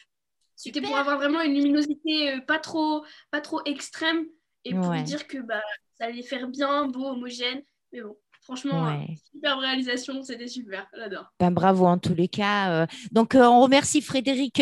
C'était 0.55 0.81
pour 0.81 0.95
avoir 0.95 1.17
vraiment 1.17 1.41
une 1.41 1.53
luminosité 1.53 2.39
pas, 2.47 2.59
trop, 2.59 3.05
pas 3.29 3.41
trop 3.41 3.61
extrême 3.65 4.25
et 4.63 4.73
pour 4.73 4.93
dire 5.03 5.27
que 5.27 5.37
bah, 5.39 5.61
ça 5.97 6.05
allait 6.05 6.23
faire 6.23 6.47
bien, 6.47 6.87
beau, 6.87 7.07
homogène. 7.07 7.61
Mais 7.91 8.01
bon, 8.01 8.17
Franchement, 8.45 8.85
euh, 8.89 8.97
super 9.33 9.57
réalisation, 9.57 10.21
c'était 10.21 10.47
super, 10.47 10.85
j'adore. 10.95 11.25
Ben, 11.39 11.49
bravo 11.49 11.87
en 11.87 11.97
tous 11.97 12.13
les 12.13 12.27
cas. 12.27 12.69
Euh. 12.69 12.85
Donc, 13.11 13.33
euh, 13.33 13.43
on 13.43 13.61
remercie 13.61 14.03
Frédéric 14.03 14.61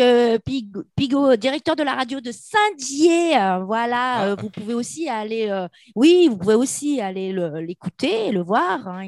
Pigot, 0.96 1.36
directeur 1.36 1.76
de 1.76 1.82
la 1.82 1.92
radio 1.92 2.22
de 2.22 2.32
Saint-Dié. 2.32 3.32
voilà, 3.66 4.32
ah. 4.32 4.34
vous 4.36 4.48
pouvez 4.48 4.72
aussi 4.72 5.10
aller, 5.10 5.66
oui, 5.94 6.28
vous 6.30 6.38
pouvez 6.38 6.54
aussi 6.54 7.02
aller 7.02 7.34
l'écouter, 7.60 8.32
le, 8.32 8.40
voir. 8.40 8.88
Hein. 8.88 9.06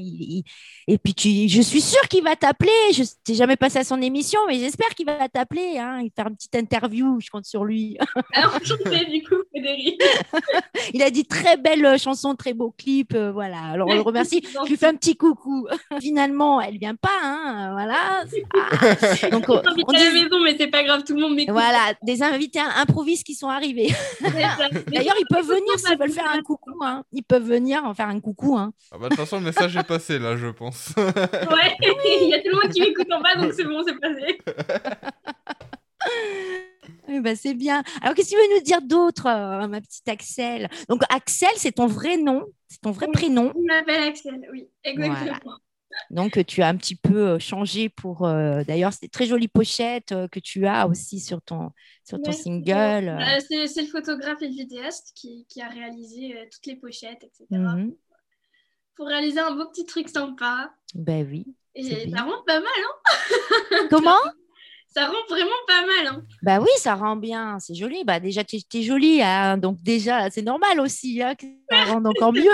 Et 0.87 0.99
puis, 0.99 1.15
tu... 1.15 1.49
je 1.49 1.63
suis 1.63 1.81
sûre 1.81 2.07
qu'il 2.11 2.23
va 2.23 2.37
t'appeler. 2.37 2.93
Je 2.93 3.03
n'ai 3.29 3.35
jamais 3.35 3.57
passé 3.57 3.79
à 3.79 3.85
son 3.85 4.03
émission, 4.03 4.41
mais 4.47 4.59
j'espère 4.59 4.91
qu'il 4.91 5.07
va 5.07 5.27
t'appeler, 5.31 5.79
hein, 5.79 6.01
et 6.05 6.13
faire 6.15 6.29
une 6.29 6.37
petite 6.37 6.55
interview. 6.55 7.19
Je 7.19 7.31
compte 7.31 7.47
sur 7.47 7.65
lui. 7.65 7.97
Alors, 8.35 8.59
sais 8.63 9.07
du 9.07 9.23
coup, 9.23 9.37
Frédéric. 9.51 10.03
Il 10.93 11.03
a 11.03 11.11
dit 11.11 11.25
très 11.25 11.57
belle 11.57 11.99
chanson, 11.99 12.35
très 12.35 12.53
beau 12.53 12.75
clip. 12.77 13.17
voilà, 13.17 13.63
alors 13.73 13.89
on 13.89 13.95
le 13.95 14.03
remercie. 14.03 14.43
lui 14.69 14.77
fais 14.77 14.87
un 14.87 14.95
petit 14.95 15.17
coucou. 15.17 15.67
Finalement, 16.01 16.61
elle 16.61 16.79
vient 16.79 16.95
pas, 16.95 17.19
hein, 17.23 17.73
voilà. 17.73 18.25
Ah. 18.55 19.31
Donc, 19.31 19.45
on, 19.49 19.55
on 19.55 19.61
à 19.61 19.99
la 19.99 20.11
maison, 20.11 20.41
mais 20.43 20.57
c'est 20.59 20.69
pas 20.69 20.85
grave, 20.85 21.03
tout 21.05 21.15
le 21.15 21.21
monde 21.21 21.35
m'écoute. 21.35 21.53
Voilà, 21.53 21.95
des 22.03 22.23
invités 22.23 22.61
improvisés 22.61 23.23
qui 23.23 23.35
sont 23.35 23.49
arrivés. 23.49 23.95
D'ailleurs, 24.21 25.17
ils 25.19 25.27
peuvent 25.29 25.47
venir 25.47 25.79
s'ils 25.79 25.99
veulent 25.99 26.11
faire 26.11 26.31
un 26.31 26.43
coucou. 26.43 26.75
Hein. 26.83 27.05
Ils 27.13 27.23
peuvent 27.23 27.47
venir 27.47 27.85
en 27.85 27.95
faire 27.95 28.09
un 28.09 28.21
coucou. 28.21 28.57
Hein. 28.57 28.73
Ah 28.93 28.97
bah, 28.99 29.05
de 29.05 29.09
toute 29.11 29.21
façon, 29.21 29.39
le 29.39 29.45
message 29.45 29.77
est 29.77 29.87
passé 29.87 30.19
là, 30.19 30.37
je 30.37 30.49
pense. 30.49 30.93
ouais, 30.97 31.77
il 32.23 32.29
y 32.29 32.35
a 32.35 32.39
tout 32.39 32.51
le 32.51 32.63
monde 32.63 32.73
qui 32.73 32.81
m'écoute 32.81 33.09
en 33.13 33.21
bas, 33.21 33.35
donc 33.37 33.53
c'est 33.53 33.65
bon, 33.65 33.83
c'est 33.87 33.99
passé. 33.99 34.39
Oui, 37.09 37.21
bah, 37.21 37.37
c'est 37.37 37.55
bien. 37.55 37.83
Alors, 38.03 38.15
qu'est-ce 38.15 38.31
que 38.31 38.37
tu 38.37 38.41
veux 38.41 38.57
nous 38.57 38.63
dire 38.63 38.83
d'autre, 38.83 39.27
euh, 39.27 39.67
ma 39.69 39.81
petite 39.81 40.09
Axel? 40.09 40.69
Donc, 40.89 41.03
Axel, 41.09 41.51
c'est 41.57 41.73
ton 41.73 41.87
vrai 41.87 42.17
nom, 42.17 42.45
c'est 42.69 42.81
ton 42.81 42.91
vrai 42.91 43.07
prénom. 43.13 43.53
Je 43.55 43.67
m'appelle 43.67 44.03
Axel, 44.09 44.49
oui, 44.53 44.69
exactement. 44.85 45.59
Donc, 46.11 46.45
tu 46.47 46.63
as 46.63 46.69
un 46.69 46.77
petit 46.77 46.97
peu 46.97 47.29
euh, 47.29 47.39
changé 47.39 47.89
pour. 47.89 48.27
Euh, 48.27 48.65
d'ailleurs, 48.65 48.93
c'est 48.93 49.09
très 49.09 49.27
jolie 49.27 49.49
pochette 49.49 50.15
que 50.31 50.41
tu 50.41 50.67
as 50.67 50.87
aussi 50.89 51.21
sur 51.21 51.41
ton, 51.41 51.71
sur 52.05 52.21
ton 52.21 52.33
single. 52.33 53.17
c'est 53.49 53.83
le 53.83 53.89
photographe 53.89 54.43
et 54.43 54.49
le 54.49 54.55
vidéaste 54.55 55.13
qui, 55.15 55.47
qui 55.49 55.63
a 55.63 55.69
réalisé 55.69 56.35
toutes 56.53 56.67
les 56.67 56.77
pochettes, 56.77 57.23
etc. 57.23 57.47
Mhm. 57.51 57.95
Pour 58.95 59.07
réaliser 59.07 59.41
un 59.41 59.55
beau 59.55 59.67
petit 59.67 59.85
truc 59.85 60.09
sympa. 60.09 60.71
Ben 60.95 61.27
oui. 61.31 61.47
Et 61.75 62.11
ça 62.11 62.23
rend 62.23 62.43
pas 62.47 62.61
mal, 62.61 62.67
hein? 62.79 63.87
Comment? 63.91 64.17
ça 64.97 65.09
rend 65.09 65.27
vraiment 65.29 65.51
pas 65.67 65.85
mal. 65.85 66.07
Hein. 66.07 66.23
Bah 66.43 66.59
oui, 66.59 66.71
ça 66.79 66.95
rend 66.95 67.17
bien, 67.17 67.59
c'est 67.61 67.75
joli. 67.75 68.03
Bah 68.05 68.19
déjà, 68.19 68.45
tu 68.45 68.57
es, 68.57 68.83
jolie, 68.83 69.21
hein. 69.23 69.59
donc 69.59 69.83
déjà, 69.83 70.31
c'est 70.31 70.41
normal 70.41 70.81
aussi 70.81 71.23
hein, 71.23 71.35
que 71.35 71.45
ça 71.71 71.85
rende 71.85 72.07
encore 72.07 72.33
mieux. 72.33 72.49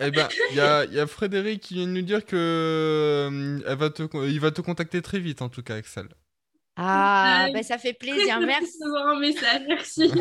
eh 0.00 0.10
ben, 0.10 0.28
il 0.50 0.56
y 0.56 0.60
a, 0.60 0.84
y 0.84 1.00
a, 1.00 1.06
Frédéric 1.06 1.62
qui 1.62 1.74
vient 1.74 1.86
de 1.86 1.92
nous 1.92 2.02
dire 2.02 2.26
que 2.26 2.36
euh, 2.36 3.58
elle 3.66 3.78
va 3.78 3.88
te, 3.88 4.02
il 4.28 4.38
va 4.38 4.50
te 4.50 4.60
contacter 4.60 5.00
très 5.00 5.18
vite, 5.18 5.40
en 5.40 5.48
tout 5.48 5.62
cas, 5.62 5.76
Axel. 5.76 6.08
Ah, 6.76 7.48
bah, 7.54 7.62
ça 7.62 7.78
fait 7.78 7.94
plaisir, 7.94 8.38
merci. 8.40 8.78
un 8.84 9.18
message, 9.18 9.62
merci. 9.66 10.12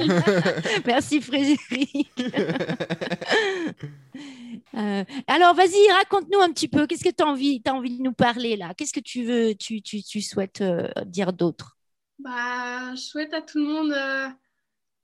merci 0.86 1.22
Frédéric. 1.22 2.09
Euh, 4.76 5.03
alors, 5.28 5.53
vas-y, 5.53 5.91
raconte-nous 5.91 6.39
un 6.39 6.51
petit 6.51 6.68
peu. 6.68 6.88
Qu'est-ce 6.88 7.03
que 7.03 7.10
tu 7.10 7.24
as 7.24 7.28
envie, 7.28 7.62
as 7.66 7.74
envie 7.74 7.97
de 7.97 8.03
nous 8.03 8.14
parler 8.14 8.55
là? 8.55 8.74
Qu'est-ce 8.74 8.93
que 8.93 8.99
tu 8.99 9.24
veux, 9.24 9.55
tu, 9.55 9.82
tu, 9.82 10.03
tu 10.03 10.22
souhaites 10.22 10.62
euh, 10.62 10.88
dire 11.05 11.34
d'autre? 11.34 11.78
Bah, 12.20 12.93
Je 12.95 13.01
souhaite 13.01 13.34
à 13.34 13.41
tout 13.41 13.60
le 13.60 13.66
monde 13.66 13.91
euh, 13.91 14.28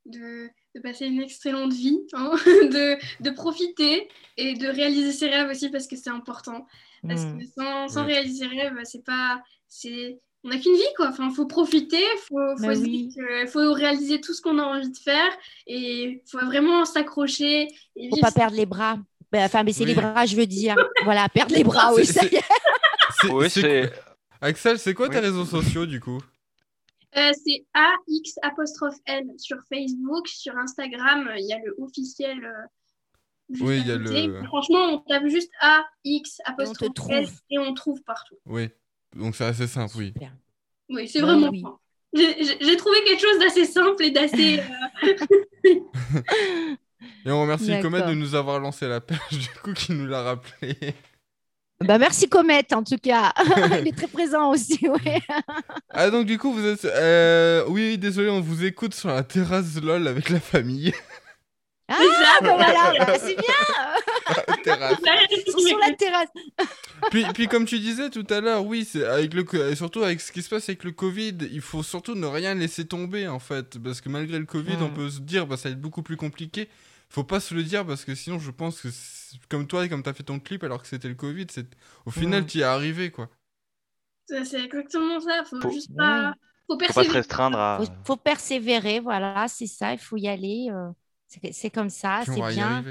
de, 0.06 0.50
de, 0.76 0.82
passer 0.82 1.06
une 1.06 1.22
excellente 1.22 1.74
vie, 1.74 2.00
hein, 2.14 2.32
de, 2.46 2.98
de, 3.24 3.30
profiter 3.30 4.10
et 4.38 4.54
de 4.54 4.68
réaliser 4.68 5.12
ses 5.12 5.30
rêves 5.30 5.50
aussi 5.50 5.70
parce 5.70 5.88
que 5.88 5.96
c'est 5.96 6.10
important. 6.10 6.66
Parce 7.08 7.24
hmm. 7.24 7.40
que 7.40 7.46
sans, 7.46 7.88
sans 7.88 8.06
réaliser 8.06 8.48
ses 8.48 8.56
rêves, 8.56 8.74
c'est 8.84 9.04
pas. 9.04 9.42
C'est 9.68 10.20
on 10.46 10.50
n'a 10.50 10.60
qu'une 10.60 10.76
vie, 10.76 10.84
quoi. 10.96 11.10
Enfin, 11.10 11.32
faut 11.32 11.48
profiter, 11.48 12.04
faut, 12.28 12.38
faut, 12.58 12.68
bah 12.68 13.48
faut 13.48 13.74
réaliser 13.74 14.22
tout 14.22 14.32
ce 14.34 14.42
qu'on 14.44 14.60
a 14.60 14.64
envie 14.64 14.92
de 14.92 14.98
faire 14.98 15.32
et 15.66 16.22
faut 16.28 16.46
vraiment 16.46 16.86
s'accrocher. 16.86 17.68
Faut 18.12 18.22
pas 18.22 18.32
perdre 18.32 18.56
les 18.56 18.68
bras. 18.68 19.00
Bah, 19.36 19.44
enfin, 19.44 19.64
mais 19.64 19.74
c'est 19.74 19.84
les 19.84 19.96
bras, 19.96 20.26
je 20.26 20.34
veux 20.38 20.46
dire. 20.46 20.78
voilà, 21.04 21.28
perdre 21.28 21.54
les 21.54 21.66
bras, 21.66 21.94
oui, 21.94 22.06
ça 22.06 22.24
y 22.24 22.36
est. 22.36 23.92
Axel, 24.40 24.80
c'est 24.80 24.94
quoi 24.94 25.10
tes 25.10 25.20
réseaux 25.20 25.44
sociaux, 25.44 25.86
du 25.86 26.00
coup? 26.00 26.22
Euh, 27.18 27.32
c'est 27.44 27.66
AX 27.74 28.40
apostrophe 28.44 28.96
N 29.06 29.38
sur 29.38 29.58
Facebook, 29.68 30.30
sur 30.30 30.58
Instagram, 30.58 31.30
il 31.38 31.48
y 31.48 31.52
a 31.52 31.58
le 31.66 31.76
officiel. 31.80 32.46
Euh, 32.46 33.60
oui, 33.60 33.82
il 33.82 33.88
y 33.88 33.92
a 33.92 33.98
le. 33.98 34.44
Franchement, 34.46 34.86
on 34.94 35.00
tape 35.00 35.28
juste 35.28 35.52
AX 35.60 36.40
apostrophe 36.46 37.10
N 37.10 37.28
et 37.50 37.60
on 37.60 37.74
trouve 37.74 38.02
partout. 38.04 38.36
Oui. 38.46 38.70
Donc 39.14 39.36
c'est 39.36 39.46
assez 39.46 39.68
simple, 39.68 39.96
oui. 39.98 40.14
Oui, 40.90 41.10
c'est 41.10 41.20
vraiment. 41.20 41.50
Oui. 41.50 41.64
J'ai 42.14 42.78
trouvé 42.78 43.04
quelque 43.04 43.22
chose 43.22 43.40
d'assez 43.40 43.66
simple 43.66 44.02
et 44.02 44.12
d'assez. 44.12 44.62
Euh, 45.66 46.76
et 47.26 47.32
on 47.32 47.42
remercie 47.42 47.80
Comet 47.82 48.02
de 48.02 48.14
nous 48.14 48.36
avoir 48.36 48.60
lancé 48.60 48.88
la 48.88 49.02
perche, 49.02 49.30
du 49.38 49.50
coup, 49.62 49.74
qui 49.74 49.94
nous 49.94 50.06
l'a 50.06 50.22
rappelé. 50.22 50.76
Bah 51.84 51.98
merci 51.98 52.30
Comet 52.30 52.74
en 52.74 52.84
tout 52.84 52.98
cas, 52.98 53.34
il 53.82 53.90
est 53.90 53.98
très 53.98 54.08
présent 54.08 54.50
aussi. 54.50 54.80
Ouais. 54.88 55.22
ah 55.90 56.10
donc 56.10 56.26
du 56.26 56.38
coup 56.38 56.54
vous 56.54 56.66
êtes, 56.66 56.86
euh... 56.86 57.66
oui 57.68 57.98
désolé 57.98 58.30
on 58.30 58.40
vous 58.40 58.64
écoute 58.64 58.94
sur 58.94 59.10
la 59.10 59.24
terrasse 59.24 59.76
lol 59.82 60.08
avec 60.08 60.30
la 60.30 60.40
famille. 60.40 60.94
Ah, 61.88 62.00
bah 62.42 62.56
voilà, 62.56 63.18
c'est 63.20 63.36
bien. 63.36 64.56
terrasse. 64.64 64.98
sur 65.68 65.78
la 65.78 65.92
terrasse. 65.94 66.30
Puis, 67.12 67.26
puis, 67.34 67.48
comme 67.48 67.66
tu 67.66 67.80
disais 67.80 68.10
tout 68.10 68.26
à 68.30 68.42
l'heure, 68.42 68.66
oui, 68.66 68.86
c'est 68.86 69.06
avec 69.06 69.34
le 69.34 69.76
surtout 69.76 70.04
avec 70.04 70.22
ce 70.22 70.32
qui 70.32 70.42
se 70.42 70.50
passe 70.50 70.70
avec 70.70 70.84
le 70.84 70.92
Covid, 70.92 71.38
il 71.52 71.62
faut 71.62 71.84
surtout 71.84 72.16
ne 72.16 72.26
rien 72.26 72.56
laisser 72.56 72.86
tomber 72.86 73.28
en 73.28 73.40
fait, 73.40 73.78
parce 73.80 74.02
que 74.02 74.10
malgré 74.10 74.40
le 74.40 74.46
Covid, 74.46 74.78
on 74.82 74.90
peut 74.90 75.10
se 75.10 75.20
dire 75.20 75.48
bah 75.48 75.58
ça 75.58 75.70
va 75.70 75.74
être 75.74 75.82
beaucoup 75.82 76.04
plus 76.04 76.18
compliqué. 76.18 76.70
Faut 77.10 77.24
pas 77.24 77.40
se 77.40 77.54
le 77.54 77.64
dire 77.64 77.86
parce 77.86 78.04
que 78.04 78.16
sinon, 78.16 78.40
je 78.40 78.52
pense 78.52 78.82
que 78.82 78.88
comme 79.50 79.68
toi, 79.68 79.88
comme 79.88 80.04
tu 80.04 80.10
as 80.10 80.14
fait 80.14 80.24
ton 80.24 80.40
clip 80.40 80.64
alors 80.64 80.82
que 80.82 80.88
c'était 80.88 81.08
le 81.08 81.16
Covid, 81.16 81.48
c'est 81.52 81.68
au 82.06 82.12
final 82.12 82.46
tu 82.46 82.58
y 82.58 82.62
es 82.62 82.64
arrivé 82.64 83.12
quoi. 83.12 83.30
C'est 84.28 84.64
exactement 84.64 85.20
ça. 85.20 85.44
Faut 85.46 85.72
juste 85.72 85.96
pas. 85.96 86.34
Faut, 86.68 86.80
faut 86.80 86.94
pas 86.94 87.04
se 87.04 87.12
restreindre 87.12 87.60
à. 87.60 87.80
Faut, 88.06 88.18
persévérer, 88.18 89.00
voilà, 89.00 89.48
c'est 89.48 89.68
ça. 89.68 89.94
Il 89.94 90.00
faut 90.00 90.18
y 90.18 90.28
aller. 90.28 90.70
Euh. 90.72 90.90
C'est 91.52 91.70
comme 91.70 91.90
ça, 91.90 92.22
c'est 92.26 92.42
bien. 92.54 92.84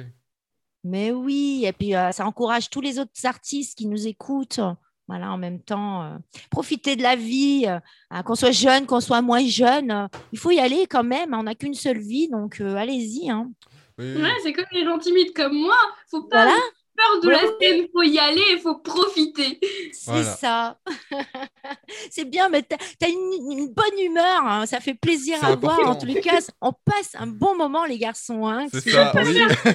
Mais 0.84 1.10
oui, 1.10 1.64
et 1.66 1.72
puis 1.72 1.96
euh, 1.96 2.12
ça 2.12 2.26
encourage 2.26 2.68
tous 2.70 2.80
les 2.80 2.98
autres 2.98 3.24
artistes 3.24 3.76
qui 3.78 3.86
nous 3.86 4.06
écoutent. 4.06 4.60
Voilà, 5.08 5.30
en 5.32 5.38
même 5.38 5.60
temps, 5.60 6.02
euh, 6.02 6.16
profiter 6.50 6.96
de 6.96 7.02
la 7.02 7.16
vie, 7.16 7.64
euh, 7.66 7.78
hein, 8.10 8.22
qu'on 8.22 8.34
soit 8.34 8.52
jeune, 8.52 8.86
qu'on 8.86 9.00
soit 9.00 9.20
moins 9.20 9.44
jeune. 9.46 10.08
il 10.32 10.38
faut 10.38 10.50
y 10.50 10.60
aller 10.60 10.86
quand 10.88 11.04
même. 11.04 11.34
On 11.34 11.42
n'a 11.42 11.54
qu'une 11.54 11.74
seule 11.74 11.98
vie, 11.98 12.28
donc 12.28 12.60
allez-y. 12.60 13.30
Hein. 13.30 13.50
Ouais, 13.98 14.32
c'est 14.42 14.52
comme 14.52 14.64
les 14.72 14.84
gens 14.84 14.98
timides 14.98 15.34
comme 15.34 15.56
moi. 15.56 15.76
Faut 16.10 16.24
pas, 16.24 16.44
voilà 16.44 16.56
peur 16.96 17.20
de 17.22 17.28
la 17.28 17.38
scène, 17.38 17.84
il 17.84 17.88
faut 17.92 18.02
y 18.02 18.18
aller, 18.18 18.42
il 18.52 18.58
faut 18.58 18.76
profiter. 18.76 19.58
C'est 19.92 20.22
ça. 20.22 20.78
c'est 22.10 22.24
bien, 22.24 22.48
mais 22.48 22.62
tu 22.62 22.74
as, 22.74 23.08
une, 23.08 23.68
bonne 23.68 23.98
humeur, 23.98 24.42
hein. 24.44 24.66
ça 24.66 24.80
fait 24.80 24.94
plaisir 24.94 25.42
à 25.44 25.56
voir. 25.56 25.80
En 25.88 25.96
tous 25.96 26.06
les 26.06 26.20
cas, 26.20 26.40
on 26.60 26.72
passe 26.72 27.14
un 27.14 27.26
bon 27.26 27.56
moment, 27.56 27.84
les 27.84 27.98
garçons. 27.98 28.46
Hein, 28.46 28.66
c'est 28.72 28.90
ça, 28.90 29.12
oui. 29.16 29.40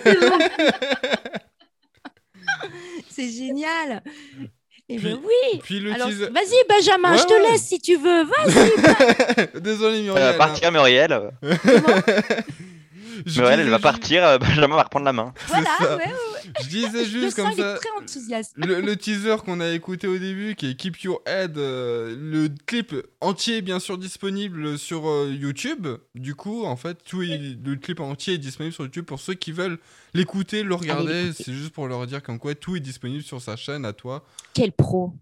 c'est 3.09 3.29
génial. 3.29 4.03
Et 4.91 4.95
eh 4.95 4.97
ben 4.97 5.19
oui. 5.23 5.61
Vas-y, 5.69 6.67
Benjamin, 6.67 7.15
je 7.15 7.23
te 7.23 7.51
laisse 7.51 7.61
si 7.61 7.79
tu 7.79 7.95
veux. 7.95 8.23
Vas-y. 8.23 9.61
Désolé, 9.61 10.01
Muriel. 10.01 10.23
Va 10.23 10.33
partir, 10.33 10.71
Muriel. 10.71 11.31
Muriel, 13.25 13.59
elle 13.59 13.69
va 13.69 13.79
partir, 13.79 14.23
euh, 14.25 14.37
Benjamin 14.37 14.75
va 14.75 14.83
reprendre 14.83 15.05
la 15.05 15.13
main. 15.13 15.33
Voilà, 15.47 15.69
ouais, 15.81 16.05
ouais. 16.05 16.13
Je 16.61 16.67
disais 16.67 17.05
juste 17.05 17.35
comme 17.35 17.51
ça. 17.53 17.77
Le, 18.55 18.95
teaser 18.95 19.37
qu'on 19.45 19.59
a 19.59 19.69
écouté 19.69 20.07
au 20.07 20.17
début, 20.17 20.55
qui 20.55 20.69
est 20.69 20.75
Keep 20.75 21.01
Your 21.01 21.21
Head, 21.25 21.57
euh, 21.57 22.15
le 22.17 22.49
clip 22.65 22.95
entier 23.21 23.61
bien 23.61 23.79
sûr 23.79 23.97
disponible 23.97 24.77
sur 24.77 25.07
euh, 25.07 25.31
YouTube. 25.31 25.87
Du 26.15 26.35
coup, 26.35 26.65
en 26.65 26.75
fait, 26.75 26.97
tout 27.03 27.21
le 27.21 27.75
clip 27.75 27.99
entier 27.99 28.35
est 28.35 28.39
disponible 28.39 28.73
sur 28.73 28.83
YouTube 28.83 29.05
pour 29.05 29.19
ceux 29.19 29.33
qui 29.33 29.51
veulent 29.51 29.79
l'écouter, 30.13 30.63
le 30.63 30.75
regarder. 30.75 31.31
C'est 31.33 31.53
juste 31.53 31.71
pour 31.71 31.87
leur 31.87 32.05
dire 32.07 32.23
comme 32.23 32.39
quoi 32.39 32.55
tout 32.55 32.75
est 32.75 32.81
disponible 32.81 33.23
sur 33.23 33.41
sa 33.41 33.55
chaîne 33.55 33.85
à 33.85 33.93
toi. 33.93 34.23
Quel 34.53 34.71
pro 34.71 35.13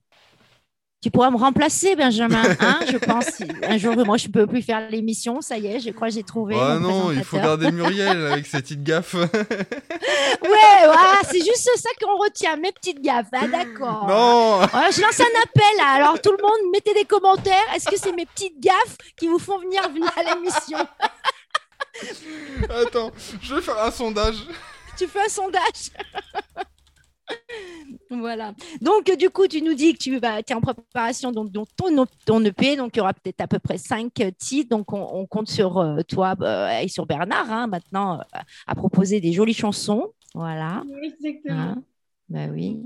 tu 1.07 1.11
pourras 1.11 1.31
me 1.31 1.37
remplacer, 1.37 1.95
Benjamin. 1.95 2.43
Hein, 2.59 2.79
je 2.91 2.97
pense. 2.97 3.41
Un 3.63 3.77
jour, 3.77 3.95
moi, 4.05 4.17
je 4.17 4.27
ne 4.27 4.33
peux 4.33 4.45
plus 4.45 4.61
faire 4.61 4.89
l'émission. 4.89 5.39
Ça 5.39 5.57
y 5.57 5.67
est, 5.67 5.79
je 5.79 5.91
crois 5.91 6.09
que 6.09 6.15
j'ai 6.15 6.23
trouvé. 6.23 6.57
Ah 6.59 6.79
non, 6.79 7.13
il 7.13 7.23
faut 7.23 7.37
garder 7.37 7.71
Muriel 7.71 8.27
avec 8.33 8.45
ses 8.45 8.57
petites 8.57 8.83
gaffes. 8.83 9.13
ouais, 9.13 9.29
voilà, 10.41 11.21
c'est 11.23 11.39
juste 11.39 11.69
ça 11.77 11.89
qu'on 12.01 12.17
retient, 12.17 12.57
mes 12.57 12.73
petites 12.73 13.01
gaffes. 13.01 13.29
Ah, 13.31 13.47
d'accord. 13.47 14.05
Non. 14.09 14.59
je 14.91 15.01
lance 15.01 15.21
un 15.21 15.41
appel. 15.43 15.85
Alors, 15.95 16.21
tout 16.21 16.31
le 16.31 16.43
monde, 16.43 16.71
mettez 16.73 16.93
des 16.93 17.05
commentaires. 17.05 17.55
Est-ce 17.73 17.85
que 17.85 17.97
c'est 17.97 18.11
mes 18.11 18.25
petites 18.25 18.59
gaffes 18.59 18.97
qui 19.15 19.29
vous 19.29 19.39
font 19.39 19.59
venir 19.59 19.81
à 19.83 20.35
l'émission? 20.35 20.79
Attends, 22.69 23.11
je 23.41 23.55
vais 23.55 23.61
faire 23.61 23.81
un 23.81 23.91
sondage. 23.91 24.45
Tu 24.97 25.07
fais 25.07 25.21
un 25.21 25.29
sondage? 25.29 25.91
Voilà. 28.09 28.53
Donc, 28.81 29.11
du 29.17 29.29
coup, 29.29 29.47
tu 29.47 29.61
nous 29.61 29.73
dis 29.73 29.93
que 29.93 29.97
tu 29.97 30.15
es 30.15 30.53
en 30.53 30.61
préparation 30.61 31.31
donc, 31.31 31.51
ton, 31.75 32.05
ton 32.25 32.43
EP. 32.43 32.75
Donc, 32.75 32.95
il 32.95 32.99
y 32.99 33.01
aura 33.01 33.13
peut-être 33.13 33.41
à 33.41 33.47
peu 33.47 33.59
près 33.59 33.77
cinq 33.77 34.13
titres. 34.37 34.69
Donc, 34.69 34.93
on, 34.93 35.25
compte 35.25 35.49
sur 35.49 35.77
euh, 35.77 36.01
toi 36.07 36.35
euh, 36.41 36.79
et 36.79 36.87
sur 36.87 37.05
Bernard 37.05 37.51
hein, 37.51 37.67
maintenant 37.67 38.19
euh, 38.19 38.39
à 38.65 38.75
proposer 38.75 39.19
des 39.19 39.33
jolies 39.33 39.53
chansons. 39.53 40.13
Voilà. 40.33 40.83
Exactement. 41.03 41.59
Hein 41.59 41.83
bah 42.29 42.47
oui. 42.51 42.81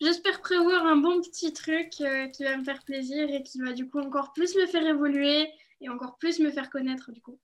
J'espère 0.00 0.40
prévoir 0.40 0.86
un 0.86 0.96
bon 0.96 1.20
petit 1.20 1.52
truc 1.52 1.90
qui 1.90 2.44
va 2.44 2.56
me 2.56 2.64
faire 2.64 2.82
plaisir 2.84 3.28
et 3.28 3.42
qui 3.42 3.60
va 3.60 3.74
du 3.74 3.86
coup 3.86 3.98
encore 3.98 4.32
plus 4.32 4.56
me 4.56 4.66
faire 4.66 4.86
évoluer 4.86 5.46
et 5.82 5.88
encore 5.90 6.16
plus 6.16 6.40
me 6.40 6.50
faire 6.50 6.70
connaître 6.70 7.12
du 7.12 7.20
coup. 7.20 7.38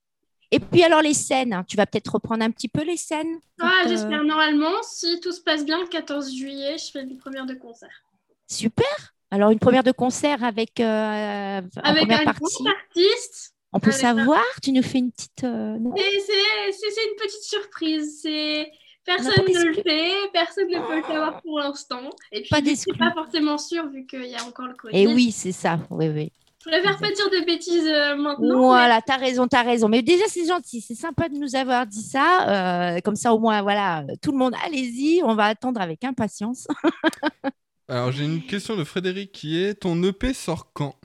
Et 0.50 0.60
puis 0.60 0.82
alors 0.84 1.02
les 1.02 1.14
scènes, 1.14 1.52
hein, 1.52 1.64
tu 1.66 1.76
vas 1.76 1.86
peut-être 1.86 2.14
reprendre 2.14 2.44
un 2.44 2.50
petit 2.50 2.68
peu 2.68 2.82
les 2.84 2.96
scènes. 2.96 3.38
Ah, 3.60 3.82
j'espère 3.88 4.22
normalement, 4.22 4.82
si 4.82 5.20
tout 5.20 5.32
se 5.32 5.40
passe 5.40 5.64
bien, 5.64 5.80
le 5.80 5.88
14 5.88 6.32
juillet, 6.34 6.76
je 6.78 6.90
fais 6.92 7.02
une 7.02 7.18
première 7.18 7.46
de 7.46 7.54
concert. 7.54 8.04
Super. 8.46 9.14
Alors 9.30 9.50
une 9.50 9.58
première 9.58 9.82
de 9.82 9.90
concert 9.90 10.44
avec 10.44 10.78
euh, 10.78 11.60
avec 11.82 12.10
un 12.10 12.24
grand 12.24 12.66
artiste. 12.66 13.54
On 13.72 13.80
peut 13.80 13.90
savoir, 13.90 14.44
tu 14.62 14.72
nous 14.72 14.82
fais 14.82 14.98
une 14.98 15.10
petite. 15.10 15.44
Euh, 15.44 15.76
c'est 15.96 17.08
une 17.08 17.16
petite 17.18 17.42
surprise. 17.42 18.20
C'est 18.22 18.70
personne 19.04 19.44
ne 19.46 19.64
le 19.64 19.74
fait, 19.74 20.12
personne 20.32 20.68
ne 20.68 20.78
peut 20.78 20.96
le 20.96 21.02
savoir 21.02 21.42
pour 21.42 21.58
l'instant. 21.58 22.10
Et 22.32 22.42
puis 22.42 22.50
pas 22.50 22.60
je 22.60 22.98
pas 22.98 23.12
forcément 23.12 23.58
sûr 23.58 23.88
vu 23.88 24.06
qu'il 24.06 24.26
y 24.26 24.34
a 24.34 24.44
encore 24.44 24.66
le 24.66 24.74
Covid. 24.74 24.96
Et 24.96 25.06
oui, 25.06 25.32
c'est 25.32 25.52
ça. 25.52 25.80
Oui, 25.90 26.08
oui. 26.08 26.32
Je 26.66 26.72
préfère 26.72 26.98
pas 26.98 27.12
dire 27.12 27.30
de 27.30 27.46
bêtises 27.46 27.86
euh, 27.86 28.16
maintenant. 28.16 28.58
Voilà, 28.58 29.00
tu 29.00 29.12
as 29.12 29.16
raison, 29.16 29.46
tu 29.46 29.56
as 29.56 29.62
raison. 29.62 29.88
Mais 29.88 30.02
déjà, 30.02 30.24
c'est 30.26 30.46
gentil, 30.46 30.80
c'est 30.80 30.96
sympa 30.96 31.28
de 31.28 31.36
nous 31.36 31.54
avoir 31.54 31.86
dit 31.86 32.02
ça. 32.02 32.96
Euh, 32.96 33.00
comme 33.04 33.14
ça, 33.14 33.32
au 33.32 33.38
moins, 33.38 33.62
voilà, 33.62 34.04
tout 34.20 34.32
le 34.32 34.38
monde, 34.38 34.54
allez-y, 34.64 35.22
on 35.22 35.36
va 35.36 35.44
attendre 35.44 35.80
avec 35.80 36.02
impatience. 36.02 36.66
Alors, 37.88 38.10
j'ai 38.10 38.24
une 38.24 38.44
question 38.44 38.74
de 38.74 38.82
Frédéric 38.82 39.30
qui 39.30 39.62
est 39.62 39.74
ton 39.74 40.02
EP 40.02 40.32
sort 40.32 40.72
quand? 40.72 40.96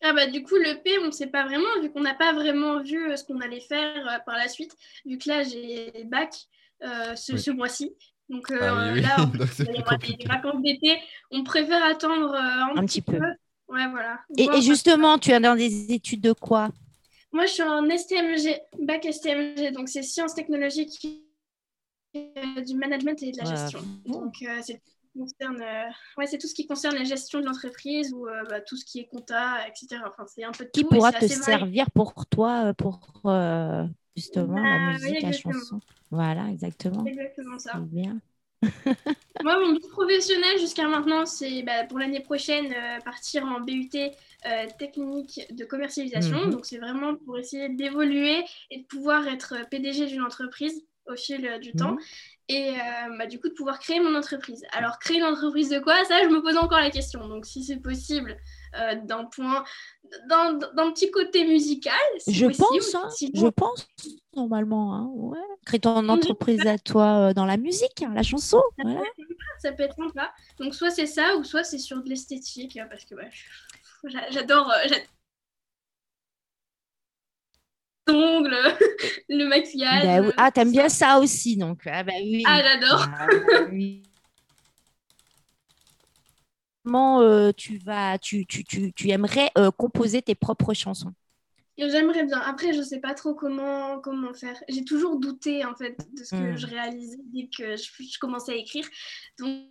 Ah 0.00 0.12
bah 0.12 0.28
du 0.28 0.44
coup 0.44 0.54
l'EP 0.54 0.96
on 1.02 1.06
ne 1.06 1.10
sait 1.10 1.26
pas 1.26 1.44
vraiment 1.44 1.80
vu 1.82 1.90
qu'on 1.90 2.02
n'a 2.02 2.14
pas 2.14 2.32
vraiment 2.32 2.80
vu 2.80 3.10
euh, 3.10 3.16
ce 3.16 3.24
qu'on 3.24 3.40
allait 3.40 3.58
faire 3.58 4.22
par 4.24 4.36
la 4.36 4.46
suite 4.46 4.76
vu 5.04 5.18
que 5.18 5.28
là 5.28 5.42
j'ai 5.42 6.04
bac 6.04 6.32
ce, 6.80 7.50
mois-ci 7.50 7.96
donc 8.28 8.46
ah 8.52 8.94
là 8.94 9.16
on, 9.18 9.26
des 9.26 10.24
vacances 10.24 10.62
d'été 10.62 11.00
on 11.32 11.42
préfère 11.42 11.84
attendre 11.84 12.32
un, 12.32 12.86
petit, 12.86 13.02
peu. 13.02 13.18
Ouais, 13.68 13.86
voilà. 13.90 14.20
Et, 14.36 14.62
justement, 14.62 15.18
tu 15.18 15.30
es 15.30 15.40
dans 15.40 15.54
des 15.54 15.92
études 15.92 16.22
de 16.22 16.32
quoi? 16.32 16.70
Moi, 17.32 17.44
je 17.46 17.52
suis 17.52 17.62
en 17.62 17.88
STMG, 17.88 18.58
bac 18.80 19.04
STMG, 19.04 19.72
donc 19.72 19.88
c'est 19.88 20.02
sciences 20.02 20.34
technologiques, 20.34 21.06
euh, 22.16 22.62
du 22.62 22.74
management 22.74 23.22
et 23.22 23.32
de 23.32 23.38
la 23.38 23.44
gestion. 23.44 23.80
Donc, 24.06 24.36
euh, 24.42 24.60
c'est 24.62 24.80
euh, 25.16 25.84
ouais, 26.16 26.26
c'est 26.26 26.38
tout 26.38 26.46
ce 26.46 26.54
qui 26.54 26.66
concerne 26.66 26.94
la 26.94 27.04
gestion 27.04 27.40
de 27.40 27.44
l'entreprise 27.44 28.12
ou 28.12 28.26
bah, 28.48 28.60
tout 28.60 28.76
ce 28.76 28.84
qui 28.84 29.00
est 29.00 29.06
compta, 29.06 29.66
etc. 29.66 30.00
Enfin, 30.06 30.24
c'est 30.26 30.44
un 30.44 30.52
peu 30.52 30.64
qui 30.72 30.84
pourra 30.84 31.12
te 31.12 31.26
servir 31.26 31.90
pour 31.90 32.26
toi, 32.26 32.72
pour 32.74 33.00
justement 34.16 34.62
la 34.62 34.78
bah, 34.78 34.92
musique, 34.92 35.22
la 35.22 35.32
chanson? 35.32 35.80
Voilà, 36.10 36.48
exactement. 36.50 37.04
Exactement 37.04 37.58
ça. 37.58 37.78
Bien. 37.78 38.20
Moi, 39.42 39.60
mon 39.60 39.72
but 39.72 39.88
professionnel 39.90 40.58
jusqu'à 40.58 40.88
maintenant, 40.88 41.26
c'est 41.26 41.62
bah, 41.62 41.84
pour 41.84 41.98
l'année 41.98 42.20
prochaine 42.20 42.72
euh, 42.72 43.00
partir 43.04 43.44
en 43.44 43.60
BUT 43.60 43.90
euh, 43.94 44.66
technique 44.78 45.40
de 45.50 45.64
commercialisation. 45.64 46.46
Mhm. 46.46 46.50
Donc, 46.50 46.66
c'est 46.66 46.78
vraiment 46.78 47.14
pour 47.14 47.38
essayer 47.38 47.68
d'évoluer 47.68 48.44
et 48.70 48.78
de 48.78 48.84
pouvoir 48.84 49.26
être 49.28 49.54
PDG 49.70 50.06
d'une 50.06 50.22
entreprise 50.22 50.84
au 51.06 51.16
fil 51.16 51.46
euh, 51.46 51.58
du 51.58 51.72
temps. 51.72 51.96
Et 52.50 52.76
bah, 53.18 53.26
du 53.26 53.38
coup, 53.38 53.48
de 53.48 53.54
pouvoir 53.54 53.78
créer 53.78 54.00
mon 54.00 54.14
entreprise. 54.14 54.64
Alors, 54.72 54.98
créer 54.98 55.18
une 55.18 55.24
entreprise 55.24 55.68
de 55.68 55.80
quoi? 55.80 56.02
Ça, 56.06 56.22
je 56.22 56.28
me 56.28 56.40
pose 56.40 56.56
encore 56.56 56.80
la 56.80 56.90
question. 56.90 57.28
Donc, 57.28 57.44
si 57.44 57.62
c'est 57.62 57.76
possible, 57.76 58.38
d'un 59.04 59.26
point, 59.26 59.64
d'un 60.28 60.92
petit 60.92 61.10
côté 61.10 61.46
musical. 61.46 61.92
je 62.26 62.46
pense, 62.46 62.94
hein. 62.94 63.08
je 63.34 63.48
pense 63.48 63.86
normalement. 64.38 64.94
Hein. 64.94 65.10
Ouais. 65.14 65.38
Crée 65.66 65.80
ton 65.80 66.08
entreprise 66.08 66.66
à 66.66 66.78
toi 66.78 67.28
euh, 67.28 67.34
dans 67.34 67.44
la 67.44 67.56
musique, 67.56 68.02
hein, 68.02 68.12
la 68.14 68.22
chanson. 68.22 68.62
Ça, 69.58 69.72
peut 69.72 69.82
être 69.82 69.96
sympa. 69.96 70.32
Donc 70.58 70.74
soit 70.74 70.90
c'est 70.90 71.06
ça, 71.06 71.36
ou 71.36 71.44
soit 71.44 71.64
c'est 71.64 71.78
sur 71.78 72.02
de 72.02 72.08
l'esthétique, 72.08 72.76
euh, 72.76 72.86
parce 72.88 73.04
que 73.04 73.14
bah, 73.14 73.28
j'adore. 74.30 74.70
Euh, 74.70 74.94
l'ongle, 78.08 78.56
le 79.28 79.44
maquillage. 79.46 80.22
Bah 80.22 80.32
ah, 80.36 80.50
t'aimes 80.50 80.72
bien 80.72 80.88
ça 80.88 81.18
aussi, 81.18 81.56
donc. 81.56 81.82
Ah, 81.86 82.02
bah 82.02 82.12
oui. 82.20 82.42
Ah, 82.46 82.62
j'adore. 82.62 83.06
Ah, 83.18 83.26
Comment 86.84 87.20
euh, 87.20 87.52
tu 87.54 87.76
vas, 87.76 88.18
tu, 88.18 88.46
tu, 88.46 88.64
tu, 88.64 88.94
tu 88.94 89.10
aimerais 89.10 89.50
euh, 89.58 89.70
composer 89.70 90.22
tes 90.22 90.34
propres 90.34 90.72
chansons? 90.72 91.12
J'aimerais 91.76 92.24
bien. 92.24 92.40
Après, 92.40 92.72
je 92.72 92.78
ne 92.78 92.84
sais 92.84 92.98
pas 92.98 93.14
trop 93.14 93.34
comment, 93.34 94.00
comment 94.00 94.34
faire. 94.34 94.60
J'ai 94.68 94.84
toujours 94.84 95.20
douté 95.20 95.64
en 95.64 95.76
fait 95.76 95.96
de 96.12 96.24
ce 96.24 96.30
que 96.30 96.54
hmm. 96.54 96.56
je 96.56 96.66
réalisais 96.66 97.20
dès 97.26 97.48
que 97.56 97.76
je, 97.76 98.18
commençais 98.18 98.52
à 98.52 98.56
écrire. 98.56 98.84
Donc, 99.38 99.68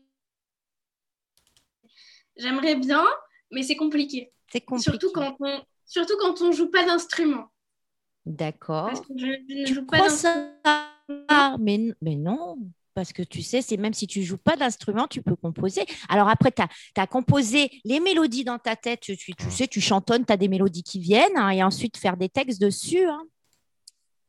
j'aimerais 2.38 2.76
bien, 2.76 3.06
mais 3.52 3.64
c'est 3.64 3.76
compliqué. 3.76 4.32
C'est 4.50 4.62
compliqué. 4.62 4.92
Surtout 4.92 5.12
quand 5.12 5.36
on, 5.42 5.62
surtout 5.86 6.16
quand 6.20 6.42
on 6.42 6.54
joue 6.54 6.70
pas 6.70 6.86
d'instrument. 6.86 7.52
D'accord. 8.28 8.88
Parce 8.88 9.02
que 9.02 9.14
je, 9.16 9.62
ne 9.62 9.66
joue 9.66 9.86
pas 9.86 10.00
d'instrument. 10.00 11.58
Mais, 11.60 11.80
mais 12.02 12.16
non 12.16 12.58
parce 12.94 13.14
que 13.14 13.22
tu 13.22 13.44
sais, 13.44 13.62
c'est 13.62 13.78
même 13.78 13.94
si 13.94 14.08
tu 14.08 14.24
joues 14.24 14.40
pas 14.40 14.56
d'instrument, 14.56 15.06
tu 15.06 15.22
peux 15.22 15.36
composer. 15.36 15.86
Alors 16.10 16.30
après, 16.30 16.52
tu 16.52 16.64
as, 17.00 17.06
composé 17.06 17.70
les 17.86 18.00
mélodies 18.00 18.44
dans 18.44 18.58
ta 18.58 18.76
tête, 18.76 19.02
tu, 19.02 19.16
tu, 19.16 19.36
sais, 19.52 19.68
tu 19.68 19.80
chantonnes, 19.80 20.26
tu 20.26 20.34
as 20.34 20.38
des 20.38 20.48
mélodies 20.48 20.82
qui 20.82 21.00
viennent, 21.00 21.38
hein, 21.38 21.52
et 21.52 21.62
ensuite 21.62 21.96
faire 21.96 22.18
des 22.18 22.28
textes 22.28 22.60
dessus. 22.60 23.06
Hein. 23.06 23.22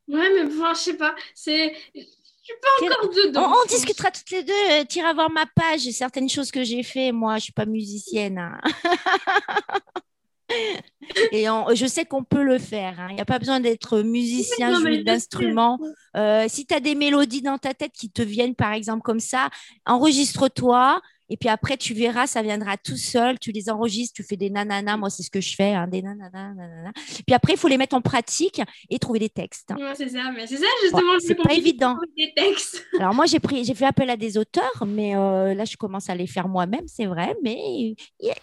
Ouais, 0.07 0.29
mais 0.35 0.43
bon, 0.43 0.71
je 0.75 0.79
sais 0.79 0.97
pas, 0.97 1.15
c'est... 1.33 1.75
Je 1.95 2.01
suis 2.43 2.53
pas 2.61 2.93
encore 2.93 3.09
dedans. 3.09 3.53
On, 3.63 3.67
discutera 3.67 4.11
toutes 4.11 4.29
les 4.29 4.43
deux. 4.43 4.53
Euh, 4.53 4.83
tu 4.87 4.99
iras 4.99 5.13
voir 5.13 5.31
ma 5.31 5.47
page, 5.47 5.81
certaines 5.89 6.29
choses 6.29 6.51
que 6.51 6.63
j'ai 6.63 6.83
fait. 6.83 7.11
Moi, 7.11 7.37
je 7.37 7.45
suis 7.45 7.53
pas 7.53 7.65
musicienne. 7.65 8.37
Hein. 8.37 8.59
Et 11.31 11.45
je 11.45 11.85
sais 11.87 12.05
qu'on 12.05 12.23
peut 12.23 12.43
le 12.43 12.57
faire. 12.59 12.99
Hein. 12.99 13.07
Il 13.09 13.15
n'y 13.15 13.21
a 13.21 13.25
pas 13.25 13.39
besoin 13.39 13.59
d'être 13.59 13.99
musicien, 14.01 14.79
jouer 14.79 15.03
d'instruments. 15.03 15.79
Euh, 16.15 16.45
si 16.47 16.65
tu 16.65 16.73
as 16.73 16.79
des 16.79 16.95
mélodies 16.95 17.41
dans 17.41 17.57
ta 17.57 17.73
tête 17.73 17.91
qui 17.93 18.09
te 18.09 18.21
viennent, 18.21 18.55
par 18.55 18.73
exemple, 18.73 19.01
comme 19.01 19.19
ça, 19.19 19.49
enregistre-toi 19.85 21.01
et 21.29 21.37
puis 21.37 21.49
après, 21.49 21.77
tu 21.77 21.93
verras, 21.93 22.27
ça 22.27 22.41
viendra 22.41 22.77
tout 22.77 22.97
seul. 22.97 23.37
Tu 23.39 23.51
les 23.51 23.69
enregistres, 23.69 24.15
tu 24.15 24.23
fais 24.23 24.35
des 24.35 24.49
nananas. 24.49 24.97
Moi, 24.97 25.09
c'est 25.09 25.23
ce 25.23 25.29
que 25.29 25.41
je 25.41 25.55
fais, 25.55 25.73
hein, 25.73 25.87
des 25.87 26.01
nananas, 26.01 26.53
nanana. 26.53 26.91
Puis 26.95 27.33
après, 27.33 27.53
il 27.53 27.59
faut 27.59 27.67
les 27.67 27.77
mettre 27.77 27.95
en 27.95 28.01
pratique 28.01 28.61
et 28.89 28.97
trouver 28.97 29.19
des 29.19 29.29
textes. 29.29 29.71
Ouais, 29.77 29.93
c'est 29.95 30.09
ça, 30.09 30.31
mais 30.35 30.47
c'est 30.47 30.57
ça 30.57 30.65
justement. 30.83 31.19
c'est 31.19 31.35
pas 31.35 31.53
évident. 31.53 31.97
Des 32.17 32.33
textes. 32.35 32.83
Alors 32.99 33.13
moi, 33.13 33.25
j'ai 33.27 33.39
pris, 33.39 33.63
j'ai 33.63 33.75
fait 33.75 33.85
appel 33.85 34.09
à 34.09 34.17
des 34.17 34.37
auteurs, 34.37 34.85
mais 34.87 35.15
euh, 35.15 35.53
là, 35.53 35.65
je 35.65 35.77
commence 35.77 36.09
à 36.09 36.15
les 36.15 36.27
faire 36.27 36.47
moi-même, 36.47 36.87
c'est 36.87 37.05
vrai. 37.05 37.35
Mais 37.43 37.95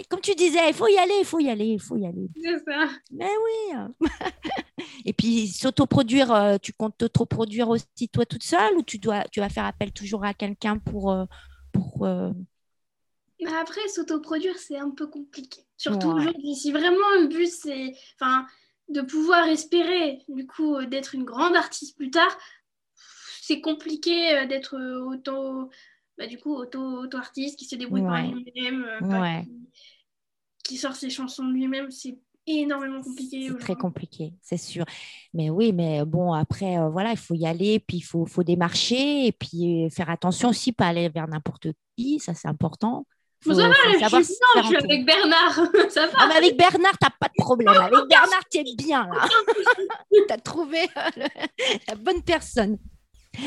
comme 0.09 0.21
tu 0.21 0.35
disais, 0.35 0.69
il 0.69 0.75
faut 0.75 0.89
y 0.89 0.97
aller, 0.97 1.15
il 1.21 1.27
faut 1.27 1.41
y 1.41 1.51
aller, 1.51 1.67
il 1.67 1.81
faut 1.81 1.97
y 1.97 2.07
aller. 2.07 2.29
C'est 2.43 2.59
ça. 2.65 2.89
Mais 3.11 3.31
oui. 3.45 4.09
et 5.05 5.13
puis 5.13 5.49
s'autoproduire, 5.49 6.33
euh, 6.33 6.57
tu 6.63 6.73
comptes 6.73 6.97
t'autoproduire 6.99 7.69
aussi 7.69 8.09
toi 8.13 8.25
toute 8.25 8.45
seule 8.45 8.77
ou 8.77 8.83
tu 8.83 8.99
dois, 8.99 9.25
tu 9.33 9.41
vas 9.41 9.49
faire 9.49 9.65
appel 9.65 9.93
toujours 9.93 10.25
à 10.25 10.35
quelqu'un 10.35 10.79
pour, 10.79 11.11
euh, 11.11 11.25
pour 11.73 12.07
après, 13.45 13.87
s'autoproduire, 13.89 14.57
c'est 14.59 14.79
un 14.79 14.91
peu 14.91 15.07
compliqué. 15.07 15.61
Surtout 15.77 16.09
aujourd'hui. 16.09 16.55
Si 16.55 16.73
vraiment 16.73 17.11
le 17.21 17.27
but, 17.29 17.49
c'est 17.49 17.95
enfin, 18.15 18.47
de 18.89 19.01
pouvoir 19.03 19.47
espérer, 19.49 20.23
du 20.29 20.47
coup, 20.47 20.77
euh, 20.77 20.87
d'être 20.87 21.15
une 21.15 21.25
grande 21.25 21.57
artiste 21.57 21.97
plus 21.97 22.11
tard, 22.11 22.37
c'est 23.43 23.61
compliqué 23.61 24.37
euh, 24.37 24.47
d'être 24.47 24.77
euh, 24.77 25.05
auto, 25.05 25.71
bah, 26.17 26.27
du 26.27 26.39
coup, 26.39 26.55
auto, 26.55 26.81
auto 26.81 27.19
artiste 27.19 27.59
qui 27.59 27.65
se 27.65 27.77
débrouille 27.77 28.03
par 28.03 28.23
lui-même, 28.23 28.87
qui, 30.65 30.77
sort 30.77 30.97
ses 30.97 31.11
chansons 31.11 31.47
lui-même. 31.47 31.91
C'est 31.91 32.19
énormément 32.47 33.03
compliqué. 33.03 33.49
C'est 33.49 33.59
très 33.59 33.75
compliqué, 33.75 34.33
c'est 34.41 34.57
sûr. 34.57 34.85
Mais 35.35 35.51
oui, 35.51 35.73
mais 35.73 36.05
bon, 36.05 36.33
après, 36.33 36.77
voilà, 36.91 37.11
il 37.11 37.19
faut 37.19 37.35
y 37.35 37.47
aller, 37.47 37.81
puis 37.81 37.99
il 37.99 38.03
faut, 38.03 38.25
faut 38.25 38.45
démarcher, 38.45 39.27
et 39.27 39.33
puis 39.33 39.91
faire 39.91 40.11
attention 40.11 40.51
aussi, 40.51 40.73
pas 40.73 40.87
aller 40.87 41.09
vers 41.09 41.29
n'importe 41.29 41.69
qui, 41.97 42.19
ça 42.21 42.35
c'est 42.35 42.49
important. 42.49 43.05
Faut, 43.47 43.55
ça 43.55 43.69
va, 43.69 43.75
je, 43.75 44.25
suis, 44.25 44.35
je 44.57 44.67
suis 44.67 44.77
avec 44.77 45.07
Bernard. 45.07 45.55
ça 45.91 46.07
va. 46.07 46.13
Ah, 46.17 46.27
mais 46.29 46.37
avec 46.37 46.57
Bernard, 46.57 46.99
t'as 47.01 47.11
pas 47.11 47.29
de 47.29 47.43
problème. 47.43 47.69
Avec 47.69 48.09
Bernard, 48.09 48.43
tu 48.51 48.59
es 48.59 48.65
bien 48.77 49.07
là. 49.07 49.29
tu 50.13 50.33
as 50.33 50.39
trouvé 50.39 50.89
euh, 50.97 51.27
la 51.89 51.95
bonne 51.95 52.23
personne. 52.23 52.79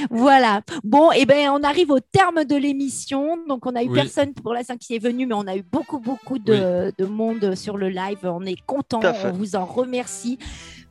Voilà. 0.09 0.61
Bon, 0.83 1.11
et 1.11 1.19
eh 1.21 1.25
ben, 1.25 1.49
on 1.49 1.63
arrive 1.63 1.91
au 1.91 1.99
terme 1.99 2.45
de 2.45 2.55
l'émission. 2.55 3.37
Donc, 3.47 3.65
on 3.65 3.75
a 3.75 3.83
eu 3.83 3.91
personne 3.91 4.33
pour 4.33 4.53
l'instant 4.53 4.77
qui 4.77 4.95
est 4.95 5.03
venu, 5.03 5.25
mais 5.25 5.35
on 5.35 5.47
a 5.47 5.55
eu 5.55 5.63
beaucoup, 5.63 5.99
beaucoup 5.99 6.39
de, 6.39 6.93
de 6.97 7.05
monde 7.05 7.55
sur 7.55 7.77
le 7.77 7.89
live. 7.89 8.19
On 8.23 8.45
est 8.45 8.61
content. 8.65 9.01
On 9.25 9.31
vous 9.31 9.55
en 9.55 9.65
remercie. 9.65 10.37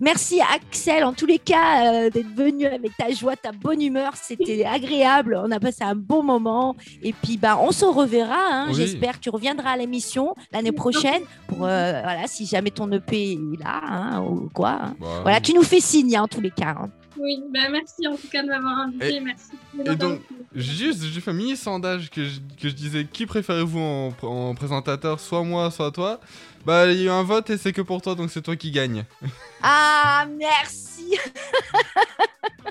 Merci 0.01 0.41
Axel, 0.41 1.03
en 1.03 1.13
tous 1.13 1.27
les 1.27 1.41
cas, 1.41 1.93
euh, 1.93 2.11
d'être 2.11 2.33
venu 2.33 2.67
avec 2.67 2.97
ta 2.97 3.11
joie, 3.11 3.35
ta 3.35 3.51
bonne 3.51 3.83
humeur. 3.83 4.13
C'était 4.15 4.65
agréable. 4.65 5.41
On 5.43 5.51
a 5.51 5.59
passé 5.59 5.83
un 5.83 5.97
bon 5.97 6.23
moment. 6.23 6.77
Et 7.03 7.13
puis, 7.13 7.37
bah, 7.37 7.59
on 7.61 7.73
se 7.73 7.85
reverra. 7.85 8.39
Hein. 8.53 8.69
J'espère 8.73 9.15
que 9.15 9.25
tu 9.25 9.31
reviendras 9.31 9.73
à 9.73 9.77
l'émission 9.77 10.35
l'année 10.53 10.73
prochaine 10.73 11.23
pour, 11.49 11.65
euh, 11.65 12.01
voilà, 12.03 12.27
si 12.27 12.47
jamais 12.47 12.71
ton 12.71 12.91
EP 12.93 13.33
est 13.33 13.63
là 13.63 13.81
hein, 13.83 14.23
ou 14.23 14.49
quoi. 14.55 14.79
Hein. 14.83 14.97
Bah, 15.01 15.07
voilà, 15.23 15.41
tu 15.41 15.53
nous 15.53 15.65
fais 15.65 15.81
signe 15.81 16.17
en 16.19 16.29
tous 16.29 16.41
les 16.41 16.53
cas. 16.53 16.77
Oui, 17.21 17.43
bah 17.53 17.69
merci 17.71 18.07
en 18.07 18.17
tout 18.17 18.29
cas 18.29 18.43
de 18.43 18.49
m'avoir 18.49 18.79
invité. 18.79 19.21
merci. 19.21 19.51
Et 19.79 19.97
donc, 19.97 20.21
juste, 20.55 21.05
j'ai 21.05 21.21
fait 21.21 21.31
un 21.31 21.35
mini 21.35 21.57
sondage 21.57 22.11
que 22.11 22.25
je, 22.25 22.41
que 22.61 22.69
je 22.69 22.75
disais 22.75 23.07
qui 23.11 23.27
préférez-vous 23.27 23.79
en, 23.79 24.15
en, 24.23 24.55
présentateur, 24.55 25.21
soit 25.21 25.43
moi, 25.43 25.71
soit 25.71 25.91
toi? 25.91 26.21
Bah, 26.65 26.87
il 26.87 26.99
y 26.99 27.03
a 27.03 27.05
eu 27.07 27.11
un 27.11 27.23
vote 27.23 27.51
et 27.51 27.57
c'est 27.57 27.73
que 27.73 27.83
pour 27.83 28.03
toi, 28.03 28.15
donc 28.15 28.31
c'est 28.31 28.43
toi 28.43 28.57
qui 28.57 28.71
gagne. 28.71 29.05
Ah, 29.61 30.25
merci. 30.39 31.19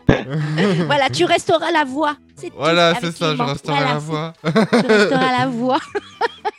voilà, 0.85 1.09
tu 1.09 1.25
resteras 1.25 1.69
la 1.69 1.83
voix. 1.83 2.15
Voilà, 2.55 2.95
c'est 3.01 3.11
ça, 3.11 3.35
je 3.35 3.41
resterai 3.41 3.81
la 3.81 3.97
voix. 3.97 4.33
tu 4.41 4.87
resteras 4.87 5.37
la 5.37 5.47
voix. 5.47 5.79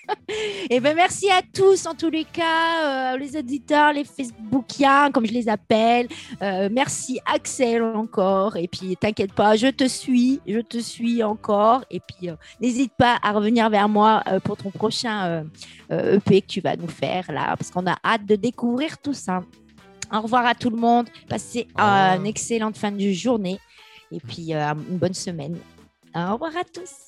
Et 0.08 0.66
eh 0.76 0.80
ben 0.80 0.94
merci 0.94 1.30
à 1.30 1.42
tous 1.42 1.86
en 1.86 1.94
tous 1.94 2.10
les 2.10 2.24
cas, 2.24 3.14
euh, 3.14 3.18
les 3.18 3.36
auditeurs, 3.36 3.92
les 3.92 4.04
Facebookiens, 4.04 5.10
comme 5.10 5.26
je 5.26 5.32
les 5.32 5.48
appelle. 5.48 6.08
Euh, 6.42 6.68
merci 6.70 7.20
Axel 7.26 7.82
encore. 7.82 8.56
Et 8.56 8.68
puis 8.68 8.96
t'inquiète 8.96 9.32
pas, 9.32 9.56
je 9.56 9.68
te 9.68 9.86
suis, 9.86 10.40
je 10.46 10.60
te 10.60 10.78
suis 10.78 11.22
encore. 11.22 11.84
Et 11.90 12.00
puis 12.00 12.30
euh, 12.30 12.36
n'hésite 12.60 12.92
pas 12.96 13.18
à 13.22 13.32
revenir 13.32 13.68
vers 13.70 13.88
moi 13.88 14.22
pour 14.44 14.56
ton 14.56 14.70
prochain 14.70 15.44
EP 15.90 16.38
e 16.38 16.40
que 16.40 16.46
tu 16.46 16.60
vas 16.60 16.76
nous 16.76 16.88
faire 16.88 17.30
là, 17.30 17.56
parce 17.56 17.70
qu'on 17.70 17.86
a 17.86 17.96
hâte 18.04 18.26
de 18.26 18.36
découvrir 18.36 18.98
tout 18.98 19.14
ça. 19.14 19.42
Au 20.12 20.20
revoir 20.20 20.46
à 20.46 20.54
tout 20.54 20.70
le 20.70 20.76
monde. 20.76 21.08
Passez 21.28 21.68
une 21.76 22.26
excellente 22.26 22.76
fin 22.76 22.90
de 22.90 23.10
journée 23.10 23.58
et 24.10 24.20
puis 24.20 24.52
une 24.52 24.98
bonne 24.98 25.14
semaine. 25.14 25.58
Au 26.14 26.32
revoir 26.32 26.56
à 26.56 26.64
tous. 26.64 27.07